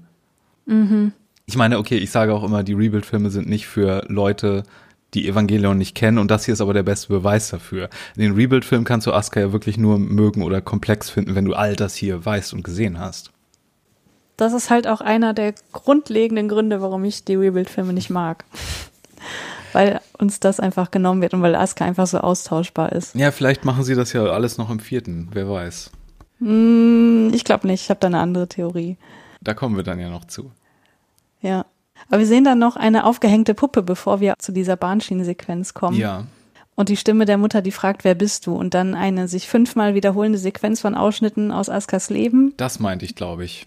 Mhm. 0.65 1.13
Ich 1.45 1.55
meine, 1.55 1.79
okay, 1.79 1.97
ich 1.97 2.11
sage 2.11 2.33
auch 2.33 2.43
immer, 2.43 2.63
die 2.63 2.73
Rebuild-Filme 2.73 3.29
sind 3.29 3.49
nicht 3.49 3.67
für 3.67 4.05
Leute, 4.07 4.63
die 5.13 5.27
Evangelion 5.27 5.77
nicht 5.77 5.95
kennen 5.95 6.19
und 6.19 6.29
das 6.29 6.45
hier 6.45 6.53
ist 6.53 6.61
aber 6.61 6.73
der 6.73 6.83
beste 6.83 7.07
Beweis 7.07 7.49
dafür. 7.49 7.89
In 8.15 8.21
den 8.21 8.33
Rebuild-Filmen 8.33 8.85
kannst 8.85 9.07
du 9.07 9.13
Asuka 9.13 9.39
ja 9.39 9.51
wirklich 9.51 9.77
nur 9.77 9.97
mögen 9.97 10.43
oder 10.43 10.61
komplex 10.61 11.09
finden, 11.09 11.35
wenn 11.35 11.45
du 11.45 11.53
all 11.53 11.75
das 11.75 11.95
hier 11.95 12.23
weißt 12.23 12.53
und 12.53 12.63
gesehen 12.63 12.99
hast. 12.99 13.31
Das 14.37 14.53
ist 14.53 14.69
halt 14.69 14.87
auch 14.87 15.01
einer 15.01 15.33
der 15.33 15.53
grundlegenden 15.73 16.47
Gründe, 16.47 16.81
warum 16.81 17.03
ich 17.03 17.25
die 17.25 17.35
Rebuild-Filme 17.35 17.93
nicht 17.93 18.09
mag 18.09 18.45
weil 19.73 20.01
uns 20.17 20.39
das 20.39 20.59
einfach 20.59 20.91
genommen 20.91 21.21
wird 21.21 21.33
und 21.33 21.41
weil 21.41 21.55
Asuka 21.55 21.85
einfach 21.85 22.07
so 22.07 22.19
austauschbar 22.19 22.91
ist. 22.91 23.15
Ja, 23.15 23.31
vielleicht 23.31 23.65
machen 23.65 23.83
sie 23.83 23.95
das 23.95 24.13
ja 24.13 24.23
alles 24.25 24.57
noch 24.57 24.69
im 24.69 24.79
vierten, 24.79 25.29
wer 25.31 25.49
weiß. 25.49 25.91
Mm, 26.39 27.29
ich 27.33 27.43
glaube 27.43 27.67
nicht, 27.67 27.83
ich 27.83 27.89
habe 27.89 27.99
da 27.99 28.07
eine 28.07 28.19
andere 28.19 28.47
Theorie. 28.47 28.97
Da 29.41 29.53
kommen 29.53 29.75
wir 29.75 29.83
dann 29.83 29.99
ja 29.99 30.09
noch 30.09 30.25
zu. 30.25 30.51
Ja. 31.41 31.65
Aber 32.07 32.19
wir 32.19 32.27
sehen 32.27 32.43
dann 32.43 32.59
noch 32.59 32.75
eine 32.75 33.05
aufgehängte 33.05 33.53
Puppe, 33.53 33.83
bevor 33.83 34.19
wir 34.19 34.35
zu 34.39 34.51
dieser 34.51 34.77
Bahnschienensequenz 34.77 35.73
kommen. 35.73 35.97
Ja. 35.97 36.25
Und 36.75 36.87
die 36.87 36.97
Stimme 36.97 37.25
der 37.25 37.37
Mutter, 37.37 37.61
die 37.61 37.71
fragt, 37.71 38.05
wer 38.05 38.15
bist 38.15 38.47
du? 38.47 38.55
Und 38.55 38.73
dann 38.73 38.95
eine 38.95 39.27
sich 39.27 39.49
fünfmal 39.49 39.95
wiederholende 39.95 40.37
Sequenz 40.37 40.79
von 40.79 40.95
Ausschnitten 40.95 41.51
aus 41.51 41.69
Askas 41.69 42.09
Leben. 42.09 42.53
Das 42.55 42.79
meinte 42.79 43.03
ich, 43.03 43.15
glaube 43.15 43.43
ich. 43.43 43.65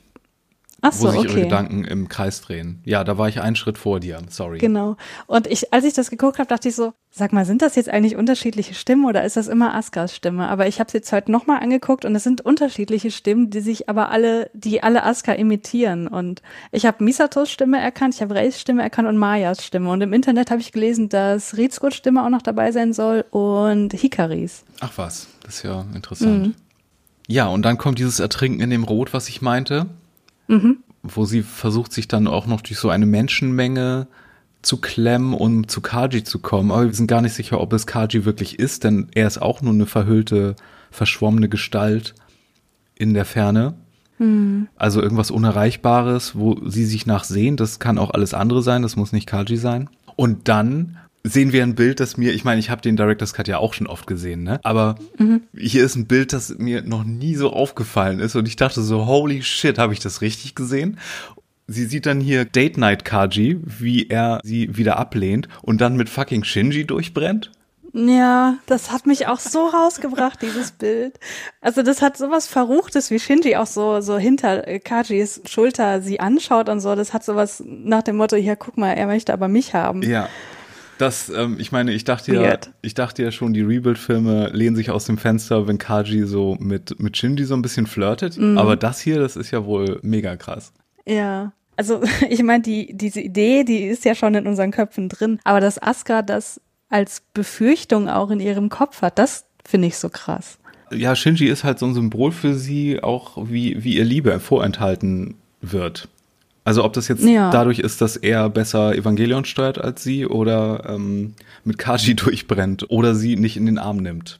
Ach 0.85 0.93
so, 0.93 1.07
wo 1.07 1.11
sich 1.13 1.21
okay. 1.21 1.31
ihre 1.31 1.41
Gedanken 1.43 1.85
im 1.85 2.09
Kreis 2.09 2.41
drehen. 2.41 2.83
Ja, 2.85 3.05
da 3.05 3.17
war 3.17 3.29
ich 3.29 3.41
einen 3.41 3.55
Schritt 3.55 3.79
vor 3.79 4.01
dir. 4.01 4.21
Sorry. 4.29 4.59
Genau. 4.59 4.97
Und 5.29 5.47
ich, 5.47 5.73
als 5.73 5.85
ich 5.85 5.95
das 5.95 6.11
geguckt 6.11 6.41
habe, 6.41 6.49
dachte 6.49 6.69
ich 6.69 6.75
so, 6.75 6.93
sag 7.13 7.33
mal, 7.33 7.45
sind 7.45 7.63
das 7.63 7.77
jetzt 7.77 7.89
eigentlich 7.89 8.17
unterschiedliche 8.17 8.75
Stimmen 8.75 9.05
oder 9.05 9.23
ist 9.23 9.37
das 9.37 9.47
immer 9.47 9.75
Askas 9.75 10.17
Stimme? 10.17 10.49
Aber 10.49 10.67
ich 10.67 10.81
habe 10.81 10.89
es 10.89 10.93
jetzt 10.93 11.13
heute 11.13 11.31
nochmal 11.31 11.61
angeguckt 11.63 12.05
und 12.05 12.17
es 12.17 12.25
sind 12.25 12.41
unterschiedliche 12.41 13.13
Stimmen, 13.13 13.51
die 13.51 13.61
sich 13.61 13.89
aber 13.89 14.11
alle, 14.11 14.51
die 14.55 14.83
alle 14.83 15.05
Aska 15.05 15.33
imitieren. 15.33 16.09
Und 16.09 16.43
ich 16.73 16.85
habe 16.85 17.05
Misatos 17.05 17.49
Stimme 17.49 17.81
erkannt, 17.81 18.17
ich 18.17 18.21
habe 18.21 18.35
Reis 18.35 18.61
Stimme 18.61 18.83
erkannt 18.83 19.09
und 19.09 19.19
Mayas 19.19 19.65
Stimme. 19.65 19.89
Und 19.89 20.01
im 20.01 20.13
Internet 20.13 20.51
habe 20.51 20.61
ich 20.61 20.73
gelesen, 20.73 21.09
dass 21.09 21.57
Rizkos 21.57 21.95
Stimme 21.95 22.25
auch 22.25 22.31
noch 22.31 22.43
dabei 22.43 22.73
sein 22.73 22.93
soll 22.93 23.25
und 23.31 23.93
Hikaris. 23.93 24.65
Ach 24.81 24.93
was, 24.97 25.29
das 25.45 25.59
ist 25.59 25.63
ja 25.63 25.85
interessant. 25.95 26.47
Mhm. 26.47 26.55
Ja, 27.29 27.47
und 27.47 27.63
dann 27.63 27.79
kommt 27.79 28.01
dieses 28.01 28.19
Ertrinken 28.19 28.61
in 28.61 28.71
dem 28.71 28.83
Rot, 28.83 29.13
was 29.13 29.29
ich 29.29 29.41
meinte. 29.43 29.87
Mhm. 30.53 30.79
Wo 31.03 31.25
sie 31.25 31.43
versucht, 31.43 31.93
sich 31.93 32.07
dann 32.09 32.27
auch 32.27 32.47
noch 32.47 32.61
durch 32.61 32.79
so 32.79 32.91
eine 32.91 33.07
Menschenmenge 33.07 34.07
zu 34.61 34.77
klemmen, 34.77 35.35
um 35.35 35.67
zu 35.67 35.81
Kaji 35.81 36.23
zu 36.23 36.39
kommen. 36.39 36.71
Aber 36.71 36.85
wir 36.85 36.95
sind 36.95 37.09
gar 37.09 37.21
nicht 37.21 37.35
sicher, 37.35 37.61
ob 37.61 37.73
es 37.73 37.87
Kaji 37.87 38.25
wirklich 38.25 38.59
ist, 38.59 38.85
denn 38.85 39.09
er 39.15 39.27
ist 39.27 39.43
auch 39.43 39.63
nur 39.63 39.73
eine 39.73 39.87
verhüllte, 39.87 40.55
verschwommene 40.91 41.49
Gestalt 41.49 42.15
in 42.95 43.15
der 43.15 43.25
Ferne. 43.25 43.75
Mhm. 44.19 44.69
Also 44.77 45.03
irgendwas 45.03 45.31
Unerreichbares, 45.31 46.37
wo 46.37 46.61
sie 46.65 46.85
sich 46.85 47.07
nach 47.07 47.25
sehen. 47.25 47.57
Das 47.57 47.81
kann 47.81 47.99
auch 47.99 48.11
alles 48.11 48.35
andere 48.35 48.63
sein, 48.63 48.83
das 48.83 48.95
muss 48.95 49.13
nicht 49.13 49.27
Kaji 49.27 49.57
sein. 49.57 49.91
Und 50.15 50.49
dann 50.49 50.99
sehen 51.25 51.53
wir 51.53 51.63
ein 51.63 51.75
Bild, 51.75 52.01
das 52.01 52.17
mir, 52.17 52.33
ich 52.33 52.45
meine, 52.45 52.59
ich 52.59 52.71
habe 52.71 52.83
den 52.83 52.97
Director's 52.97 53.35
Cut 53.35 53.49
ja 53.49 53.59
auch 53.59 53.75
schon 53.75 53.87
oft 53.87 54.07
gesehen, 54.07 54.43
ne? 54.43 54.61
Aber 54.65 54.97
mhm. 55.19 55.43
hier 55.57 55.85
ist 55.85 55.97
ein 55.97 56.07
Bild, 56.07 56.33
das 56.33 56.59
mir 56.59 56.83
noch 56.83 57.05
nie 57.05 57.37
so 57.37 57.53
aufgefallen 57.53 58.19
ist 58.21 58.35
und 58.35 58.49
ich 58.49 58.57
dachte 58.57 58.83
so, 58.83 59.07
holy 59.07 59.43
shit, 59.43 59.79
habe 59.79 59.93
ich 59.93 60.01
das 60.01 60.21
richtig 60.21 60.55
gesehen? 60.55 60.99
Sie 61.69 61.87
sieht 61.87 62.07
dann 62.07 62.21
hier 62.21 62.45
Date 62.45 62.77
Night 62.77 63.05
Kaji, 63.05 63.61
wie 63.65 64.09
er 64.09 64.41
sie 64.43 64.77
wieder 64.77 64.99
ablehnt 64.99 65.49
und 65.63 65.81
dann 65.81 65.97
mit 65.97 66.09
fucking 66.09 66.45
Shinji 66.45 66.85
durchbrennt. 66.85 67.53
Ja, 67.95 68.57
das 68.67 68.91
hat 68.91 69.07
mich 69.07 69.27
auch 69.27 69.39
so 69.39 69.67
rausgebracht, 69.67 70.41
dieses 70.41 70.73
Bild. 70.73 71.21
Also 71.61 71.83
das 71.83 72.01
hat 72.01 72.17
sowas 72.17 72.47
Verruchtes, 72.47 73.11
wie 73.11 73.19
Shinji 73.19 73.57
auch 73.57 73.67
so, 73.67 74.01
so 74.01 74.17
hinter 74.17 74.63
Kajis 74.81 75.43
Schulter 75.47 76.01
sie 76.01 76.19
anschaut 76.19 76.71
und 76.71 76.81
so. 76.81 76.95
Das 76.95 77.13
hat 77.13 77.23
sowas 77.23 77.63
nach 77.67 78.03
dem 78.03 78.17
Motto, 78.17 78.37
hier, 78.37 78.57
guck 78.57 78.79
mal, 78.79 78.93
er 78.93 79.07
möchte 79.07 79.33
aber 79.33 79.47
mich 79.49 79.75
haben. 79.75 80.03
Ja. 80.03 80.29
Das, 81.03 81.29
ähm, 81.31 81.57
ich 81.59 81.73
meine, 81.73 81.93
ich 81.93 82.05
dachte 82.05 82.33
ja, 82.33 82.57
ich 82.81 82.95
dachte 82.95 83.25
ja 83.25 83.33
schon, 83.33 83.53
die 83.53 83.63
Rebuild-Filme 83.63 84.51
lehnen 84.53 84.77
sich 84.77 84.93
aus 84.93 85.05
dem 85.05 85.19
Fenster, 85.19 85.67
wenn 85.67 85.77
Kaji 85.77 86.27
so 86.27 86.57
mit, 86.61 87.01
mit 87.01 87.17
Shinji 87.17 87.45
so 87.45 87.55
ein 87.55 87.63
bisschen 87.63 87.89
flirtet. 87.89 88.39
Mhm. 88.39 88.57
Aber 88.57 88.77
das 88.77 89.01
hier, 89.01 89.19
das 89.19 89.35
ist 89.35 89.51
ja 89.51 89.65
wohl 89.65 89.99
mega 90.03 90.37
krass. 90.37 90.73
Ja. 91.05 91.51
Also, 91.75 92.03
ich 92.31 92.45
meine, 92.45 92.63
die, 92.63 92.97
diese 92.97 93.21
Idee, 93.21 93.65
die 93.65 93.83
ist 93.83 94.05
ja 94.05 94.15
schon 94.15 94.37
in 94.37 94.47
unseren 94.47 94.71
Köpfen 94.71 95.09
drin. 95.09 95.41
Aber 95.43 95.59
dass 95.59 95.83
Asuka 95.83 96.23
das 96.23 96.61
als 96.89 97.25
Befürchtung 97.35 98.09
auch 98.09 98.31
in 98.31 98.39
ihrem 98.39 98.69
Kopf 98.69 99.03
hat, 99.03 99.19
das 99.19 99.47
finde 99.65 99.89
ich 99.89 99.97
so 99.97 100.09
krass. 100.09 100.61
Ja, 100.93 101.17
Shinji 101.17 101.49
ist 101.49 101.65
halt 101.65 101.81
so 101.81 101.87
ein 101.87 101.95
Symbol 101.95 102.31
für 102.31 102.55
sie, 102.55 103.03
auch 103.03 103.49
wie, 103.51 103.83
wie 103.83 103.97
ihr 103.97 104.05
Liebe 104.05 104.39
vorenthalten 104.39 105.35
wird. 105.61 106.07
Also 106.65 106.85
ob 106.85 106.93
das 106.93 107.09
jetzt 107.09 107.25
ja. 107.25 107.51
dadurch 107.51 107.81
ist, 107.81 108.01
dass 108.01 108.17
er 108.17 108.49
besser 108.49 108.95
Evangelion 108.95 109.45
steuert 109.45 109.79
als 109.79 110.03
sie 110.03 110.27
oder 110.27 110.85
ähm, 110.89 111.35
mit 111.65 111.79
Kaji 111.79 112.15
durchbrennt 112.17 112.91
oder 112.91 113.15
sie 113.15 113.37
nicht 113.37 113.57
in 113.57 113.67
den 113.67 113.79
Arm 113.79 113.97
nimmt. 113.97 114.39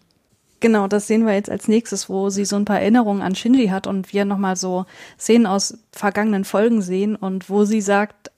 Genau, 0.61 0.87
das 0.87 1.09
sehen 1.09 1.27
wir 1.27 1.35
jetzt 1.35 1.51
als 1.51 1.67
nächstes, 1.67 2.09
wo 2.09 2.31
sie 2.31 2.45
so 2.45 2.55
ein 2.55 2.65
paar 2.65 2.79
Erinnerungen 2.79 3.21
an 3.21 3.35
Shinji 3.35 3.67
hat 3.67 3.89
und 3.89 4.13
wir 4.13 4.25
nochmal 4.25 4.55
so 4.55 4.87
Szenen 5.19 5.47
aus 5.47 5.77
vergangenen 5.91 6.45
Folgen 6.45 6.83
sehen 6.83 7.17
und 7.17 7.51
wo 7.51 7.65
sie 7.65 7.81
sagt, 7.81 8.31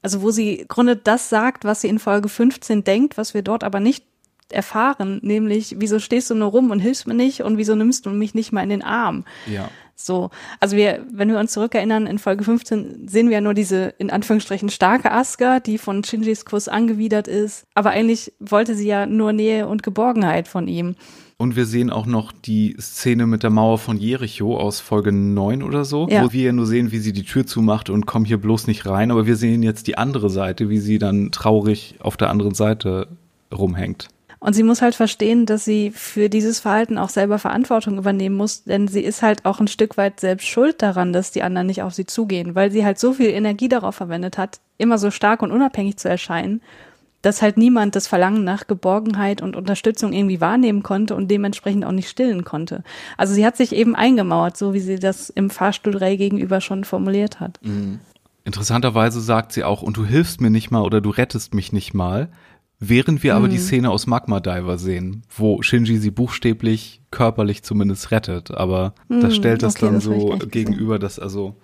also 0.00 0.22
wo 0.22 0.30
sie 0.30 0.54
im 0.54 0.68
Grunde 0.68 0.94
das 0.94 1.28
sagt, 1.28 1.64
was 1.64 1.80
sie 1.80 1.88
in 1.88 1.98
Folge 1.98 2.28
15 2.28 2.84
denkt, 2.84 3.18
was 3.18 3.34
wir 3.34 3.42
dort 3.42 3.64
aber 3.64 3.80
nicht 3.80 4.04
erfahren, 4.48 5.18
nämlich 5.22 5.76
wieso 5.78 5.98
stehst 5.98 6.30
du 6.30 6.36
nur 6.36 6.50
rum 6.50 6.70
und 6.70 6.78
hilfst 6.78 7.08
mir 7.08 7.14
nicht 7.14 7.42
und 7.42 7.56
wieso 7.56 7.74
nimmst 7.74 8.06
du 8.06 8.10
mich 8.10 8.34
nicht 8.34 8.52
mal 8.52 8.62
in 8.62 8.68
den 8.68 8.82
Arm? 8.82 9.24
Ja. 9.46 9.68
So, 9.94 10.30
also 10.60 10.76
wir, 10.76 11.04
wenn 11.12 11.28
wir 11.28 11.38
uns 11.38 11.52
zurückerinnern, 11.52 12.06
in 12.06 12.18
Folge 12.18 12.44
15 12.44 13.08
sehen 13.08 13.28
wir 13.28 13.34
ja 13.34 13.40
nur 13.40 13.54
diese 13.54 13.94
in 13.98 14.10
Anführungsstrichen 14.10 14.68
starke 14.68 15.12
Asuka, 15.12 15.60
die 15.60 15.78
von 15.78 16.02
Shinjis 16.02 16.44
Kuss 16.44 16.68
angewidert 16.68 17.28
ist. 17.28 17.64
Aber 17.74 17.90
eigentlich 17.90 18.32
wollte 18.40 18.74
sie 18.74 18.86
ja 18.86 19.06
nur 19.06 19.32
Nähe 19.32 19.68
und 19.68 19.82
Geborgenheit 19.82 20.48
von 20.48 20.68
ihm. 20.68 20.96
Und 21.36 21.56
wir 21.56 21.66
sehen 21.66 21.90
auch 21.90 22.06
noch 22.06 22.30
die 22.30 22.76
Szene 22.80 23.26
mit 23.26 23.42
der 23.42 23.50
Mauer 23.50 23.78
von 23.78 23.96
Jericho 23.96 24.56
aus 24.56 24.78
Folge 24.78 25.10
9 25.10 25.64
oder 25.64 25.84
so, 25.84 26.06
ja. 26.08 26.24
wo 26.24 26.32
wir 26.32 26.44
ja 26.44 26.52
nur 26.52 26.66
sehen, 26.66 26.92
wie 26.92 26.98
sie 26.98 27.12
die 27.12 27.24
Tür 27.24 27.46
zumacht 27.46 27.90
und 27.90 28.06
kommen 28.06 28.24
hier 28.24 28.38
bloß 28.38 28.68
nicht 28.68 28.86
rein. 28.86 29.10
Aber 29.10 29.26
wir 29.26 29.34
sehen 29.34 29.62
jetzt 29.64 29.88
die 29.88 29.98
andere 29.98 30.30
Seite, 30.30 30.68
wie 30.68 30.78
sie 30.78 30.98
dann 30.98 31.32
traurig 31.32 31.96
auf 31.98 32.16
der 32.16 32.30
anderen 32.30 32.54
Seite 32.54 33.08
rumhängt. 33.52 34.08
Und 34.42 34.54
sie 34.54 34.64
muss 34.64 34.82
halt 34.82 34.96
verstehen, 34.96 35.46
dass 35.46 35.64
sie 35.64 35.92
für 35.92 36.28
dieses 36.28 36.58
Verhalten 36.58 36.98
auch 36.98 37.10
selber 37.10 37.38
Verantwortung 37.38 37.96
übernehmen 37.96 38.34
muss, 38.34 38.64
denn 38.64 38.88
sie 38.88 39.00
ist 39.00 39.22
halt 39.22 39.44
auch 39.44 39.60
ein 39.60 39.68
Stück 39.68 39.96
weit 39.96 40.18
selbst 40.18 40.48
schuld 40.48 40.82
daran, 40.82 41.12
dass 41.12 41.30
die 41.30 41.44
anderen 41.44 41.68
nicht 41.68 41.82
auf 41.82 41.94
sie 41.94 42.06
zugehen, 42.06 42.56
weil 42.56 42.72
sie 42.72 42.84
halt 42.84 42.98
so 42.98 43.12
viel 43.12 43.30
Energie 43.30 43.68
darauf 43.68 43.94
verwendet 43.94 44.38
hat, 44.38 44.58
immer 44.78 44.98
so 44.98 45.12
stark 45.12 45.42
und 45.42 45.52
unabhängig 45.52 45.96
zu 45.96 46.08
erscheinen, 46.08 46.60
dass 47.22 47.40
halt 47.40 47.56
niemand 47.56 47.94
das 47.94 48.08
Verlangen 48.08 48.42
nach 48.42 48.66
Geborgenheit 48.66 49.42
und 49.42 49.54
Unterstützung 49.54 50.12
irgendwie 50.12 50.40
wahrnehmen 50.40 50.82
konnte 50.82 51.14
und 51.14 51.30
dementsprechend 51.30 51.84
auch 51.84 51.92
nicht 51.92 52.08
stillen 52.08 52.42
konnte. 52.42 52.82
Also 53.16 53.34
sie 53.34 53.46
hat 53.46 53.56
sich 53.56 53.72
eben 53.72 53.94
eingemauert, 53.94 54.56
so 54.56 54.74
wie 54.74 54.80
sie 54.80 54.98
das 54.98 55.30
im 55.30 55.50
Fahrstuhl 55.50 55.96
Ray 55.96 56.16
gegenüber 56.16 56.60
schon 56.60 56.82
formuliert 56.82 57.38
hat. 57.38 57.60
Mhm. 57.62 58.00
Interessanterweise 58.44 59.20
sagt 59.20 59.52
sie 59.52 59.62
auch, 59.62 59.82
und 59.82 59.96
du 59.96 60.04
hilfst 60.04 60.40
mir 60.40 60.50
nicht 60.50 60.72
mal 60.72 60.82
oder 60.82 61.00
du 61.00 61.10
rettest 61.10 61.54
mich 61.54 61.72
nicht 61.72 61.94
mal, 61.94 62.28
während 62.88 63.22
wir 63.22 63.32
mhm. 63.32 63.38
aber 63.38 63.48
die 63.48 63.58
mhm. 63.58 63.62
Szene 63.62 63.90
aus 63.90 64.06
Magma 64.06 64.40
Diver 64.40 64.78
sehen, 64.78 65.22
wo 65.34 65.62
Shinji 65.62 65.98
sie 65.98 66.10
buchstäblich 66.10 67.00
körperlich 67.10 67.62
zumindest 67.62 68.10
rettet, 68.10 68.50
aber 68.50 68.94
mhm, 69.08 69.20
das 69.20 69.36
stellt 69.36 69.62
das 69.62 69.76
okay, 69.76 69.86
dann 69.86 69.94
das 69.94 70.04
so 70.04 70.38
gegenüber, 70.50 70.98
dass 70.98 71.18
also 71.18 71.56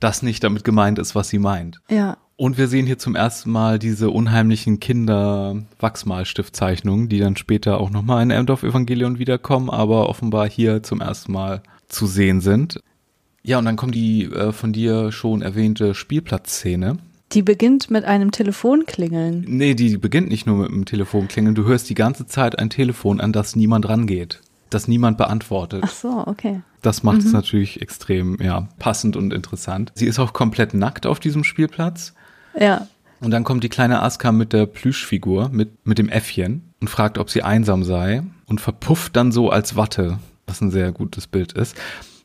das 0.00 0.22
nicht 0.22 0.44
damit 0.44 0.64
gemeint 0.64 0.98
ist, 0.98 1.14
was 1.14 1.28
sie 1.28 1.38
meint. 1.38 1.80
Ja. 1.90 2.16
Und 2.38 2.58
wir 2.58 2.68
sehen 2.68 2.84
hier 2.84 2.98
zum 2.98 3.16
ersten 3.16 3.50
Mal 3.50 3.78
diese 3.78 4.10
unheimlichen 4.10 4.78
Kinder-Wachsmalstiftzeichnungen, 4.78 7.08
die 7.08 7.18
dann 7.18 7.36
später 7.36 7.80
auch 7.80 7.88
nochmal 7.88 8.22
in 8.22 8.30
Emdorf-Evangelion 8.30 9.18
wiederkommen, 9.18 9.70
aber 9.70 10.10
offenbar 10.10 10.46
hier 10.46 10.82
zum 10.82 11.00
ersten 11.00 11.32
Mal 11.32 11.62
zu 11.88 12.06
sehen 12.06 12.42
sind. 12.42 12.78
Ja, 13.42 13.58
und 13.58 13.64
dann 13.64 13.76
kommt 13.76 13.94
die 13.94 14.24
äh, 14.24 14.52
von 14.52 14.74
dir 14.74 15.12
schon 15.12 15.40
erwähnte 15.40 15.94
Spielplatzszene. 15.94 16.98
Die 17.32 17.42
beginnt 17.42 17.90
mit 17.90 18.04
einem 18.04 18.30
Telefonklingeln. 18.30 19.44
Nee, 19.48 19.74
die 19.74 19.96
beginnt 19.98 20.28
nicht 20.28 20.46
nur 20.46 20.56
mit 20.58 20.70
einem 20.70 20.84
Telefonklingeln. 20.84 21.54
Du 21.54 21.64
hörst 21.64 21.90
die 21.90 21.94
ganze 21.94 22.26
Zeit 22.26 22.58
ein 22.58 22.70
Telefon, 22.70 23.20
an 23.20 23.32
das 23.32 23.56
niemand 23.56 23.88
rangeht, 23.88 24.40
das 24.70 24.86
niemand 24.86 25.18
beantwortet. 25.18 25.82
Ach 25.84 25.92
so, 25.92 26.24
okay. 26.26 26.60
Das 26.82 27.02
macht 27.02 27.22
mhm. 27.22 27.26
es 27.26 27.32
natürlich 27.32 27.82
extrem, 27.82 28.38
ja, 28.40 28.68
passend 28.78 29.16
und 29.16 29.32
interessant. 29.32 29.90
Sie 29.96 30.06
ist 30.06 30.20
auch 30.20 30.32
komplett 30.32 30.72
nackt 30.72 31.04
auf 31.04 31.18
diesem 31.18 31.42
Spielplatz. 31.42 32.14
Ja. 32.58 32.86
Und 33.20 33.30
dann 33.32 33.44
kommt 33.44 33.64
die 33.64 33.68
kleine 33.68 34.02
Aska 34.02 34.30
mit 34.30 34.52
der 34.52 34.66
Plüschfigur, 34.66 35.48
mit, 35.48 35.86
mit 35.86 35.98
dem 35.98 36.08
Äffchen 36.08 36.72
und 36.80 36.88
fragt, 36.88 37.18
ob 37.18 37.30
sie 37.30 37.42
einsam 37.42 37.82
sei 37.82 38.22
und 38.46 38.60
verpufft 38.60 39.16
dann 39.16 39.32
so 39.32 39.50
als 39.50 39.74
Watte, 39.74 40.18
was 40.46 40.60
ein 40.60 40.70
sehr 40.70 40.92
gutes 40.92 41.26
Bild 41.26 41.52
ist. 41.52 41.76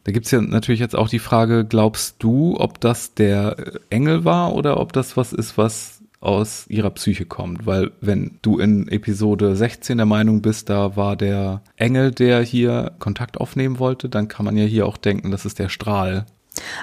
Da 0.03 0.11
gibt's 0.11 0.31
ja 0.31 0.41
natürlich 0.41 0.79
jetzt 0.79 0.95
auch 0.95 1.09
die 1.09 1.19
Frage, 1.19 1.65
glaubst 1.65 2.15
du, 2.19 2.55
ob 2.59 2.79
das 2.79 3.13
der 3.13 3.55
Engel 3.89 4.25
war 4.25 4.53
oder 4.53 4.79
ob 4.79 4.93
das 4.93 5.15
was 5.15 5.31
ist, 5.31 5.57
was 5.57 6.01
aus 6.19 6.65
ihrer 6.69 6.89
Psyche 6.91 7.25
kommt? 7.25 7.65
Weil 7.65 7.91
wenn 8.01 8.39
du 8.41 8.59
in 8.59 8.87
Episode 8.87 9.55
16 9.55 9.97
der 9.97 10.05
Meinung 10.05 10.41
bist, 10.41 10.69
da 10.69 10.95
war 10.95 11.15
der 11.15 11.61
Engel, 11.75 12.11
der 12.11 12.41
hier 12.41 12.93
Kontakt 12.99 13.37
aufnehmen 13.37 13.79
wollte, 13.79 14.09
dann 14.09 14.27
kann 14.27 14.45
man 14.45 14.57
ja 14.57 14.65
hier 14.65 14.87
auch 14.87 14.97
denken, 14.97 15.31
das 15.31 15.45
ist 15.45 15.59
der 15.59 15.69
Strahl. 15.69 16.25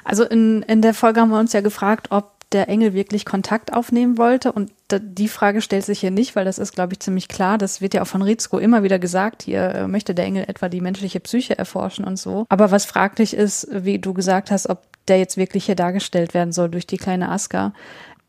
Also 0.04 0.24
in, 0.24 0.62
in 0.62 0.80
der 0.80 0.94
Folge 0.94 1.20
haben 1.20 1.30
wir 1.30 1.38
uns 1.38 1.52
ja 1.52 1.60
gefragt, 1.60 2.08
ob 2.10 2.37
der 2.52 2.68
Engel 2.68 2.94
wirklich 2.94 3.24
Kontakt 3.24 3.72
aufnehmen 3.72 4.16
wollte. 4.16 4.52
Und 4.52 4.72
die 4.90 5.28
Frage 5.28 5.60
stellt 5.60 5.84
sich 5.84 6.00
hier 6.00 6.10
nicht, 6.10 6.34
weil 6.34 6.44
das 6.44 6.58
ist, 6.58 6.72
glaube 6.72 6.94
ich, 6.94 7.00
ziemlich 7.00 7.28
klar. 7.28 7.58
Das 7.58 7.80
wird 7.80 7.94
ja 7.94 8.02
auch 8.02 8.06
von 8.06 8.22
Rizko 8.22 8.58
immer 8.58 8.82
wieder 8.82 8.98
gesagt. 8.98 9.42
Hier 9.42 9.74
äh, 9.74 9.88
möchte 9.88 10.14
der 10.14 10.24
Engel 10.24 10.44
etwa 10.48 10.68
die 10.68 10.80
menschliche 10.80 11.20
Psyche 11.20 11.58
erforschen 11.58 12.04
und 12.04 12.18
so. 12.18 12.46
Aber 12.48 12.70
was 12.70 12.86
fraglich 12.86 13.34
ist, 13.34 13.68
wie 13.70 13.98
du 13.98 14.14
gesagt 14.14 14.50
hast, 14.50 14.68
ob 14.68 14.82
der 15.08 15.18
jetzt 15.18 15.36
wirklich 15.36 15.66
hier 15.66 15.74
dargestellt 15.74 16.34
werden 16.34 16.52
soll 16.52 16.68
durch 16.68 16.86
die 16.86 16.96
kleine 16.96 17.30
Aska. 17.30 17.72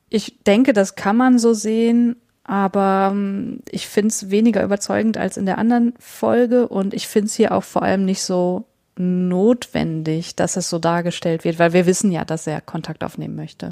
Ich 0.09 0.39
denke, 0.45 0.73
das 0.73 0.95
kann 0.95 1.17
man 1.17 1.37
so 1.39 1.53
sehen, 1.53 2.15
aber 2.43 3.09
ähm, 3.11 3.61
ich 3.69 3.87
finde 3.87 4.09
es 4.09 4.31
weniger 4.31 4.63
überzeugend 4.63 5.17
als 5.17 5.37
in 5.37 5.45
der 5.45 5.57
anderen 5.57 5.93
Folge 5.99 6.67
und 6.67 6.93
ich 6.93 7.07
finde 7.07 7.27
es 7.27 7.35
hier 7.35 7.53
auch 7.53 7.63
vor 7.63 7.83
allem 7.83 8.05
nicht 8.05 8.23
so 8.23 8.65
notwendig, 8.97 10.35
dass 10.35 10.57
es 10.57 10.69
so 10.69 10.79
dargestellt 10.79 11.43
wird, 11.43 11.59
weil 11.59 11.73
wir 11.73 11.85
wissen 11.85 12.11
ja, 12.11 12.25
dass 12.25 12.47
er 12.47 12.59
Kontakt 12.59 13.03
aufnehmen 13.03 13.35
möchte. 13.35 13.69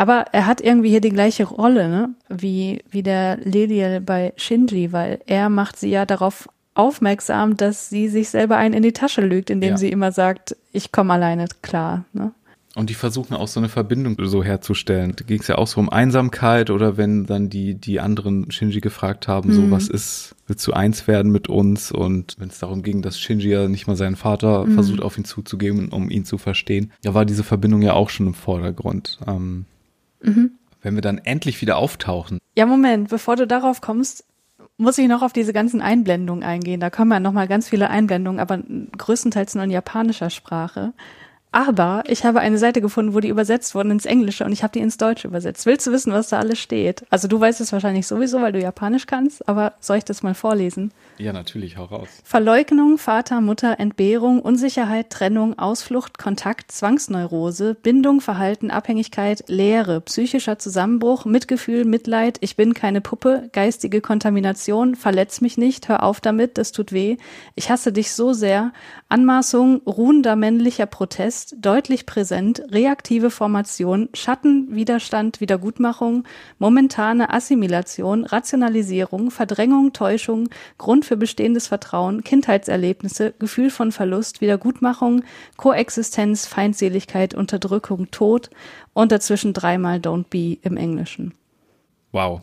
Aber 0.00 0.24
er 0.32 0.46
hat 0.46 0.62
irgendwie 0.62 0.88
hier 0.88 1.02
die 1.02 1.10
gleiche 1.10 1.44
Rolle, 1.44 1.90
ne? 1.90 2.14
Wie, 2.30 2.82
wie 2.90 3.02
der 3.02 3.36
Leliel 3.36 4.00
bei 4.00 4.32
Shinji, 4.38 4.94
weil 4.94 5.20
er 5.26 5.50
macht 5.50 5.78
sie 5.78 5.90
ja 5.90 6.06
darauf 6.06 6.48
aufmerksam, 6.72 7.58
dass 7.58 7.90
sie 7.90 8.08
sich 8.08 8.30
selber 8.30 8.56
einen 8.56 8.72
in 8.72 8.82
die 8.82 8.94
Tasche 8.94 9.20
lügt, 9.20 9.50
indem 9.50 9.72
ja. 9.72 9.76
sie 9.76 9.90
immer 9.90 10.10
sagt, 10.10 10.56
ich 10.72 10.90
komme 10.90 11.12
alleine 11.12 11.48
klar, 11.60 12.06
ne? 12.14 12.32
Und 12.76 12.88
die 12.88 12.94
versuchen 12.94 13.34
auch 13.34 13.48
so 13.48 13.60
eine 13.60 13.68
Verbindung 13.68 14.16
so 14.26 14.42
herzustellen. 14.42 15.12
Da 15.16 15.24
ging 15.26 15.40
es 15.40 15.48
ja 15.48 15.58
auch 15.58 15.66
so 15.66 15.78
um 15.78 15.90
Einsamkeit 15.90 16.70
oder 16.70 16.96
wenn 16.96 17.26
dann 17.26 17.50
die, 17.50 17.74
die 17.74 18.00
anderen 18.00 18.50
Shinji 18.50 18.80
gefragt 18.80 19.28
haben, 19.28 19.50
mhm. 19.50 19.54
so 19.54 19.70
was 19.70 19.88
ist, 19.88 20.34
willst 20.46 20.66
du 20.66 20.72
eins 20.72 21.06
werden 21.08 21.30
mit 21.30 21.50
uns? 21.50 21.92
Und 21.92 22.36
wenn 22.38 22.48
es 22.48 22.58
darum 22.58 22.82
ging, 22.82 23.02
dass 23.02 23.20
Shinji 23.20 23.50
ja 23.50 23.68
nicht 23.68 23.86
mal 23.86 23.96
seinen 23.96 24.16
Vater 24.16 24.64
mhm. 24.64 24.72
versucht 24.72 25.02
auf 25.02 25.18
ihn 25.18 25.26
zuzugeben, 25.26 25.90
um 25.90 26.08
ihn 26.08 26.24
zu 26.24 26.38
verstehen, 26.38 26.90
da 27.02 27.12
war 27.12 27.26
diese 27.26 27.44
Verbindung 27.44 27.82
ja 27.82 27.92
auch 27.92 28.08
schon 28.08 28.28
im 28.28 28.34
Vordergrund. 28.34 29.18
Ähm, 29.26 29.66
Mhm. 30.22 30.52
Wenn 30.82 30.94
wir 30.94 31.02
dann 31.02 31.18
endlich 31.18 31.60
wieder 31.60 31.76
auftauchen. 31.76 32.38
Ja, 32.56 32.66
Moment, 32.66 33.10
bevor 33.10 33.36
du 33.36 33.46
darauf 33.46 33.80
kommst, 33.80 34.24
muss 34.78 34.96
ich 34.96 35.08
noch 35.08 35.22
auf 35.22 35.34
diese 35.34 35.52
ganzen 35.52 35.82
Einblendungen 35.82 36.42
eingehen. 36.42 36.80
Da 36.80 36.88
kommen 36.88 37.12
ja 37.12 37.20
noch 37.20 37.32
mal 37.32 37.46
ganz 37.46 37.68
viele 37.68 37.90
Einblendungen, 37.90 38.40
aber 38.40 38.60
größtenteils 38.96 39.54
nur 39.54 39.64
in 39.64 39.70
japanischer 39.70 40.30
Sprache. 40.30 40.94
Aber 41.52 42.04
ich 42.06 42.24
habe 42.24 42.40
eine 42.40 42.58
Seite 42.58 42.80
gefunden, 42.80 43.12
wo 43.12 43.18
die 43.18 43.28
übersetzt 43.28 43.74
wurden 43.74 43.90
ins 43.90 44.06
Englische 44.06 44.44
und 44.44 44.52
ich 44.52 44.62
habe 44.62 44.72
die 44.72 44.78
ins 44.78 44.98
Deutsche 44.98 45.26
übersetzt. 45.26 45.66
Willst 45.66 45.86
du 45.86 45.90
wissen, 45.90 46.12
was 46.12 46.28
da 46.28 46.38
alles 46.38 46.60
steht? 46.60 47.04
Also 47.10 47.26
du 47.26 47.40
weißt 47.40 47.60
es 47.60 47.72
wahrscheinlich 47.72 48.06
sowieso, 48.06 48.40
weil 48.40 48.52
du 48.52 48.60
Japanisch 48.60 49.06
kannst, 49.06 49.48
aber 49.48 49.74
soll 49.80 49.96
ich 49.96 50.04
das 50.04 50.22
mal 50.22 50.34
vorlesen? 50.34 50.92
Ja, 51.18 51.32
natürlich, 51.32 51.76
hau 51.76 51.84
raus. 51.84 52.08
Verleugnung, 52.22 52.98
Vater, 52.98 53.40
Mutter, 53.40 53.80
Entbehrung, 53.80 54.40
Unsicherheit, 54.40 55.10
Trennung, 55.10 55.58
Ausflucht, 55.58 56.18
Kontakt, 56.18 56.70
Zwangsneurose, 56.70 57.74
Bindung, 57.74 58.20
Verhalten, 58.20 58.70
Abhängigkeit, 58.70 59.44
Leere, 59.48 60.00
psychischer 60.02 60.58
Zusammenbruch, 60.58 61.24
Mitgefühl, 61.24 61.84
Mitleid, 61.84 62.38
ich 62.40 62.54
bin 62.54 62.74
keine 62.74 63.00
Puppe, 63.00 63.50
geistige 63.52 64.00
Kontamination, 64.00 64.94
verletz 64.94 65.40
mich 65.40 65.58
nicht, 65.58 65.88
hör 65.88 66.04
auf 66.04 66.20
damit, 66.20 66.58
das 66.58 66.70
tut 66.72 66.92
weh, 66.92 67.16
ich 67.56 67.70
hasse 67.70 67.92
dich 67.92 68.12
so 68.12 68.32
sehr, 68.32 68.72
Anmaßung, 69.08 69.82
ruhender 69.86 70.36
männlicher 70.36 70.86
Protest, 70.86 71.39
ist 71.40 71.56
deutlich 71.58 72.04
präsent 72.04 72.62
reaktive 72.70 73.30
Formation, 73.30 74.10
Schatten, 74.12 74.74
Widerstand, 74.74 75.40
Wiedergutmachung, 75.40 76.24
momentane 76.58 77.32
Assimilation, 77.32 78.26
Rationalisierung, 78.26 79.30
Verdrängung, 79.30 79.94
Täuschung, 79.94 80.50
Grund 80.76 81.06
für 81.06 81.16
bestehendes 81.16 81.68
Vertrauen, 81.68 82.24
Kindheitserlebnisse, 82.24 83.32
Gefühl 83.38 83.70
von 83.70 83.90
Verlust, 83.90 84.42
Wiedergutmachung, 84.42 85.24
Koexistenz, 85.56 86.44
Feindseligkeit, 86.44 87.32
Unterdrückung, 87.32 88.10
Tod 88.10 88.50
und 88.92 89.10
dazwischen 89.10 89.54
dreimal 89.54 89.96
Don't 89.96 90.26
Be 90.28 90.58
im 90.60 90.76
Englischen. 90.76 91.32
Wow, 92.12 92.42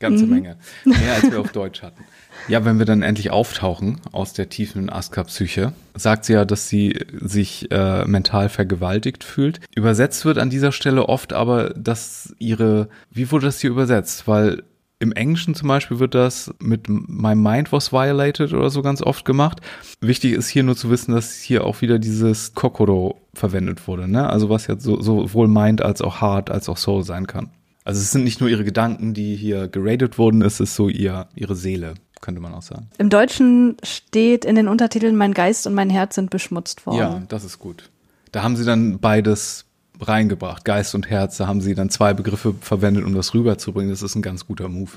ganze 0.00 0.24
mhm. 0.24 0.30
Menge. 0.30 0.56
Mehr 0.84 1.14
als 1.14 1.30
wir 1.30 1.40
auf 1.40 1.52
Deutsch 1.52 1.82
hatten. 1.82 2.04
Ja, 2.48 2.64
wenn 2.64 2.78
wir 2.78 2.86
dann 2.86 3.02
endlich 3.02 3.30
auftauchen 3.30 4.00
aus 4.10 4.32
der 4.32 4.48
tiefen 4.48 4.90
Aska-Psyche, 4.90 5.72
sagt 5.94 6.24
sie 6.24 6.32
ja, 6.32 6.44
dass 6.44 6.68
sie 6.68 6.98
sich 7.20 7.70
äh, 7.70 8.04
mental 8.04 8.48
vergewaltigt 8.48 9.24
fühlt. 9.24 9.60
Übersetzt 9.74 10.24
wird 10.24 10.38
an 10.38 10.50
dieser 10.50 10.72
Stelle 10.72 11.08
oft 11.08 11.32
aber, 11.32 11.70
dass 11.70 12.34
ihre, 12.38 12.88
wie 13.10 13.30
wurde 13.30 13.46
das 13.46 13.60
hier 13.60 13.70
übersetzt? 13.70 14.26
Weil 14.26 14.64
im 14.98 15.12
Englischen 15.12 15.54
zum 15.54 15.68
Beispiel 15.68 15.98
wird 15.98 16.14
das 16.14 16.54
mit 16.60 16.88
My 16.88 17.34
Mind 17.34 17.72
was 17.72 17.92
violated 17.92 18.52
oder 18.52 18.70
so 18.70 18.82
ganz 18.82 19.02
oft 19.02 19.24
gemacht. 19.24 19.60
Wichtig 20.00 20.32
ist 20.32 20.48
hier 20.48 20.62
nur 20.62 20.76
zu 20.76 20.90
wissen, 20.90 21.12
dass 21.12 21.40
hier 21.40 21.64
auch 21.64 21.80
wieder 21.80 21.98
dieses 21.98 22.54
Kokoro 22.54 23.20
verwendet 23.34 23.88
wurde, 23.88 24.06
ne? 24.06 24.30
Also 24.30 24.48
was 24.48 24.68
jetzt 24.68 24.84
so, 24.84 25.00
sowohl 25.00 25.48
Mind 25.48 25.82
als 25.82 26.02
auch 26.02 26.20
Heart 26.20 26.50
als 26.50 26.68
auch 26.68 26.76
Soul 26.76 27.02
sein 27.02 27.26
kann. 27.26 27.50
Also 27.84 28.00
es 28.00 28.12
sind 28.12 28.22
nicht 28.22 28.40
nur 28.40 28.48
ihre 28.48 28.62
Gedanken, 28.62 29.12
die 29.12 29.34
hier 29.34 29.66
geradet 29.66 30.18
wurden, 30.18 30.40
es 30.40 30.60
ist 30.60 30.76
so 30.76 30.88
ihr, 30.88 31.26
ihre 31.34 31.56
Seele 31.56 31.94
könnte 32.22 32.40
man 32.40 32.54
auch 32.54 32.62
sagen. 32.62 32.88
Im 32.96 33.10
Deutschen 33.10 33.76
steht 33.82 34.46
in 34.46 34.54
den 34.54 34.68
Untertiteln, 34.68 35.16
mein 35.16 35.34
Geist 35.34 35.66
und 35.66 35.74
mein 35.74 35.90
Herz 35.90 36.14
sind 36.14 36.30
beschmutzt 36.30 36.86
worden. 36.86 36.98
Ja, 36.98 37.22
das 37.28 37.44
ist 37.44 37.58
gut. 37.58 37.90
Da 38.30 38.42
haben 38.42 38.56
sie 38.56 38.64
dann 38.64 38.98
beides 38.98 39.66
reingebracht, 40.00 40.64
Geist 40.64 40.94
und 40.94 41.10
Herz. 41.10 41.36
Da 41.36 41.46
haben 41.46 41.60
sie 41.60 41.74
dann 41.74 41.90
zwei 41.90 42.14
Begriffe 42.14 42.54
verwendet, 42.60 43.04
um 43.04 43.14
das 43.14 43.34
rüberzubringen. 43.34 43.90
Das 43.90 44.02
ist 44.02 44.14
ein 44.14 44.22
ganz 44.22 44.46
guter 44.46 44.68
Move. 44.68 44.90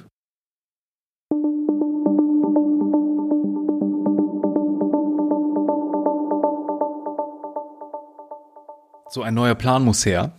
So 9.09 9.21
ein 9.21 9.33
neuer 9.33 9.55
Plan 9.55 9.83
muss 9.83 10.05
her, 10.05 10.31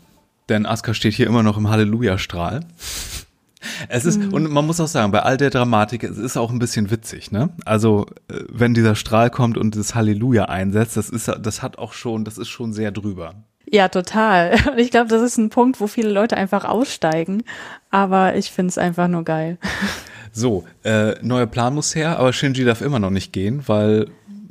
denn 0.49 0.67
Aska 0.67 0.93
steht 0.93 1.15
hier 1.15 1.27
immer 1.27 1.43
noch 1.43 1.57
im 1.57 1.69
Halleluja-Strahl. 1.69 2.61
Es 3.89 4.05
ist, 4.05 4.21
mhm. 4.21 4.33
und 4.33 4.51
man 4.51 4.67
muss 4.67 4.81
auch 4.81 4.89
sagen, 4.89 5.13
bei 5.13 5.23
all 5.23 5.37
der 5.37 5.51
Dramatik, 5.51 6.05
es 6.05 6.19
ist 6.19 6.37
auch 6.37 6.51
ein 6.51 6.59
bisschen 6.59 6.91
witzig, 6.91 7.33
ne? 7.33 7.51
Also, 7.65 8.07
äh, 8.29 8.41
wenn 8.49 8.75
dieser 8.75 8.95
Strahl 8.95 9.31
kommt 9.31 9.59
und 9.59 9.77
das 9.77 9.95
Halleluja 9.95 10.47
einsetzt, 10.47 10.97
das 10.97 11.09
ist, 11.09 11.31
das 11.41 11.63
hat 11.63 11.79
auch 11.79 11.93
schon, 11.93 12.25
das 12.25 12.39
ist 12.39 12.49
schon 12.49 12.73
sehr 12.73 12.91
drüber. 12.91 13.35
Ja, 13.69 13.89
total. 13.89 14.57
Und 14.73 14.79
ich 14.79 14.93
glaube, 14.93 15.09
das 15.09 15.23
ist 15.23 15.39
ein 15.39 15.51
Punkt, 15.51 15.81
wo 15.81 15.89
viele 15.89 16.11
Leute 16.11 16.37
einfach 16.37 16.65
aussteigen. 16.65 17.43
Aber 17.91 18.37
ich 18.37 18.53
finde 18.53 18.71
es 18.71 18.79
einfach 18.79 19.09
nur 19.09 19.25
geil. 19.25 19.59
So, 20.33 20.65
äh, 20.85 21.15
neuer 21.23 21.47
Plan 21.47 21.75
muss 21.75 21.95
her, 21.95 22.19
aber 22.19 22.31
Shinji 22.31 22.67
darf 22.67 22.83
immer 22.83 22.99
noch 22.99 23.09
nicht 23.09 23.33
gehen, 23.33 23.63
weil 23.69 24.09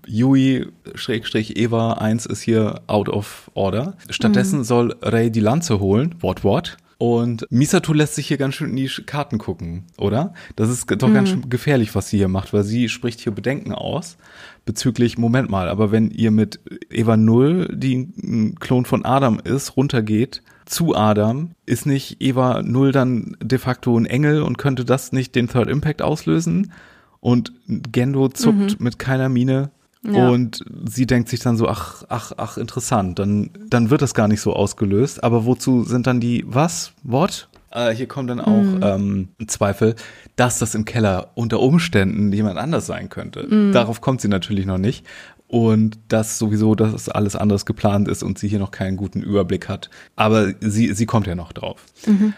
Yui 0.07 0.65
Schrägstrich 0.95 1.57
Eva 1.57 1.93
1 1.93 2.25
ist 2.25 2.41
hier 2.41 2.81
out 2.87 3.07
of 3.07 3.51
order. 3.53 3.95
Stattdessen 4.09 4.59
mhm. 4.59 4.63
soll 4.63 4.95
Rei 5.03 5.29
die 5.29 5.41
Lanze 5.41 5.79
holen. 5.79 6.15
What, 6.21 6.43
what? 6.43 6.77
Und 6.97 7.45
Misato 7.49 7.91
lässt 7.91 8.15
sich 8.15 8.27
hier 8.27 8.37
ganz 8.37 8.55
schön 8.55 8.69
in 8.69 8.75
die 8.77 8.89
Karten 9.05 9.37
gucken, 9.37 9.83
oder? 9.97 10.33
Das 10.55 10.69
ist 10.69 10.89
doch 10.89 11.09
mhm. 11.09 11.13
ganz 11.13 11.29
schön 11.29 11.49
gefährlich, 11.49 11.93
was 11.93 12.09
sie 12.09 12.17
hier 12.17 12.29
macht, 12.29 12.53
weil 12.53 12.63
sie 12.63 12.87
spricht 12.87 13.19
hier 13.19 13.33
Bedenken 13.33 13.73
aus 13.73 14.17
bezüglich, 14.65 15.17
Moment 15.17 15.49
mal, 15.49 15.67
aber 15.69 15.91
wenn 15.91 16.09
ihr 16.09 16.31
mit 16.31 16.59
Eva 16.89 17.17
Null, 17.17 17.69
die 17.73 17.95
ein 17.95 18.55
Klon 18.59 18.85
von 18.85 19.05
Adam 19.05 19.39
ist, 19.43 19.77
runtergeht, 19.77 20.41
zu 20.65 20.95
Adam, 20.95 21.51
ist 21.65 21.85
nicht 21.85 22.21
Eva 22.21 22.63
Null 22.63 22.91
dann 22.91 23.37
de 23.41 23.59
facto 23.59 23.97
ein 23.97 24.05
Engel 24.05 24.41
und 24.41 24.57
könnte 24.57 24.83
das 24.83 25.11
nicht 25.11 25.35
den 25.35 25.47
Third 25.47 25.69
Impact 25.69 26.01
auslösen? 26.01 26.71
Und 27.19 27.53
Gendo 27.67 28.29
zuckt 28.29 28.79
mhm. 28.79 28.83
mit 28.83 28.99
keiner 28.99 29.29
Miene 29.29 29.71
ja. 30.13 30.29
Und 30.29 30.63
sie 30.85 31.05
denkt 31.05 31.29
sich 31.29 31.39
dann 31.39 31.57
so, 31.57 31.67
ach, 31.67 32.03
ach, 32.09 32.31
ach, 32.37 32.57
interessant, 32.57 33.19
dann, 33.19 33.49
dann 33.69 33.89
wird 33.89 34.01
das 34.01 34.13
gar 34.13 34.27
nicht 34.27 34.41
so 34.41 34.53
ausgelöst. 34.53 35.23
Aber 35.23 35.45
wozu 35.45 35.83
sind 35.83 36.07
dann 36.07 36.19
die, 36.19 36.43
was, 36.47 36.93
what? 37.03 37.47
Äh, 37.71 37.93
hier 37.93 38.07
kommt 38.07 38.29
dann 38.29 38.39
auch 38.39 38.63
mm. 38.63 38.83
ähm, 38.83 39.29
Zweifel, 39.47 39.95
dass 40.35 40.59
das 40.59 40.75
im 40.75 40.85
Keller 40.85 41.31
unter 41.35 41.59
Umständen 41.59 42.31
jemand 42.31 42.57
anders 42.57 42.85
sein 42.85 43.09
könnte. 43.09 43.43
Mm. 43.43 43.73
Darauf 43.73 44.01
kommt 44.01 44.21
sie 44.21 44.29
natürlich 44.29 44.65
noch 44.65 44.77
nicht. 44.77 45.05
Und 45.47 45.99
dass 46.07 46.39
sowieso, 46.39 46.73
dass 46.73 47.07
alles 47.07 47.35
anderes 47.35 47.65
geplant 47.65 48.07
ist 48.07 48.23
und 48.23 48.39
sie 48.39 48.47
hier 48.47 48.59
noch 48.59 48.71
keinen 48.71 48.97
guten 48.97 49.21
Überblick 49.21 49.69
hat. 49.69 49.89
Aber 50.15 50.53
sie, 50.59 50.93
sie 50.93 51.05
kommt 51.05 51.27
ja 51.27 51.35
noch 51.35 51.53
drauf. 51.53 51.85
Mhm. 52.07 52.33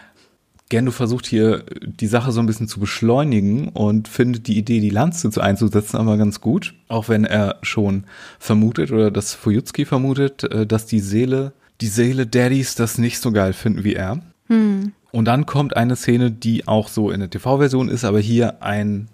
Gendo 0.68 0.90
versucht 0.90 1.26
hier 1.26 1.64
die 1.80 2.06
Sache 2.06 2.30
so 2.30 2.40
ein 2.40 2.46
bisschen 2.46 2.68
zu 2.68 2.78
beschleunigen 2.78 3.68
und 3.68 4.06
findet 4.06 4.46
die 4.48 4.58
Idee, 4.58 4.80
die 4.80 4.90
Lanze 4.90 5.30
zu 5.30 5.40
einzusetzen, 5.40 5.96
aber 5.96 6.18
ganz 6.18 6.42
gut. 6.42 6.74
Auch 6.88 7.08
wenn 7.08 7.24
er 7.24 7.56
schon 7.62 8.04
vermutet 8.38 8.92
oder 8.92 9.10
dass 9.10 9.32
Fujutsuki 9.32 9.86
vermutet, 9.86 10.44
äh, 10.44 10.66
dass 10.66 10.84
die 10.84 11.00
Seele, 11.00 11.52
die 11.80 11.86
Seele 11.86 12.26
Daddys 12.26 12.74
das 12.74 12.98
nicht 12.98 13.20
so 13.20 13.32
geil 13.32 13.54
finden 13.54 13.82
wie 13.84 13.94
er. 13.94 14.20
Hm. 14.48 14.92
Und 15.10 15.24
dann 15.24 15.46
kommt 15.46 15.74
eine 15.74 15.96
Szene, 15.96 16.30
die 16.30 16.68
auch 16.68 16.88
so 16.88 17.10
in 17.10 17.20
der 17.20 17.30
TV-Version 17.30 17.88
ist, 17.88 18.04
aber 18.04 18.20
hier 18.20 18.62
ein, 18.62 19.08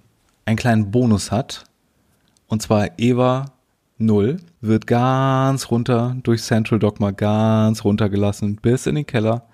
einen 0.46 0.57
kleinen 0.57 0.90
Bonus 0.90 1.30
hat. 1.30 1.64
Und 2.48 2.62
zwar 2.62 2.98
Eva 2.98 3.52
0 3.98 4.38
wird 4.61 4.88
ganz 4.88 5.70
runter 5.70 6.16
durch 6.24 6.42
Central 6.42 6.80
Dogma 6.80 7.12
ganz 7.12 7.84
runtergelassen 7.84 8.57
bis 8.57 8.86
in 8.86 8.96
den 8.96 9.07
Keller, 9.07 9.46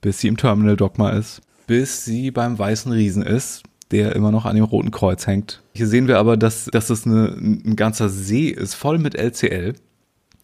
bis 0.00 0.20
sie 0.20 0.28
im 0.28 0.36
Terminal 0.36 0.76
Dogma 0.76 1.10
ist 1.10 1.42
bis 1.68 2.04
sie 2.04 2.32
beim 2.32 2.58
weißen 2.58 2.90
Riesen 2.90 3.22
ist, 3.22 3.62
der 3.92 4.16
immer 4.16 4.32
noch 4.32 4.46
an 4.46 4.56
dem 4.56 4.64
Roten 4.64 4.90
Kreuz 4.90 5.26
hängt. 5.26 5.62
Hier 5.74 5.86
sehen 5.86 6.08
wir 6.08 6.18
aber, 6.18 6.36
dass, 6.36 6.64
dass 6.64 6.90
es 6.90 7.06
eine, 7.06 7.28
ein 7.28 7.76
ganzer 7.76 8.08
See 8.08 8.48
ist, 8.48 8.74
voll 8.74 8.98
mit 8.98 9.14
LCL, 9.14 9.74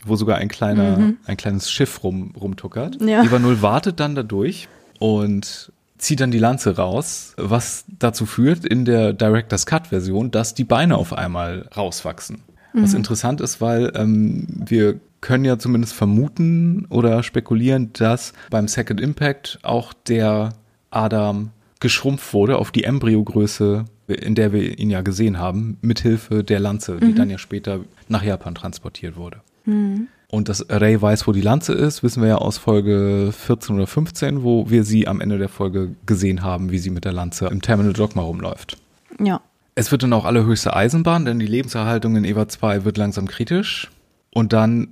wo 0.05 0.16
sogar 0.16 0.37
ein 0.37 0.49
kleiner, 0.49 0.99
mhm. 0.99 1.16
ein 1.25 1.37
kleines 1.37 1.70
Schiff 1.70 2.05
rum, 2.05 2.33
rumtuckert. 2.41 3.03
Ja. 3.03 3.25
Null 3.25 3.62
wartet 3.62 4.01
dann 4.01 4.14
dadurch 4.14 4.68
und 4.99 5.72
zieht 5.99 6.20
dann 6.20 6.31
die 6.31 6.39
Lanze 6.39 6.77
raus, 6.77 7.35
was 7.39 7.85
dazu 7.99 8.27
führt 8.27 8.66
in 8.66 8.85
der 8.85 9.14
Director's 9.14 9.64
Cut 9.64 9.89
Version, 9.89 10.31
dass 10.31 10.55
die 10.55 10.64
Beine 10.64 10.97
auf 10.97 11.14
einmal 11.14 11.68
rauswachsen. 11.75 12.43
Mhm. 12.75 12.83
Was 12.83 12.93
interessant 12.93 13.41
ist, 13.41 13.62
weil 13.62 13.93
ähm, 13.95 14.47
wir 14.66 15.01
können 15.22 15.47
ja 15.47 15.59
zumindest 15.59 15.95
vermuten 15.95 16.85
oder 16.91 17.22
spekulieren, 17.22 17.95
dass 17.95 18.35
beim 18.51 18.68
Second 18.68 19.01
Impact 19.01 19.59
auch 19.62 19.95
der 19.95 20.51
Adam 20.95 21.51
geschrumpft 21.81 22.33
wurde 22.33 22.59
auf 22.59 22.71
die 22.71 22.85
Embryogröße, 22.85 23.85
in 24.07 24.35
der 24.35 24.53
wir 24.53 24.79
ihn 24.79 24.91
ja 24.91 25.03
gesehen 25.03 25.39
haben, 25.39 25.77
mithilfe 25.83 26.45
der 26.45 26.61
Lanze, 26.61 26.99
die 26.99 27.07
mhm. 27.07 27.15
dann 27.17 27.31
ja 27.31 27.39
später 27.39 27.81
nach 28.09 28.23
Japan 28.23 28.55
transportiert 28.55 29.17
wurde. 29.17 29.41
Mhm. 29.65 30.09
Und 30.31 30.49
dass 30.49 30.67
Ray 30.69 31.01
weiß, 31.01 31.27
wo 31.27 31.33
die 31.33 31.41
Lanze 31.41 31.75
ist, 31.75 32.03
wissen 32.03 32.21
wir 32.23 32.29
ja 32.29 32.37
aus 32.39 32.59
Folge 32.59 33.31
14 33.33 33.77
oder 33.77 33.87
15, 33.87 34.43
wo 34.43 34.69
wir 34.69 34.83
sie 34.83 35.07
am 35.07 35.21
Ende 35.21 35.39
der 35.39 35.49
Folge 35.49 35.95
gesehen 36.07 36.43
haben, 36.43 36.73
wie 36.73 36.79
sie 36.79 36.91
mit 36.91 37.05
der 37.05 37.13
Lanze 37.13 37.47
im 37.47 37.63
Terminal 37.63 37.93
Dogma 37.93 38.23
rumläuft. 38.23 38.77
Ja. 39.21 39.41
Es 39.77 39.93
wird 39.93 40.03
dann 40.03 40.13
auch 40.13 40.25
allerhöchste 40.25 40.75
Eisenbahn, 40.75 41.25
denn 41.25 41.39
die 41.39 41.47
Lebenserhaltung 41.47 42.17
in 42.17 42.25
Eva 42.25 42.49
2 42.49 42.85
wird 42.85 42.97
langsam 42.97 43.29
kritisch. 43.29 43.91
Und 44.31 44.53
dann 44.53 44.89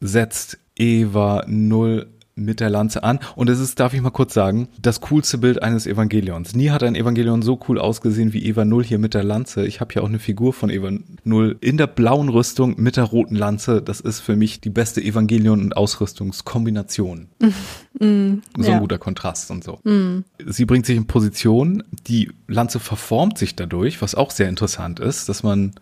setzt 0.00 0.58
Eva 0.76 1.44
0 1.46 2.06
mit 2.34 2.60
der 2.60 2.70
Lanze 2.70 3.02
an. 3.02 3.18
Und 3.36 3.50
es 3.50 3.60
ist, 3.60 3.78
darf 3.78 3.94
ich 3.94 4.00
mal 4.00 4.10
kurz 4.10 4.34
sagen, 4.34 4.68
das 4.80 5.00
coolste 5.02 5.38
Bild 5.38 5.62
eines 5.62 5.86
Evangelions. 5.86 6.54
Nie 6.54 6.70
hat 6.70 6.82
ein 6.82 6.94
Evangelion 6.94 7.42
so 7.42 7.60
cool 7.68 7.78
ausgesehen 7.78 8.32
wie 8.32 8.44
Eva 8.46 8.64
Null 8.64 8.84
hier 8.84 8.98
mit 8.98 9.14
der 9.14 9.24
Lanze. 9.24 9.66
Ich 9.66 9.80
habe 9.80 9.92
hier 9.92 10.02
auch 10.02 10.08
eine 10.08 10.18
Figur 10.18 10.52
von 10.52 10.70
Eva 10.70 10.90
Null 11.24 11.56
in 11.60 11.76
der 11.76 11.86
blauen 11.86 12.28
Rüstung 12.28 12.74
mit 12.78 12.96
der 12.96 13.04
roten 13.04 13.36
Lanze. 13.36 13.82
Das 13.82 14.00
ist 14.00 14.20
für 14.20 14.36
mich 14.36 14.60
die 14.60 14.70
beste 14.70 15.02
Evangelion- 15.02 15.60
und 15.60 15.76
Ausrüstungskombination. 15.76 17.28
Mm, 18.00 18.40
so 18.56 18.70
ja. 18.70 18.76
ein 18.76 18.80
guter 18.80 18.98
Kontrast 18.98 19.50
und 19.50 19.62
so. 19.62 19.78
Mm. 19.84 20.24
Sie 20.46 20.64
bringt 20.64 20.86
sich 20.86 20.96
in 20.96 21.06
Position. 21.06 21.84
Die 22.06 22.30
Lanze 22.48 22.80
verformt 22.80 23.36
sich 23.36 23.54
dadurch, 23.54 24.00
was 24.00 24.14
auch 24.14 24.30
sehr 24.30 24.48
interessant 24.48 24.98
ist, 24.98 25.28
dass 25.28 25.42
man, 25.42 25.72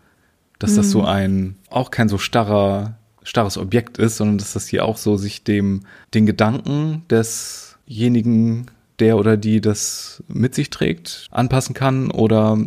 dass 0.59 0.73
mm. 0.73 0.77
das 0.77 0.91
so 0.91 1.05
ein, 1.05 1.55
auch 1.71 1.93
kein 1.93 2.09
so 2.09 2.19
starrer 2.19 2.99
starres 3.23 3.59
Objekt 3.59 3.99
ist, 3.99 4.17
sondern 4.17 4.39
dass 4.39 4.53
das 4.53 4.69
hier 4.69 4.85
auch 4.85 4.97
so 4.97 5.17
sich 5.17 5.45
dem, 5.45 5.83
den 6.15 6.27
Gedanken 6.27 7.03
desjenigen, 7.11 8.67
der 8.99 9.17
oder 9.17 9.37
die 9.37 9.61
das 9.61 10.23
mit 10.29 10.55
sich 10.55 10.71
trägt, 10.71 11.29
anpassen 11.31 11.75
kann 11.75 12.11
oder 12.11 12.59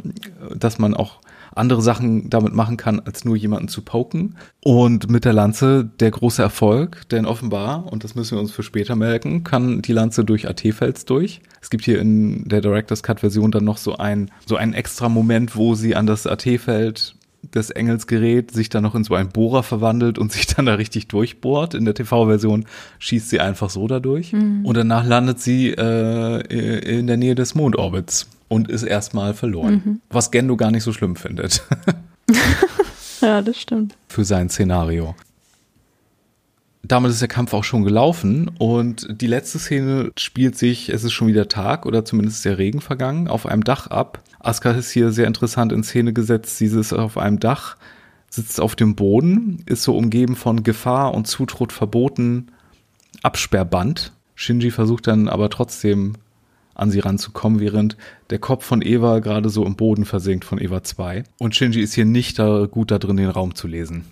dass 0.55 0.79
man 0.79 0.93
auch 0.93 1.19
andere 1.55 1.81
Sachen 1.81 2.29
damit 2.29 2.53
machen 2.53 2.77
kann, 2.77 2.99
als 2.99 3.25
nur 3.25 3.35
jemanden 3.35 3.67
zu 3.67 3.81
poken. 3.81 4.35
Und 4.63 5.09
mit 5.09 5.25
der 5.25 5.33
Lanze 5.33 5.89
der 5.99 6.11
große 6.11 6.41
Erfolg, 6.41 7.07
denn 7.09 7.25
offenbar, 7.25 7.91
und 7.91 8.03
das 8.03 8.15
müssen 8.15 8.35
wir 8.35 8.41
uns 8.41 8.51
für 8.51 8.63
später 8.63 8.95
merken, 8.95 9.43
kann 9.43 9.81
die 9.81 9.93
Lanze 9.93 10.25
durch 10.25 10.47
AT-Fels 10.47 11.05
durch. 11.05 11.41
Es 11.61 11.69
gibt 11.69 11.85
hier 11.85 11.99
in 11.99 12.47
der 12.47 12.61
Director's 12.61 13.03
Cut 13.03 13.19
Version 13.19 13.51
dann 13.51 13.63
noch 13.63 13.77
so 13.77 13.97
ein, 13.97 14.31
so 14.45 14.55
einen 14.55 14.73
extra 14.73 15.09
Moment, 15.09 15.55
wo 15.55 15.75
sie 15.75 15.95
an 15.95 16.07
das 16.07 16.27
AT-Feld 16.27 17.15
des 17.43 17.69
Engels 17.69 18.07
gerät, 18.07 18.51
sich 18.51 18.69
dann 18.69 18.83
noch 18.83 18.95
in 18.95 19.03
so 19.03 19.15
einen 19.15 19.29
Bohrer 19.29 19.63
verwandelt 19.63 20.17
und 20.17 20.31
sich 20.33 20.47
dann 20.47 20.65
da 20.65 20.75
richtig 20.75 21.07
durchbohrt. 21.07 21.73
In 21.73 21.85
der 21.85 21.93
TV-Version 21.93 22.65
schießt 22.99 23.29
sie 23.29 23.39
einfach 23.39 23.69
so 23.69 23.87
dadurch. 23.87 24.33
Mhm. 24.33 24.65
Und 24.65 24.77
danach 24.77 25.05
landet 25.05 25.39
sie 25.39 25.69
äh, 25.69 26.97
in 26.97 27.07
der 27.07 27.17
Nähe 27.17 27.35
des 27.35 27.55
Mondorbits 27.55 28.29
und 28.47 28.69
ist 28.69 28.83
erstmal 28.83 29.33
verloren. 29.33 29.81
Mhm. 29.85 30.01
Was 30.09 30.31
Gendo 30.31 30.57
gar 30.57 30.71
nicht 30.71 30.83
so 30.83 30.93
schlimm 30.93 31.15
findet. 31.15 31.63
ja, 33.21 33.41
das 33.41 33.59
stimmt. 33.59 33.95
Für 34.07 34.23
sein 34.23 34.49
Szenario 34.49 35.15
damit 36.85 37.11
ist 37.11 37.21
der 37.21 37.29
Kampf 37.29 37.53
auch 37.53 37.63
schon 37.63 37.83
gelaufen 37.83 38.51
und 38.59 39.07
die 39.09 39.27
letzte 39.27 39.57
Szene 39.57 40.11
spielt 40.17 40.57
sich, 40.57 40.89
es 40.89 41.05
ist 41.05 41.13
schon 41.13 41.29
wieder 41.29 41.47
Tag 41.47 41.85
oder 41.85 42.03
zumindest 42.03 42.43
der 42.43 42.57
Regen 42.57 42.81
vergangen, 42.81 43.29
auf 43.29 43.45
einem 43.45 43.63
Dach 43.63 43.87
ab. 43.87 44.21
Asuka 44.39 44.71
ist 44.71 44.91
hier 44.91 45.11
sehr 45.11 45.27
interessant 45.27 45.71
in 45.71 45.83
Szene 45.83 46.11
gesetzt. 46.11 46.57
Sie 46.57 46.65
ist 46.65 46.91
auf 46.91 47.17
einem 47.17 47.39
Dach, 47.39 47.77
sitzt 48.29 48.59
auf 48.59 48.75
dem 48.75 48.95
Boden, 48.95 49.63
ist 49.65 49.83
so 49.83 49.95
umgeben 49.95 50.35
von 50.35 50.63
Gefahr 50.63 51.13
und 51.13 51.25
Zutritt 51.25 51.71
verboten, 51.71 52.47
Absperrband. 53.21 54.11
Shinji 54.35 54.69
versucht 54.69 55.07
dann 55.07 55.29
aber 55.29 55.49
trotzdem 55.49 56.13
an 56.75 56.91
sie 56.91 56.99
ranzukommen, 56.99 57.61
während 57.61 57.95
der 58.29 58.39
Kopf 58.39 58.65
von 58.65 58.81
Eva 58.81 59.19
gerade 59.19 59.49
so 59.49 59.65
im 59.65 59.75
Boden 59.77 60.03
versinkt 60.03 60.43
von 60.43 60.59
Eva 60.59 60.83
2. 60.83 61.23
Und 61.37 61.55
Shinji 61.55 61.79
ist 61.81 61.93
hier 61.93 62.05
nicht 62.05 62.39
da 62.39 62.65
gut 62.65 62.91
da 62.91 62.99
drin, 62.99 63.15
den 63.15 63.29
Raum 63.29 63.55
zu 63.55 63.67
lesen. 63.67 64.03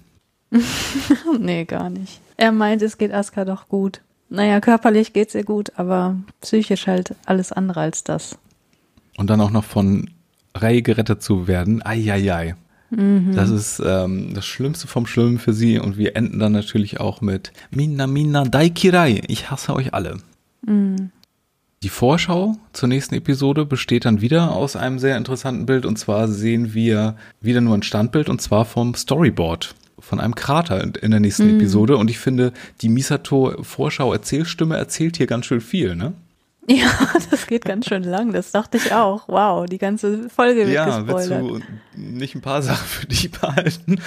nee, 1.39 1.65
gar 1.65 1.89
nicht. 1.89 2.19
Er 2.37 2.51
meint, 2.51 2.81
es 2.81 2.97
geht 2.97 3.13
Asuka 3.13 3.45
doch 3.45 3.67
gut. 3.67 4.01
Naja, 4.29 4.61
körperlich 4.61 5.13
geht's 5.13 5.35
ihr 5.35 5.43
gut, 5.43 5.73
aber 5.75 6.15
psychisch 6.41 6.87
halt 6.87 7.15
alles 7.25 7.51
andere 7.51 7.81
als 7.81 8.03
das. 8.03 8.37
Und 9.17 9.29
dann 9.29 9.41
auch 9.41 9.51
noch 9.51 9.65
von 9.65 10.09
Rei 10.55 10.79
gerettet 10.79 11.21
zu 11.21 11.47
werden, 11.47 11.85
eieiei. 11.85 12.55
Mhm. 12.91 13.33
Das 13.35 13.49
ist 13.49 13.81
ähm, 13.85 14.33
das 14.33 14.45
Schlimmste 14.45 14.87
vom 14.87 15.05
Schlimmen 15.05 15.39
für 15.39 15.53
sie 15.53 15.79
und 15.79 15.97
wir 15.97 16.15
enden 16.15 16.39
dann 16.39 16.51
natürlich 16.51 16.99
auch 16.99 17.21
mit 17.21 17.53
Minna 17.71 18.07
Minna 18.07 18.43
Daikirai, 18.43 19.21
ich 19.27 19.49
hasse 19.49 19.73
euch 19.73 19.93
alle. 19.93 20.17
Mhm. 20.65 21.11
Die 21.83 21.89
Vorschau 21.89 22.57
zur 22.73 22.89
nächsten 22.89 23.15
Episode 23.15 23.65
besteht 23.65 24.05
dann 24.05 24.21
wieder 24.21 24.51
aus 24.51 24.75
einem 24.75 24.99
sehr 24.99 25.17
interessanten 25.17 25.65
Bild 25.65 25.85
und 25.85 25.97
zwar 25.97 26.27
sehen 26.27 26.73
wir 26.73 27.15
wieder 27.39 27.59
nur 27.59 27.75
ein 27.75 27.81
Standbild 27.81 28.29
und 28.29 28.41
zwar 28.41 28.65
vom 28.65 28.93
Storyboard 28.93 29.73
von 30.01 30.19
einem 30.19 30.35
Krater 30.35 30.81
in 31.01 31.11
der 31.11 31.19
nächsten 31.19 31.47
mhm. 31.47 31.59
Episode. 31.59 31.97
Und 31.97 32.09
ich 32.09 32.19
finde, 32.19 32.53
die 32.81 32.89
Misato-Vorschau-Erzählstimme 32.89 34.77
erzählt 34.77 35.17
hier 35.17 35.27
ganz 35.27 35.45
schön 35.45 35.61
viel, 35.61 35.95
ne? 35.95 36.13
Ja, 36.67 36.91
das 37.31 37.47
geht 37.47 37.65
ganz 37.65 37.87
schön 37.87 38.03
lang. 38.03 38.33
Das 38.33 38.51
dachte 38.51 38.77
ich 38.77 38.93
auch. 38.93 39.27
Wow, 39.27 39.65
die 39.65 39.77
ganze 39.77 40.29
Folge 40.29 40.61
wird 40.61 40.73
ja, 40.73 40.85
gespoilert. 40.85 41.43
willst 41.43 41.67
du 41.95 41.99
nicht 42.01 42.35
ein 42.35 42.41
paar 42.41 42.61
Sachen 42.61 42.85
für 42.85 43.07
dich 43.07 43.31
behalten? 43.31 43.99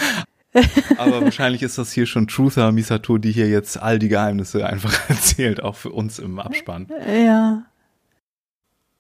Aber 0.99 1.21
wahrscheinlich 1.23 1.63
ist 1.63 1.79
das 1.79 1.93
hier 1.93 2.07
schon 2.07 2.29
Truther 2.29 2.71
Misato, 2.71 3.19
die 3.19 3.33
hier 3.33 3.49
jetzt 3.49 3.81
all 3.81 3.99
die 3.99 4.09
Geheimnisse 4.09 4.67
einfach 4.67 4.95
erzählt, 5.09 5.63
auch 5.63 5.75
für 5.75 5.91
uns 5.91 6.19
im 6.19 6.39
Abspann. 6.39 6.87
Ja. 7.07 7.65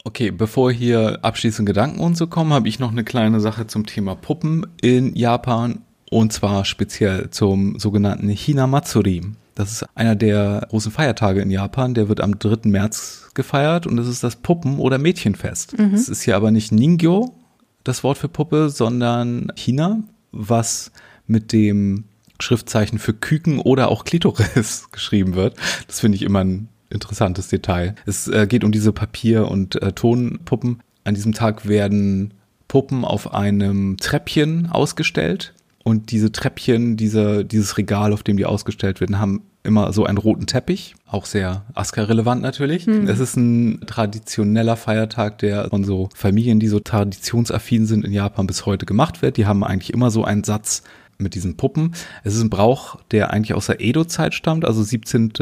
Okay, 0.03 0.31
bevor 0.31 0.71
hier 0.71 1.21
abschließend 1.23 1.65
Gedanken 1.65 2.01
und 2.01 2.17
so 2.17 2.27
kommen, 2.27 2.53
habe 2.53 2.69
ich 2.69 2.79
noch 2.79 2.91
eine 2.91 3.05
kleine 3.05 3.41
Sache 3.41 3.67
zum 3.67 3.87
Thema 3.87 4.15
Puppen 4.15 4.67
in 4.83 5.15
Japan 5.15 5.84
und 6.15 6.33
zwar 6.33 6.65
speziell 6.65 7.31
zum 7.31 7.77
sogenannten 7.81 8.29
Hinamatsuri. 8.29 9.23
Das 9.57 9.73
ist 9.73 9.85
einer 9.97 10.15
der 10.15 10.65
großen 10.71 10.93
Feiertage 10.93 11.41
in 11.41 11.51
Japan, 11.51 11.93
der 11.93 12.09
wird 12.09 12.21
am 12.21 12.39
3. 12.39 12.69
März 12.69 13.31
gefeiert 13.35 13.85
und 13.85 13.97
das 13.97 14.07
ist 14.07 14.23
das 14.23 14.37
Puppen- 14.37 14.79
oder 14.79 14.99
Mädchenfest. 14.99 15.77
Mhm. 15.77 15.93
Es 15.93 16.09
ist 16.09 16.23
hier 16.23 16.37
aber 16.37 16.53
nicht 16.53 16.71
Ningyo, 16.71 17.35
das 17.83 18.05
Wort 18.05 18.17
für 18.17 18.29
Puppe, 18.29 18.71
sondern 18.71 19.49
Hina, 19.57 20.05
was 20.31 20.93
mit 21.27 21.53
dem 21.53 22.05
Schriftzeichen 22.39 23.01
für 23.01 23.15
Küken 23.15 23.59
oder 23.59 23.89
auch 23.89 24.05
Klitoris 24.05 24.89
geschrieben 24.93 25.35
wird. 25.35 25.57
Das 25.89 25.99
finde 25.99 26.15
ich 26.15 26.23
immer 26.23 26.45
ein 26.45 26.69
interessantes 26.91 27.49
Detail. 27.49 27.97
Es 28.07 28.29
äh, 28.29 28.47
geht 28.47 28.63
um 28.63 28.71
diese 28.71 28.93
Papier- 28.93 29.49
und 29.49 29.83
äh, 29.83 29.91
Tonpuppen. 29.91 30.81
An 31.03 31.15
diesem 31.15 31.33
Tag 31.33 31.67
werden 31.67 32.35
Puppen 32.69 33.05
auf 33.05 33.35
einem 33.35 33.97
Treppchen 33.99 34.71
ausgestellt. 34.71 35.55
Und 35.85 36.11
diese 36.11 36.33
Treppchen, 36.33 36.97
diese, 36.97 37.45
dieses 37.45 37.77
Regal, 37.77 38.13
auf 38.15 38.23
dem 38.23 38.39
die 38.39 38.47
ausgestellt 38.47 39.01
werden, 39.01 39.21
haben 39.21 39.43
immer 39.63 39.93
so 39.93 40.05
einen 40.05 40.19
roten 40.19 40.47
Teppich. 40.47 40.95
Auch 41.07 41.27
sehr 41.27 41.65
Aska-relevant 41.75 42.41
natürlich. 42.43 42.87
Hm. 42.87 43.07
Es 43.07 43.21
ist 43.21 43.37
ein 43.37 43.81
traditioneller 43.87 44.77
Feiertag, 44.77 45.39
der 45.39 45.69
von 45.69 45.85
so 45.85 46.09
Familien, 46.15 46.59
die 46.59 46.69
so 46.69 46.81
traditionsaffin 46.81 47.85
sind 47.87 48.05
in 48.05 48.13
Japan 48.13 48.47
bis 48.47 48.65
heute 48.65 48.87
gemacht 48.87 49.21
wird. 49.21 49.37
Die 49.37 49.47
haben 49.47 49.63
eigentlich 49.63 49.93
immer 49.93 50.11
so 50.11 50.25
einen 50.25 50.43
Satz 50.43 50.83
mit 51.19 51.35
diesen 51.35 51.57
Puppen. 51.57 51.95
Es 52.23 52.35
ist 52.35 52.43
ein 52.43 52.51
Brauch, 52.51 52.97
der 53.11 53.33
eigentlich 53.33 53.55
aus 53.55 53.67
der 53.67 53.81
Edo-Zeit 53.81 54.35
stammt, 54.35 54.65
also 54.65 54.83
17. 54.83 55.33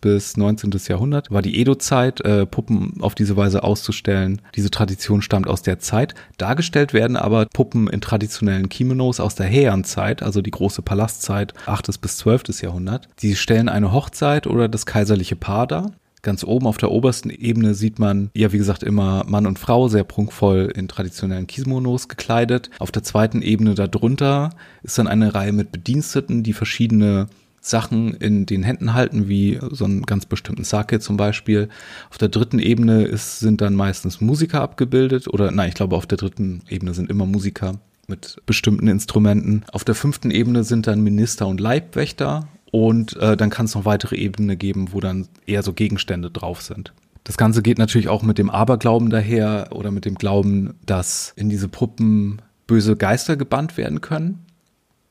bis 0.00 0.36
19. 0.36 0.70
Jahrhundert 0.88 1.30
war 1.30 1.42
die 1.42 1.58
Edo-Zeit, 1.60 2.20
äh, 2.22 2.46
Puppen 2.46 2.94
auf 3.00 3.14
diese 3.14 3.36
Weise 3.36 3.62
auszustellen. 3.62 4.40
Diese 4.54 4.70
Tradition 4.70 5.22
stammt 5.22 5.48
aus 5.48 5.62
der 5.62 5.78
Zeit. 5.78 6.14
Dargestellt 6.38 6.92
werden 6.92 7.16
aber 7.16 7.46
Puppen 7.46 7.88
in 7.88 8.00
traditionellen 8.00 8.68
Kimonos 8.68 9.20
aus 9.20 9.34
der 9.34 9.48
Heian-Zeit, 9.48 10.22
also 10.22 10.42
die 10.42 10.50
große 10.50 10.82
Palastzeit, 10.82 11.54
8. 11.66 12.00
bis 12.00 12.18
12. 12.18 12.60
Jahrhundert. 12.62 13.08
Die 13.20 13.36
stellen 13.36 13.68
eine 13.68 13.92
Hochzeit 13.92 14.46
oder 14.46 14.68
das 14.68 14.86
kaiserliche 14.86 15.36
Paar 15.36 15.66
dar. 15.66 15.92
Ganz 16.22 16.44
oben 16.44 16.68
auf 16.68 16.76
der 16.76 16.92
obersten 16.92 17.30
Ebene 17.30 17.74
sieht 17.74 17.98
man, 17.98 18.30
ja, 18.36 18.52
wie 18.52 18.58
gesagt, 18.58 18.84
immer 18.84 19.24
Mann 19.26 19.44
und 19.44 19.58
Frau 19.58 19.88
sehr 19.88 20.04
prunkvoll 20.04 20.72
in 20.74 20.86
traditionellen 20.86 21.48
Kimonos 21.48 22.08
gekleidet. 22.08 22.70
Auf 22.78 22.92
der 22.92 23.02
zweiten 23.02 23.42
Ebene 23.42 23.74
darunter 23.74 24.50
ist 24.84 24.98
dann 24.98 25.08
eine 25.08 25.34
Reihe 25.34 25.52
mit 25.52 25.72
Bediensteten, 25.72 26.44
die 26.44 26.52
verschiedene 26.52 27.26
Sachen 27.60 28.14
in 28.14 28.46
den 28.46 28.62
Händen 28.62 28.94
halten, 28.94 29.28
wie 29.28 29.58
so 29.70 29.84
einen 29.84 30.02
ganz 30.02 30.26
bestimmten 30.26 30.64
Sake 30.64 31.00
zum 31.00 31.16
Beispiel. 31.16 31.68
Auf 32.10 32.18
der 32.18 32.28
dritten 32.28 32.60
Ebene 32.60 33.04
ist, 33.04 33.40
sind 33.40 33.60
dann 33.60 33.74
meistens 33.74 34.20
Musiker 34.20 34.60
abgebildet 34.60 35.26
oder 35.26 35.50
nein, 35.50 35.70
ich 35.70 35.74
glaube 35.74 35.96
auf 35.96 36.06
der 36.06 36.18
dritten 36.18 36.62
Ebene 36.68 36.94
sind 36.94 37.10
immer 37.10 37.26
Musiker 37.26 37.80
mit 38.06 38.36
bestimmten 38.46 38.88
Instrumenten. 38.88 39.64
Auf 39.72 39.84
der 39.84 39.94
fünften 39.94 40.30
Ebene 40.30 40.64
sind 40.64 40.86
dann 40.86 41.02
Minister 41.02 41.46
und 41.46 41.60
Leibwächter 41.60 42.48
und 42.72 43.16
äh, 43.18 43.36
dann 43.36 43.50
kann 43.50 43.66
es 43.66 43.74
noch 43.74 43.84
weitere 43.84 44.16
Ebenen 44.16 44.58
geben, 44.58 44.88
wo 44.92 45.00
dann 45.00 45.28
eher 45.46 45.62
so 45.62 45.74
Gegenstände 45.74 46.30
drauf 46.30 46.62
sind. 46.62 46.92
Das 47.22 47.36
Ganze 47.36 47.62
geht 47.62 47.78
natürlich 47.78 48.08
auch 48.08 48.22
mit 48.22 48.38
dem 48.38 48.50
Aberglauben 48.50 49.10
daher 49.10 49.68
oder 49.72 49.92
mit 49.92 50.06
dem 50.06 50.16
Glauben, 50.16 50.74
dass 50.84 51.34
in 51.36 51.50
diese 51.50 51.68
Puppen 51.68 52.42
böse 52.66 52.96
Geister 52.96 53.36
gebannt 53.36 53.76
werden 53.76 54.00
können. 54.00 54.46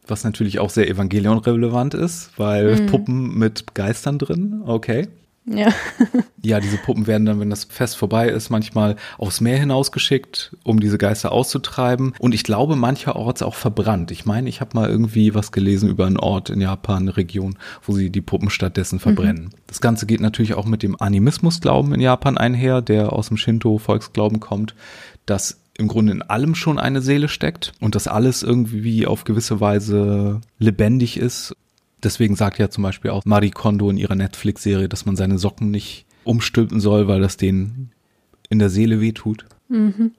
Was 0.07 0.23
natürlich 0.23 0.59
auch 0.59 0.71
sehr 0.71 0.89
evangelion-relevant 0.89 1.93
ist, 1.93 2.31
weil 2.35 2.81
mhm. 2.81 2.85
Puppen 2.87 3.37
mit 3.37 3.75
Geistern 3.75 4.17
drin, 4.17 4.63
okay. 4.65 5.07
Ja. 5.45 5.69
ja, 6.43 6.59
diese 6.59 6.77
Puppen 6.77 7.07
werden 7.07 7.25
dann, 7.25 7.39
wenn 7.39 7.49
das 7.49 7.63
Fest 7.63 7.97
vorbei 7.97 8.29
ist, 8.29 8.49
manchmal 8.49 8.95
aufs 9.17 9.41
Meer 9.41 9.57
hinausgeschickt, 9.57 10.55
um 10.63 10.79
diese 10.79 10.97
Geister 10.97 11.31
auszutreiben. 11.31 12.13
Und 12.19 12.35
ich 12.35 12.43
glaube, 12.43 12.75
mancherorts 12.75 13.41
auch 13.41 13.55
verbrannt. 13.55 14.11
Ich 14.11 14.25
meine, 14.25 14.49
ich 14.49 14.61
habe 14.61 14.75
mal 14.75 14.89
irgendwie 14.89 15.33
was 15.33 15.51
gelesen 15.51 15.89
über 15.89 16.05
einen 16.05 16.17
Ort 16.17 16.49
in 16.49 16.61
Japan, 16.61 17.03
eine 17.03 17.17
Region, 17.17 17.57
wo 17.83 17.93
sie 17.93 18.11
die 18.11 18.21
Puppen 18.21 18.49
stattdessen 18.49 18.95
mhm. 18.95 19.01
verbrennen. 19.01 19.43
Mhm. 19.45 19.49
Das 19.67 19.81
Ganze 19.81 20.05
geht 20.05 20.21
natürlich 20.21 20.53
auch 20.53 20.65
mit 20.65 20.83
dem 20.83 20.99
Animismusglauben 21.01 21.93
in 21.93 22.01
Japan 22.01 22.37
einher, 22.37 22.81
der 22.81 23.13
aus 23.13 23.29
dem 23.29 23.37
Shinto-Volksglauben 23.37 24.39
kommt, 24.39 24.75
dass 25.25 25.57
im 25.77 25.87
Grunde 25.87 26.11
in 26.11 26.21
allem 26.21 26.53
schon 26.53 26.77
eine 26.77 27.01
Seele 27.01 27.27
steckt 27.27 27.73
und 27.79 27.95
dass 27.95 28.07
alles 28.07 28.43
irgendwie 28.43 29.07
auf 29.07 29.23
gewisse 29.23 29.59
Weise 29.59 30.41
lebendig 30.59 31.17
ist 31.17 31.55
Deswegen 32.03 32.35
sagt 32.35 32.57
ja 32.57 32.69
zum 32.69 32.83
Beispiel 32.83 33.11
auch 33.11 33.25
Marie 33.25 33.51
Kondo 33.51 33.89
in 33.89 33.97
ihrer 33.97 34.15
Netflix-Serie, 34.15 34.89
dass 34.89 35.05
man 35.05 35.15
seine 35.15 35.37
Socken 35.37 35.71
nicht 35.71 36.05
umstülpen 36.23 36.79
soll, 36.79 37.07
weil 37.07 37.21
das 37.21 37.37
denen 37.37 37.91
in 38.49 38.59
der 38.59 38.69
Seele 38.69 39.01
wehtut. 39.01 39.45
Mhm. 39.69 40.11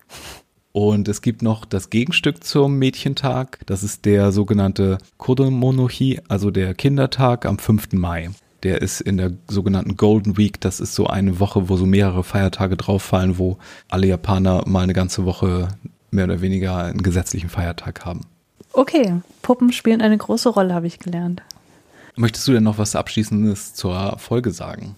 Und 0.72 1.06
es 1.08 1.20
gibt 1.20 1.42
noch 1.42 1.66
das 1.66 1.90
Gegenstück 1.90 2.42
zum 2.42 2.78
Mädchentag. 2.78 3.60
Das 3.66 3.82
ist 3.82 4.06
der 4.06 4.32
sogenannte 4.32 4.98
Kodomonohi, 5.18 6.20
also 6.28 6.50
der 6.50 6.74
Kindertag 6.74 7.44
am 7.44 7.58
5. 7.58 7.92
Mai. 7.92 8.30
Der 8.62 8.80
ist 8.80 9.00
in 9.00 9.18
der 9.18 9.32
sogenannten 9.48 9.96
Golden 9.96 10.38
Week. 10.38 10.60
Das 10.60 10.80
ist 10.80 10.94
so 10.94 11.08
eine 11.08 11.40
Woche, 11.40 11.68
wo 11.68 11.76
so 11.76 11.84
mehrere 11.84 12.24
Feiertage 12.24 12.76
drauffallen, 12.76 13.36
wo 13.36 13.58
alle 13.90 14.06
Japaner 14.06 14.64
mal 14.66 14.84
eine 14.84 14.94
ganze 14.94 15.24
Woche 15.26 15.68
mehr 16.10 16.24
oder 16.24 16.40
weniger 16.40 16.76
einen 16.76 17.02
gesetzlichen 17.02 17.50
Feiertag 17.50 18.06
haben. 18.06 18.22
Okay, 18.72 19.16
Puppen 19.42 19.72
spielen 19.72 20.00
eine 20.00 20.16
große 20.16 20.48
Rolle, 20.48 20.72
habe 20.72 20.86
ich 20.86 20.98
gelernt. 20.98 21.42
Möchtest 22.16 22.46
du 22.46 22.52
denn 22.52 22.64
noch 22.64 22.78
was 22.78 22.96
Abschließendes 22.96 23.74
zur 23.74 24.18
Folge 24.18 24.50
sagen? 24.50 24.96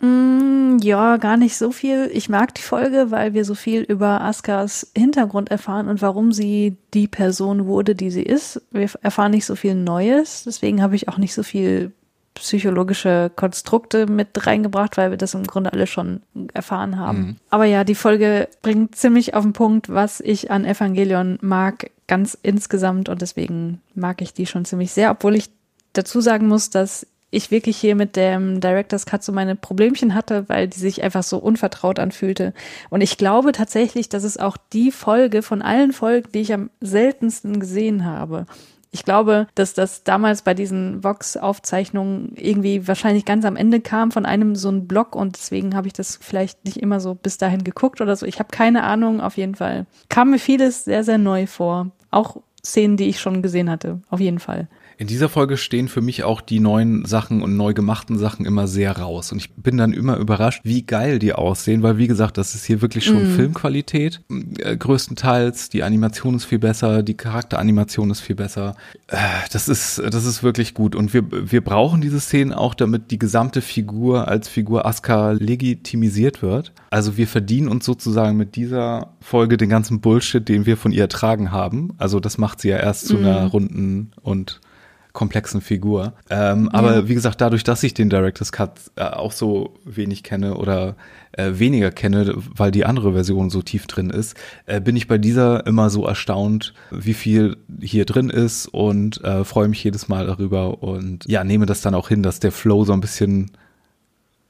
Mm, 0.00 0.78
ja, 0.80 1.16
gar 1.16 1.36
nicht 1.36 1.56
so 1.56 1.72
viel. 1.72 2.10
Ich 2.12 2.28
mag 2.28 2.54
die 2.54 2.62
Folge, 2.62 3.10
weil 3.10 3.34
wir 3.34 3.44
so 3.44 3.54
viel 3.54 3.82
über 3.82 4.20
Askas 4.22 4.90
Hintergrund 4.96 5.50
erfahren 5.50 5.88
und 5.88 6.00
warum 6.00 6.32
sie 6.32 6.76
die 6.94 7.08
Person 7.08 7.66
wurde, 7.66 7.94
die 7.94 8.10
sie 8.10 8.22
ist. 8.22 8.62
Wir 8.70 8.88
erfahren 9.02 9.32
nicht 9.32 9.46
so 9.46 9.56
viel 9.56 9.74
Neues, 9.74 10.44
deswegen 10.46 10.82
habe 10.82 10.96
ich 10.96 11.08
auch 11.08 11.18
nicht 11.18 11.34
so 11.34 11.42
viel 11.42 11.92
psychologische 12.38 13.30
Konstrukte 13.34 14.06
mit 14.06 14.46
reingebracht, 14.46 14.96
weil 14.96 15.10
wir 15.10 15.18
das 15.18 15.34
im 15.34 15.44
Grunde 15.44 15.72
alle 15.72 15.86
schon 15.86 16.22
erfahren 16.54 16.96
haben. 16.96 17.18
Mhm. 17.18 17.36
Aber 17.50 17.64
ja, 17.64 17.84
die 17.84 17.96
Folge 17.96 18.48
bringt 18.62 18.94
ziemlich 18.94 19.34
auf 19.34 19.42
den 19.42 19.52
Punkt, 19.52 19.88
was 19.88 20.20
ich 20.20 20.50
an 20.50 20.64
Evangelion 20.64 21.38
mag, 21.40 21.90
ganz 22.06 22.38
insgesamt 22.42 23.08
und 23.08 23.20
deswegen 23.22 23.80
mag 23.94 24.22
ich 24.22 24.32
die 24.32 24.46
schon 24.46 24.64
ziemlich 24.64 24.92
sehr, 24.92 25.10
obwohl 25.10 25.34
ich 25.34 25.50
dazu 25.92 26.20
sagen 26.20 26.48
muss, 26.48 26.70
dass 26.70 27.06
ich 27.30 27.50
wirklich 27.50 27.76
hier 27.76 27.94
mit 27.94 28.16
dem 28.16 28.60
Director's 28.60 29.04
Cut 29.04 29.22
so 29.22 29.32
meine 29.32 29.54
Problemchen 29.54 30.14
hatte, 30.14 30.48
weil 30.48 30.68
die 30.68 30.78
sich 30.78 31.02
einfach 31.02 31.22
so 31.22 31.38
unvertraut 31.38 31.98
anfühlte. 31.98 32.54
Und 32.88 33.02
ich 33.02 33.18
glaube 33.18 33.52
tatsächlich, 33.52 34.08
dass 34.08 34.24
es 34.24 34.38
auch 34.38 34.56
die 34.72 34.90
Folge 34.90 35.42
von 35.42 35.60
allen 35.60 35.92
Folgen, 35.92 36.32
die 36.32 36.40
ich 36.40 36.54
am 36.54 36.70
seltensten 36.80 37.60
gesehen 37.60 38.06
habe. 38.06 38.46
Ich 38.90 39.04
glaube, 39.04 39.46
dass 39.54 39.74
das 39.74 40.02
damals 40.02 40.40
bei 40.40 40.54
diesen 40.54 41.04
Vox-Aufzeichnungen 41.04 42.32
irgendwie 42.36 42.88
wahrscheinlich 42.88 43.26
ganz 43.26 43.44
am 43.44 43.56
Ende 43.56 43.80
kam 43.80 44.10
von 44.10 44.24
einem 44.24 44.56
so 44.56 44.70
ein 44.70 44.88
Blog 44.88 45.14
und 45.14 45.36
deswegen 45.36 45.76
habe 45.76 45.86
ich 45.86 45.92
das 45.92 46.18
vielleicht 46.22 46.64
nicht 46.64 46.78
immer 46.78 46.98
so 46.98 47.14
bis 47.14 47.36
dahin 47.36 47.64
geguckt 47.64 48.00
oder 48.00 48.16
so. 48.16 48.24
Ich 48.24 48.38
habe 48.38 48.48
keine 48.50 48.84
Ahnung, 48.84 49.20
auf 49.20 49.36
jeden 49.36 49.56
Fall. 49.56 49.84
Kam 50.08 50.30
mir 50.30 50.38
vieles 50.38 50.84
sehr, 50.84 51.04
sehr 51.04 51.18
neu 51.18 51.46
vor. 51.46 51.90
Auch 52.10 52.38
Szenen, 52.64 52.96
die 52.96 53.08
ich 53.08 53.20
schon 53.20 53.42
gesehen 53.42 53.68
hatte, 53.68 54.00
auf 54.08 54.20
jeden 54.20 54.38
Fall. 54.38 54.68
In 55.00 55.06
dieser 55.06 55.28
Folge 55.28 55.56
stehen 55.56 55.86
für 55.86 56.00
mich 56.00 56.24
auch 56.24 56.40
die 56.40 56.58
neuen 56.58 57.04
Sachen 57.04 57.40
und 57.40 57.56
neu 57.56 57.72
gemachten 57.72 58.18
Sachen 58.18 58.44
immer 58.44 58.66
sehr 58.66 58.98
raus. 58.98 59.30
Und 59.30 59.38
ich 59.38 59.54
bin 59.54 59.76
dann 59.76 59.92
immer 59.92 60.16
überrascht, 60.16 60.62
wie 60.64 60.82
geil 60.82 61.20
die 61.20 61.34
aussehen, 61.34 61.84
weil 61.84 61.98
wie 61.98 62.08
gesagt, 62.08 62.36
das 62.36 62.56
ist 62.56 62.64
hier 62.64 62.82
wirklich 62.82 63.04
schon 63.04 63.22
mm. 63.22 63.36
Filmqualität. 63.36 64.22
Äh, 64.58 64.76
größtenteils, 64.76 65.68
die 65.68 65.84
Animation 65.84 66.34
ist 66.34 66.46
viel 66.46 66.58
besser, 66.58 67.04
die 67.04 67.14
Charakteranimation 67.14 68.10
ist 68.10 68.18
viel 68.18 68.34
besser. 68.34 68.74
Äh, 69.06 69.18
das 69.52 69.68
ist, 69.68 70.02
das 70.04 70.24
ist 70.24 70.42
wirklich 70.42 70.74
gut. 70.74 70.96
Und 70.96 71.14
wir, 71.14 71.22
wir 71.30 71.62
brauchen 71.62 72.00
diese 72.00 72.18
Szenen 72.18 72.52
auch, 72.52 72.74
damit 72.74 73.12
die 73.12 73.20
gesamte 73.20 73.60
Figur 73.60 74.26
als 74.26 74.48
Figur 74.48 74.84
Asuka 74.84 75.30
legitimisiert 75.30 76.42
wird. 76.42 76.72
Also 76.90 77.16
wir 77.16 77.28
verdienen 77.28 77.68
uns 77.68 77.84
sozusagen 77.84 78.36
mit 78.36 78.56
dieser 78.56 79.14
Folge 79.20 79.58
den 79.58 79.68
ganzen 79.68 80.00
Bullshit, 80.00 80.48
den 80.48 80.66
wir 80.66 80.76
von 80.76 80.90
ihr 80.90 81.02
ertragen 81.02 81.52
haben. 81.52 81.92
Also 81.98 82.18
das 82.18 82.36
macht 82.36 82.60
sie 82.60 82.70
ja 82.70 82.78
erst 82.78 83.06
zu 83.06 83.18
mm. 83.18 83.18
einer 83.18 83.46
runden 83.46 84.10
und 84.22 84.60
komplexen 85.12 85.60
Figur. 85.60 86.14
Ähm, 86.30 86.68
ja. 86.72 86.78
Aber 86.78 87.08
wie 87.08 87.14
gesagt, 87.14 87.40
dadurch, 87.40 87.64
dass 87.64 87.82
ich 87.82 87.94
den 87.94 88.10
Director's 88.10 88.52
Cut 88.52 88.72
äh, 88.96 89.02
auch 89.02 89.32
so 89.32 89.74
wenig 89.84 90.22
kenne 90.22 90.56
oder 90.56 90.96
äh, 91.32 91.52
weniger 91.54 91.90
kenne, 91.90 92.34
weil 92.36 92.70
die 92.70 92.84
andere 92.84 93.12
Version 93.12 93.50
so 93.50 93.62
tief 93.62 93.86
drin 93.86 94.10
ist, 94.10 94.36
äh, 94.66 94.80
bin 94.80 94.96
ich 94.96 95.08
bei 95.08 95.18
dieser 95.18 95.66
immer 95.66 95.90
so 95.90 96.06
erstaunt, 96.06 96.74
wie 96.90 97.14
viel 97.14 97.56
hier 97.80 98.04
drin 98.04 98.30
ist 98.30 98.66
und 98.66 99.22
äh, 99.24 99.44
freue 99.44 99.68
mich 99.68 99.82
jedes 99.82 100.08
Mal 100.08 100.26
darüber 100.26 100.82
und 100.82 101.24
ja, 101.26 101.44
nehme 101.44 101.66
das 101.66 101.80
dann 101.80 101.94
auch 101.94 102.08
hin, 102.08 102.22
dass 102.22 102.40
der 102.40 102.52
Flow 102.52 102.84
so 102.84 102.92
ein 102.92 103.00
bisschen 103.00 103.50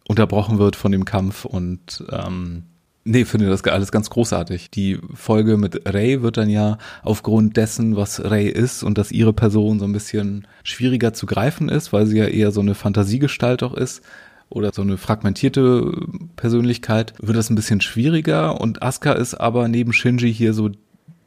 unterbrochen 0.07 0.59
wird 0.59 0.77
von 0.77 0.91
dem 0.91 1.05
Kampf 1.05 1.45
und 1.45 2.05
ähm, 2.11 2.65
Nee, 3.05 3.24
finde 3.24 3.49
das 3.49 3.64
alles 3.64 3.90
ganz 3.90 4.11
großartig. 4.11 4.70
Die 4.70 4.99
Folge 5.14 5.57
mit 5.57 5.88
Ray 5.88 6.20
wird 6.22 6.36
dann 6.36 6.51
ja 6.51 6.76
aufgrund 7.03 7.57
dessen, 7.57 7.96
was 7.96 8.22
Ray 8.22 8.49
ist 8.49 8.82
und 8.82 8.99
dass 8.99 9.12
ihre 9.12 9.32
Person 9.32 9.78
so 9.78 9.86
ein 9.86 9.92
bisschen 9.92 10.46
schwieriger 10.62 11.14
zu 11.14 11.24
greifen 11.24 11.68
ist, 11.70 11.92
weil 11.92 12.07
sie 12.07 12.18
ja 12.18 12.26
eher 12.26 12.51
so 12.51 12.61
eine 12.61 12.74
Fantasiegestalt 12.74 13.62
auch 13.62 13.74
ist, 13.74 14.03
oder 14.51 14.72
so 14.72 14.82
eine 14.82 14.96
fragmentierte 14.96 15.92
Persönlichkeit, 16.36 17.14
wird 17.20 17.36
das 17.36 17.51
ein 17.51 17.55
bisschen 17.55 17.80
schwieriger. 17.80 18.61
Und 18.61 18.82
Asuka 18.82 19.12
ist 19.12 19.34
aber 19.34 19.68
neben 19.68 19.92
Shinji 19.92 20.32
hier 20.32 20.55
so 20.55 20.70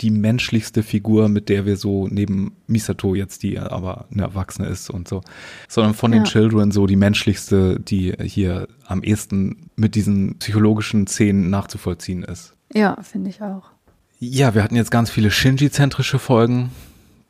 die 0.02 0.12
menschlichste 0.12 0.84
Figur, 0.84 1.30
mit 1.30 1.50
der 1.50 1.66
wir 1.66 1.78
so 1.78 2.08
neben 2.08 2.56
Misato 2.68 3.16
jetzt, 3.16 3.44
die 3.44 3.60
aber 3.60 4.06
eine 4.12 4.24
Erwachsene 4.24 4.68
ist 4.68 4.90
und 4.90 5.08
so, 5.08 5.22
sondern 5.68 5.94
von 5.94 6.12
den 6.12 6.24
Children 6.24 6.72
so 6.72 6.88
die 6.88 6.96
menschlichste, 6.96 7.80
die 7.80 8.14
hier 8.24 8.68
am 8.86 9.04
ehesten 9.04 9.70
mit 9.76 9.96
diesen 9.96 10.38
psychologischen 10.40 11.08
Szenen 11.08 11.50
nachzuvollziehen 11.50 12.24
ist. 12.24 12.54
Ja, 12.74 12.98
finde 13.02 13.30
ich 13.30 13.42
auch. 13.42 13.72
Ja, 14.20 14.54
wir 14.54 14.64
hatten 14.64 14.76
jetzt 14.76 14.92
ganz 14.92 15.10
viele 15.10 15.32
Shinji-zentrische 15.32 16.20
Folgen, 16.20 16.72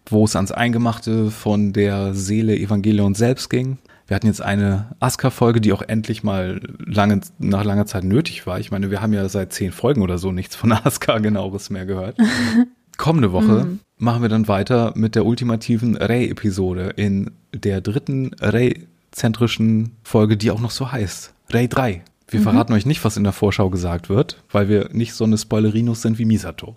wo 0.07 0.25
es 0.25 0.35
ans 0.35 0.51
Eingemachte 0.51 1.31
von 1.31 1.73
der 1.73 2.13
Seele 2.13 2.55
Evangelion 2.57 3.15
selbst 3.15 3.49
ging. 3.49 3.77
Wir 4.11 4.15
hatten 4.15 4.27
jetzt 4.27 4.41
eine 4.41 4.93
Asuka-Folge, 4.99 5.61
die 5.61 5.71
auch 5.71 5.83
endlich 5.83 6.21
mal 6.21 6.59
lange, 6.85 7.21
nach 7.39 7.63
langer 7.63 7.85
Zeit 7.85 8.03
nötig 8.03 8.45
war. 8.45 8.59
Ich 8.59 8.69
meine, 8.69 8.91
wir 8.91 9.01
haben 9.01 9.13
ja 9.13 9.29
seit 9.29 9.53
zehn 9.53 9.71
Folgen 9.71 10.01
oder 10.01 10.17
so 10.17 10.33
nichts 10.33 10.53
von 10.53 10.69
Asuka 10.73 11.19
genaueres 11.19 11.69
mehr 11.69 11.85
gehört. 11.85 12.17
Kommende 12.97 13.31
Woche 13.31 13.63
mhm. 13.63 13.79
machen 13.97 14.21
wir 14.21 14.27
dann 14.27 14.49
weiter 14.49 14.91
mit 14.97 15.15
der 15.15 15.25
ultimativen 15.25 15.95
Rey-Episode 15.95 16.91
in 16.97 17.31
der 17.53 17.79
dritten 17.79 18.33
Rey-zentrischen 18.33 19.95
Folge, 20.03 20.35
die 20.35 20.51
auch 20.51 20.59
noch 20.59 20.71
so 20.71 20.91
heißt. 20.91 21.33
Rey 21.51 21.69
3. 21.69 22.03
Wir 22.27 22.39
mhm. 22.41 22.43
verraten 22.43 22.73
euch 22.73 22.85
nicht, 22.85 23.05
was 23.05 23.15
in 23.15 23.23
der 23.23 23.31
Vorschau 23.31 23.69
gesagt 23.69 24.09
wird, 24.09 24.43
weil 24.51 24.67
wir 24.67 24.89
nicht 24.91 25.13
so 25.13 25.23
eine 25.23 25.37
Spoilerinos 25.37 26.01
sind 26.01 26.19
wie 26.19 26.25
Misato. 26.25 26.75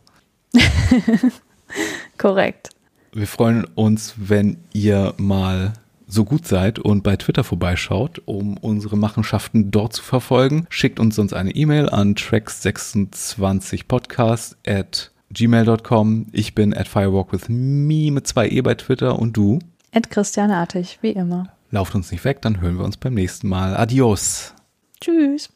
Korrekt. 2.16 2.68
Wir 3.12 3.26
freuen 3.26 3.64
uns, 3.74 4.14
wenn 4.18 4.59
ihr 4.72 5.14
mal 5.16 5.72
so 6.14 6.24
gut 6.24 6.46
seid 6.46 6.78
und 6.78 7.02
bei 7.02 7.16
Twitter 7.16 7.44
vorbeischaut, 7.44 8.22
um 8.24 8.56
unsere 8.56 8.96
Machenschaften 8.96 9.70
dort 9.70 9.92
zu 9.92 10.02
verfolgen. 10.02 10.66
Schickt 10.70 10.98
uns 11.00 11.16
sonst 11.16 11.34
eine 11.34 11.50
E-Mail 11.50 11.90
an 11.90 12.14
tracks26podcast 12.14 14.56
at 14.66 15.10
gmail.com. 15.30 16.28
Ich 16.32 16.54
bin 16.54 16.72
at 16.72 16.88
firewalkwithme 16.88 18.12
mit 18.12 18.26
zwei 18.26 18.48
E 18.48 18.62
bei 18.62 18.74
Twitter 18.74 19.18
und 19.18 19.36
du? 19.36 19.58
At 19.92 20.08
Christiane 20.10 20.56
Artig, 20.56 20.98
wie 21.02 21.10
immer. 21.10 21.50
Lauft 21.70 21.94
uns 21.94 22.10
nicht 22.10 22.24
weg, 22.24 22.40
dann 22.42 22.60
hören 22.60 22.78
wir 22.78 22.84
uns 22.84 22.96
beim 22.96 23.14
nächsten 23.14 23.48
Mal. 23.48 23.76
Adios. 23.76 24.54
Tschüss. 25.00 25.50